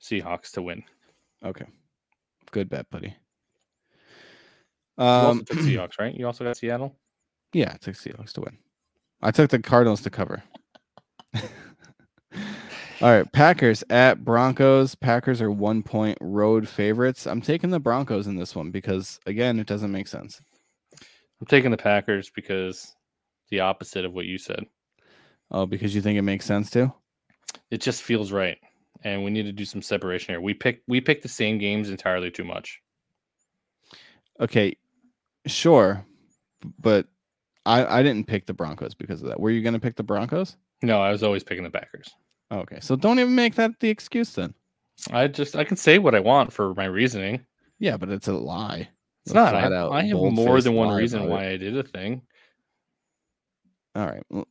[0.02, 0.84] Seahawks to win.
[1.44, 1.66] Okay.
[2.52, 3.16] Good bet, buddy.
[4.98, 6.16] Um, you also took Seahawks, right?
[6.16, 6.96] You also got Seattle.
[7.54, 8.58] Yeah, I took Seahawks to win.
[9.22, 10.42] I took the Cardinals to cover.
[11.34, 11.42] All
[13.02, 14.96] right, Packers at Broncos.
[14.96, 17.28] Packers are one point road favorites.
[17.28, 20.42] I'm taking the Broncos in this one because again, it doesn't make sense.
[21.42, 22.96] I'm taking the Packers because
[23.50, 24.66] the opposite of what you said.
[25.50, 26.94] Oh, because you think it makes sense too?
[27.72, 28.58] It just feels right.
[29.04, 30.42] And we need to do some separation here.
[30.42, 32.80] We pick we pick the same games entirely too much.
[34.40, 34.78] Okay,
[35.48, 36.06] sure,
[36.80, 37.08] but
[37.66, 39.40] I I didn't pick the Broncos because of that.
[39.40, 40.58] Were you going to pick the Broncos?
[40.84, 42.10] No, I was always picking the Packers.
[42.52, 44.54] Oh, okay, so don't even make that the excuse then.
[45.10, 47.44] I just I can say what I want for my reasoning.
[47.80, 48.90] Yeah, but it's a lie.
[49.26, 49.54] It's, not.
[49.54, 52.24] I, I have more than one reason why I did a thing.
[53.96, 54.24] All right.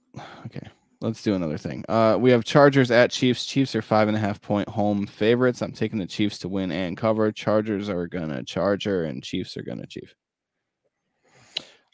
[0.46, 0.68] Okay.
[1.00, 1.84] let's do another thing.
[1.88, 3.46] Uh, we have Chargers at Chiefs.
[3.46, 5.62] Chiefs are five and a half point home favorites.
[5.62, 7.30] I'm taking the Chiefs to win and cover.
[7.30, 10.14] Chargers are gonna Charger, and Chiefs are gonna Chief.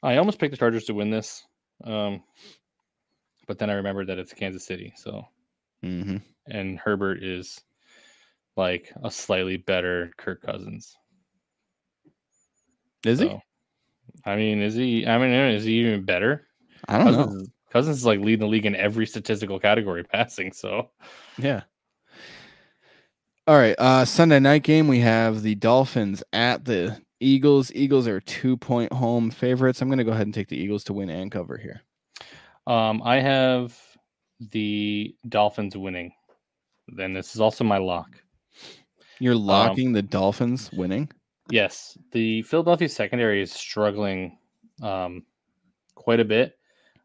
[0.03, 1.44] I almost picked the Chargers to win this,
[1.85, 2.23] um,
[3.47, 4.94] but then I remembered that it's Kansas City.
[4.97, 5.23] So,
[5.85, 6.16] mm-hmm.
[6.47, 7.61] and Herbert is
[8.57, 10.97] like a slightly better Kirk Cousins.
[13.08, 13.40] Is so, he?
[14.24, 15.06] I mean, is he?
[15.06, 16.46] I mean, is he even better?
[16.88, 17.48] I don't Cousins, know.
[17.70, 20.52] Cousins is like leading the league in every statistical category passing.
[20.52, 20.90] So,
[21.38, 21.62] yeah.
[23.46, 23.76] All right.
[23.78, 24.88] Uh, Sunday night game.
[24.88, 27.70] We have the Dolphins at the Eagles.
[27.74, 29.80] Eagles are two point home favorites.
[29.80, 31.82] I'm going to go ahead and take the Eagles to win and cover here.
[32.66, 33.78] Um, I have
[34.40, 36.12] the Dolphins winning.
[36.88, 38.20] Then this is also my lock.
[39.18, 41.08] You're um, locking um, the Dolphins winning?
[41.51, 41.97] Yes.
[42.12, 44.39] The Philadelphia secondary is struggling
[44.82, 45.24] um,
[45.94, 46.59] quite a bit.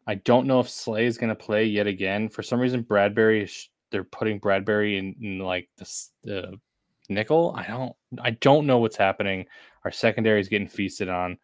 [0.06, 2.28] I don't know if Slay is going to play yet again.
[2.28, 5.88] For some reason, Bradberry is, they're putting Bradberry in, in like the,
[6.24, 6.60] the
[7.08, 7.54] nickel.
[7.56, 9.46] I don't I don't know what's happening.
[9.84, 11.38] Our secondary is getting feasted on.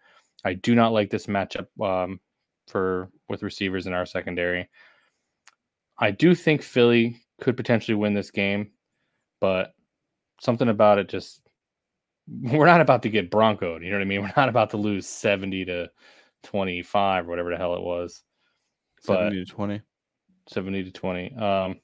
[0.45, 2.21] I do not like this matchup um,
[2.67, 4.69] for with receivers in our secondary.
[5.99, 8.71] I do think Philly could potentially win this game,
[9.41, 9.75] but
[10.41, 11.43] something about it just
[12.29, 13.83] we're not about to get broncoed.
[13.83, 14.23] You know what I mean?
[14.23, 15.91] We're not about to lose 70 to
[16.45, 18.23] 25 or whatever the hell it was.
[19.01, 19.81] 70 to 20.
[20.49, 21.37] 70 to 20.
[21.37, 21.81] Um,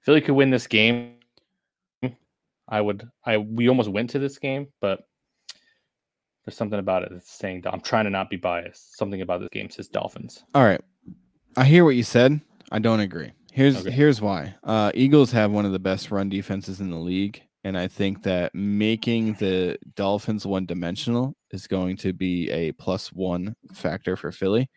[0.00, 1.14] Philly could win this game.
[2.66, 5.00] I would, I, we almost went to this game, but
[6.44, 8.96] there's something about it that's saying I'm trying to not be biased.
[8.96, 10.44] Something about this game says Dolphins.
[10.54, 10.80] All right.
[11.56, 12.40] I hear what you said.
[12.72, 13.32] I don't agree.
[13.52, 13.90] Here's okay.
[13.90, 14.54] here's why.
[14.64, 18.22] Uh, Eagles have one of the best run defenses in the league, and I think
[18.24, 24.30] that making the Dolphins one dimensional is going to be a plus one factor for
[24.30, 24.68] Philly.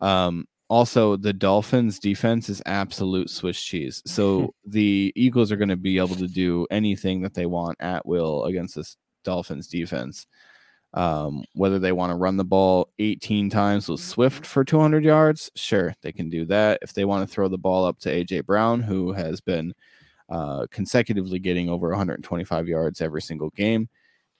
[0.00, 4.00] Um, also, the Dolphins defense is absolute Swiss cheese.
[4.06, 8.06] So the Eagles are going to be able to do anything that they want at
[8.06, 10.26] will against this Dolphins defense.
[10.94, 15.50] Um, whether they want to run the ball 18 times with Swift for 200 yards,
[15.56, 16.78] sure, they can do that.
[16.82, 19.72] If they want to throw the ball up to AJ Brown, who has been
[20.30, 23.88] uh, consecutively getting over 125 yards every single game,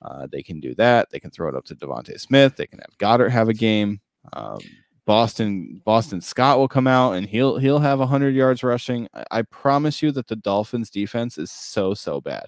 [0.02, 1.10] uh, they can do that.
[1.10, 2.56] They can throw it up to DeVonta Smith.
[2.56, 4.00] They can have Goedert have a game.
[4.32, 4.60] Um,
[5.06, 9.08] Boston Boston Scott will come out and he'll he'll have 100 yards rushing.
[9.14, 12.46] I, I promise you that the Dolphins defense is so so bad.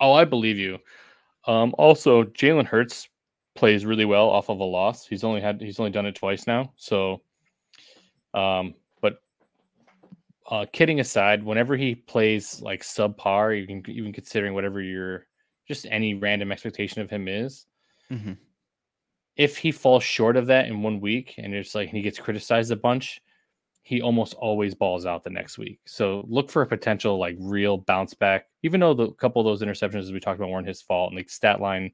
[0.00, 0.78] Oh, I believe you.
[1.46, 3.08] Um, also, Jalen Hurts
[3.54, 5.06] plays really well off of a loss.
[5.06, 6.72] He's only had he's only done it twice now.
[6.76, 7.22] So,
[8.34, 8.74] um,
[10.50, 15.26] uh, kidding aside, whenever he plays like subpar, even even considering whatever your
[15.68, 17.66] just any random expectation of him is,
[18.10, 18.32] mm-hmm.
[19.36, 22.72] if he falls short of that in one week and it's like he gets criticized
[22.72, 23.22] a bunch,
[23.82, 25.78] he almost always balls out the next week.
[25.86, 28.46] So look for a potential like real bounce back.
[28.64, 31.18] Even though the couple of those interceptions as we talked about weren't his fault, and
[31.18, 31.92] the stat line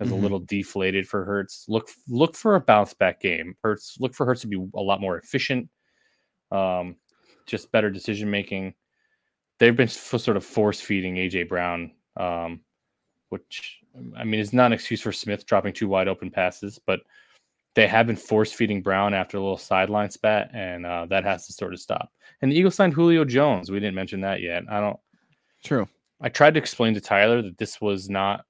[0.00, 0.16] is mm-hmm.
[0.16, 1.66] a little deflated for Hurts.
[1.68, 3.54] Look look for a bounce back game.
[3.62, 5.68] Hurts look for Hurts to be a lot more efficient,
[6.50, 6.96] um,
[7.46, 8.74] just better decision making.
[9.58, 12.60] They've been f- sort of force feeding AJ Brown, um,
[13.28, 13.80] which
[14.16, 17.00] I mean is not an excuse for Smith dropping two wide open passes, but
[17.74, 21.46] they have been force feeding Brown after a little sideline spat, and uh, that has
[21.46, 22.10] to sort of stop.
[22.40, 23.70] And the Eagles signed Julio Jones.
[23.70, 24.64] We didn't mention that yet.
[24.68, 24.98] I don't.
[25.64, 25.88] True.
[26.20, 28.44] I tried to explain to Tyler that this was not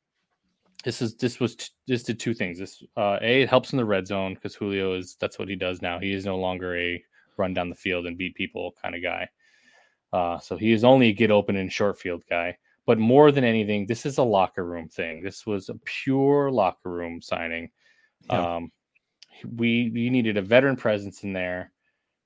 [0.85, 2.59] this is this was t- this did two things.
[2.59, 5.57] This uh, a it helps in the red zone because Julio is that's what he
[5.57, 5.99] does now.
[5.99, 7.03] He is no longer a
[7.43, 9.29] run down the field and beat people kind of guy.
[10.13, 12.57] Uh, so he is only a get open and short field guy.
[12.87, 15.23] But more than anything, this is a locker room thing.
[15.23, 17.71] This was a pure locker room signing.
[18.31, 18.57] Yeah.
[18.57, 18.73] Um,
[19.57, 21.73] we we needed a veteran presence in there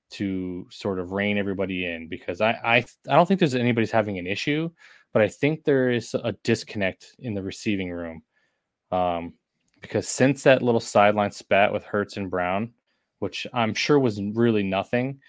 [0.09, 2.77] to sort of rein everybody in because I I
[3.09, 4.69] I don't think there's anybody's having an issue,
[5.13, 8.21] but I think there is a disconnect in the receiving room
[8.91, 9.33] um,
[9.81, 12.73] because since that little sideline spat with Hurts and Brown,
[13.19, 15.19] which I'm sure was really nothing,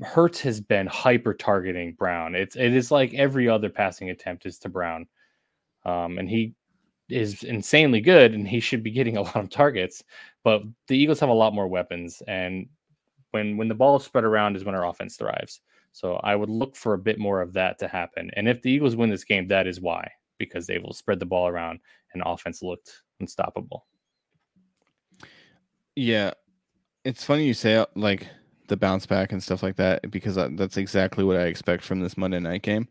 [0.00, 2.34] Hurts has been hyper targeting Brown.
[2.34, 5.06] It's it is like every other passing attempt is to Brown,
[5.84, 6.54] um, and he
[7.08, 10.02] is insanely good, and he should be getting a lot of targets.
[10.44, 12.68] But the Eagles have a lot more weapons, and
[13.30, 15.60] when when the ball is spread around is when our offense thrives.
[15.92, 18.30] So I would look for a bit more of that to happen.
[18.34, 21.26] And if the Eagles win this game, that is why because they will spread the
[21.26, 21.78] ball around
[22.14, 23.86] and offense looked unstoppable.
[25.94, 26.32] Yeah,
[27.04, 28.26] it's funny you say uh, like
[28.68, 32.00] the bounce back and stuff like that because uh, that's exactly what I expect from
[32.00, 32.88] this Monday night game.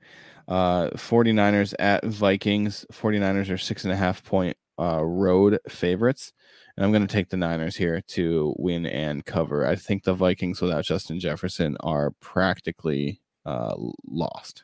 [0.48, 2.86] Uh, 49ers at Vikings.
[2.92, 6.34] 49ers are six and a half point uh, road favorites,
[6.76, 9.66] and I'm going to take the Niners here to win and cover.
[9.66, 13.76] I think the Vikings without Justin Jefferson are practically uh,
[14.08, 14.64] lost.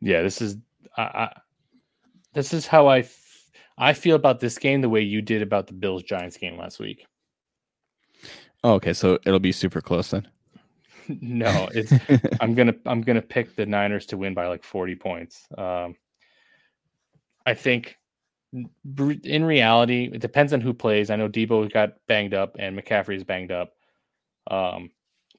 [0.00, 0.56] Yeah, this is
[0.96, 1.40] I, I
[2.34, 5.66] this is how I f- I feel about this game the way you did about
[5.66, 7.07] the Bills Giants game last week.
[8.68, 10.28] Oh, okay, so it'll be super close then.
[11.08, 11.90] no, it's
[12.42, 15.48] I'm gonna I'm gonna pick the Niners to win by like 40 points.
[15.56, 15.96] Um,
[17.46, 17.96] I think
[18.52, 21.08] in reality, it depends on who plays.
[21.08, 23.72] I know Deebo got banged up and McCaffrey is banged up.
[24.50, 24.90] Um,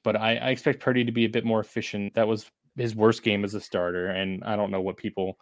[0.02, 2.14] but I, I expect Purdy to be a bit more efficient.
[2.14, 5.38] That was his worst game as a starter, and I don't know what people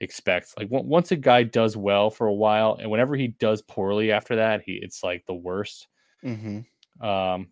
[0.00, 0.58] expect.
[0.58, 4.36] Like once a guy does well for a while, and whenever he does poorly after
[4.36, 5.88] that, he it's like the worst.
[6.22, 6.60] Mm-hmm.
[7.00, 7.48] Um,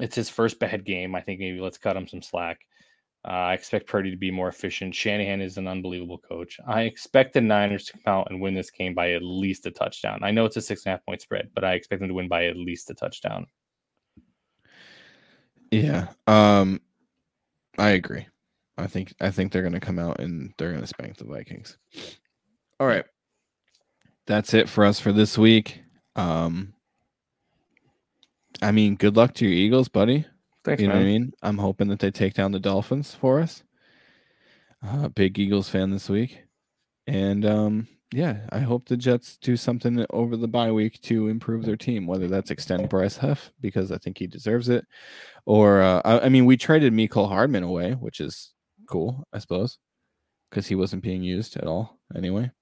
[0.00, 1.14] it's his first bad game.
[1.14, 2.60] I think maybe let's cut him some slack.
[3.26, 4.94] Uh, I expect Purdy to be more efficient.
[4.94, 6.60] Shanahan is an unbelievable coach.
[6.66, 9.70] I expect the Niners to come out and win this game by at least a
[9.70, 10.20] touchdown.
[10.22, 12.14] I know it's a six and a half point spread, but I expect them to
[12.14, 13.46] win by at least a touchdown.
[15.70, 16.08] Yeah.
[16.26, 16.82] Um
[17.78, 18.26] I agree.
[18.76, 21.78] I think I think they're gonna come out and they're gonna spank the Vikings.
[22.78, 23.06] All right.
[24.26, 25.80] That's it for us for this week.
[26.14, 26.73] Um
[28.64, 30.26] I mean, good luck to your Eagles, buddy.
[30.64, 31.02] Thanks, you know man.
[31.02, 31.32] what I mean?
[31.42, 33.62] I'm hoping that they take down the Dolphins for us.
[34.82, 36.40] Uh, big Eagles fan this week.
[37.06, 41.64] And um yeah, I hope the Jets do something over the bye week to improve
[41.64, 44.86] their team, whether that's extend Bryce Huff because I think he deserves it,
[45.46, 48.52] or uh, I, I, mean, we traded Mecole Hardman away, which is
[48.88, 49.78] cool, I suppose,
[50.48, 52.52] because he wasn't being used at all anyway.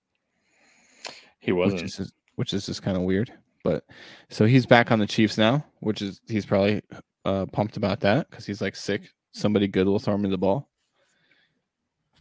[1.39, 3.31] He wasn't, which is just, which is just kind of weird.
[3.65, 3.85] But
[4.29, 6.83] so he's back on the Chiefs now, which is he's probably
[7.25, 9.11] uh, pumped about that because he's like sick.
[9.33, 10.69] Somebody good will throw me the ball.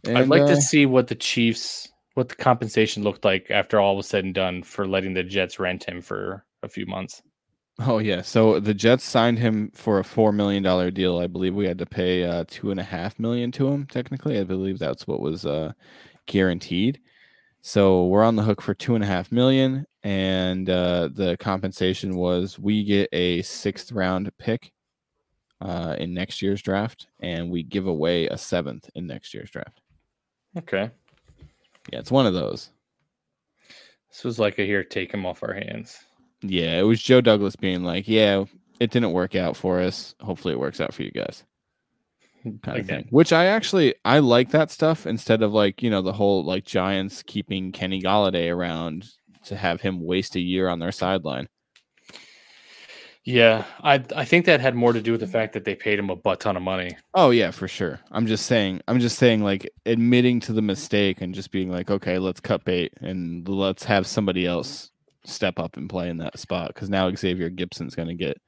[0.04, 3.80] And, I'd like uh, to see what the Chiefs what the compensation looked like after
[3.80, 7.22] all was said and done for letting the Jets rent him for a few months.
[7.78, 11.18] Oh yeah, so the Jets signed him for a four million dollar deal.
[11.18, 13.86] I believe we had to pay uh, two and a half million to him.
[13.86, 15.72] Technically, I believe that's what was uh,
[16.26, 17.00] guaranteed.
[17.62, 22.16] So we're on the hook for two and a half million, and uh, the compensation
[22.16, 24.72] was we get a sixth round pick
[25.60, 29.80] uh, in next year's draft, and we give away a seventh in next year's draft.
[30.58, 30.90] Okay.
[31.92, 32.70] Yeah, it's one of those.
[34.10, 35.98] This was like a here, take him off our hands.
[36.42, 38.44] Yeah, it was Joe Douglas being like, "Yeah,
[38.80, 40.16] it didn't work out for us.
[40.20, 41.44] Hopefully, it works out for you guys."
[42.62, 43.06] Kind of thing.
[43.10, 46.64] Which I actually I like that stuff instead of like you know the whole like
[46.64, 49.06] Giants keeping Kenny Golladay around
[49.44, 51.48] to have him waste a year on their sideline.
[53.24, 55.98] Yeah, I I think that had more to do with the fact that they paid
[55.98, 56.96] him a butt ton of money.
[57.14, 58.00] Oh yeah, for sure.
[58.10, 58.80] I'm just saying.
[58.88, 62.64] I'm just saying, like admitting to the mistake and just being like, okay, let's cut
[62.64, 64.90] bait and let's have somebody else
[65.24, 68.38] step up and play in that spot because now Xavier Gipson's going to get,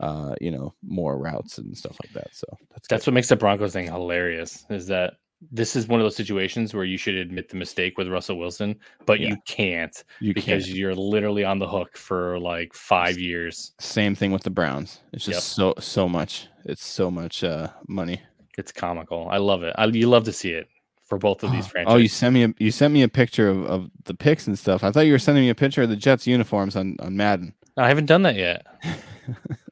[0.00, 2.34] uh, you know, more routes and stuff like that.
[2.34, 4.64] So that's that's what makes the Broncos thing hilarious.
[4.70, 5.14] Is that
[5.52, 8.76] this is one of those situations where you should admit the mistake with Russell Wilson,
[9.04, 9.28] but yeah.
[9.28, 10.76] you can't you because can't.
[10.76, 13.72] you're literally on the hook for like five years.
[13.80, 15.00] Same thing with the Browns.
[15.12, 15.42] It's just yep.
[15.42, 16.48] so so much.
[16.64, 18.20] It's so much uh, money.
[18.58, 19.28] It's comical.
[19.30, 19.74] I love it.
[19.76, 20.68] I, you love to see it
[21.04, 21.94] for both of these franchises.
[21.94, 24.58] Oh, you sent me a you sent me a picture of, of the picks and
[24.58, 24.82] stuff.
[24.82, 27.54] I thought you were sending me a picture of the Jets uniforms on on Madden.
[27.76, 28.66] I haven't done that yet.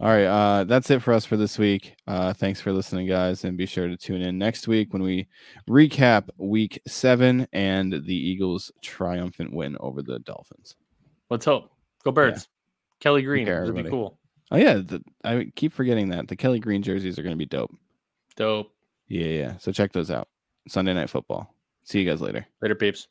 [0.00, 1.94] All right, uh, that's it for us for this week.
[2.06, 5.28] Uh, thanks for listening, guys, and be sure to tune in next week when we
[5.68, 10.76] recap Week Seven and the Eagles' triumphant win over the Dolphins.
[11.30, 11.70] Let's hope.
[12.04, 12.48] Go Birds.
[12.48, 13.00] Yeah.
[13.00, 13.46] Kelly Green.
[13.46, 14.18] It'll be cool.
[14.50, 17.46] Oh yeah, the, I keep forgetting that the Kelly Green jerseys are going to be
[17.46, 17.74] dope.
[18.36, 18.72] Dope.
[19.08, 19.56] Yeah, yeah.
[19.58, 20.28] So check those out.
[20.68, 21.52] Sunday Night Football.
[21.84, 22.46] See you guys later.
[22.62, 23.08] Later, peeps.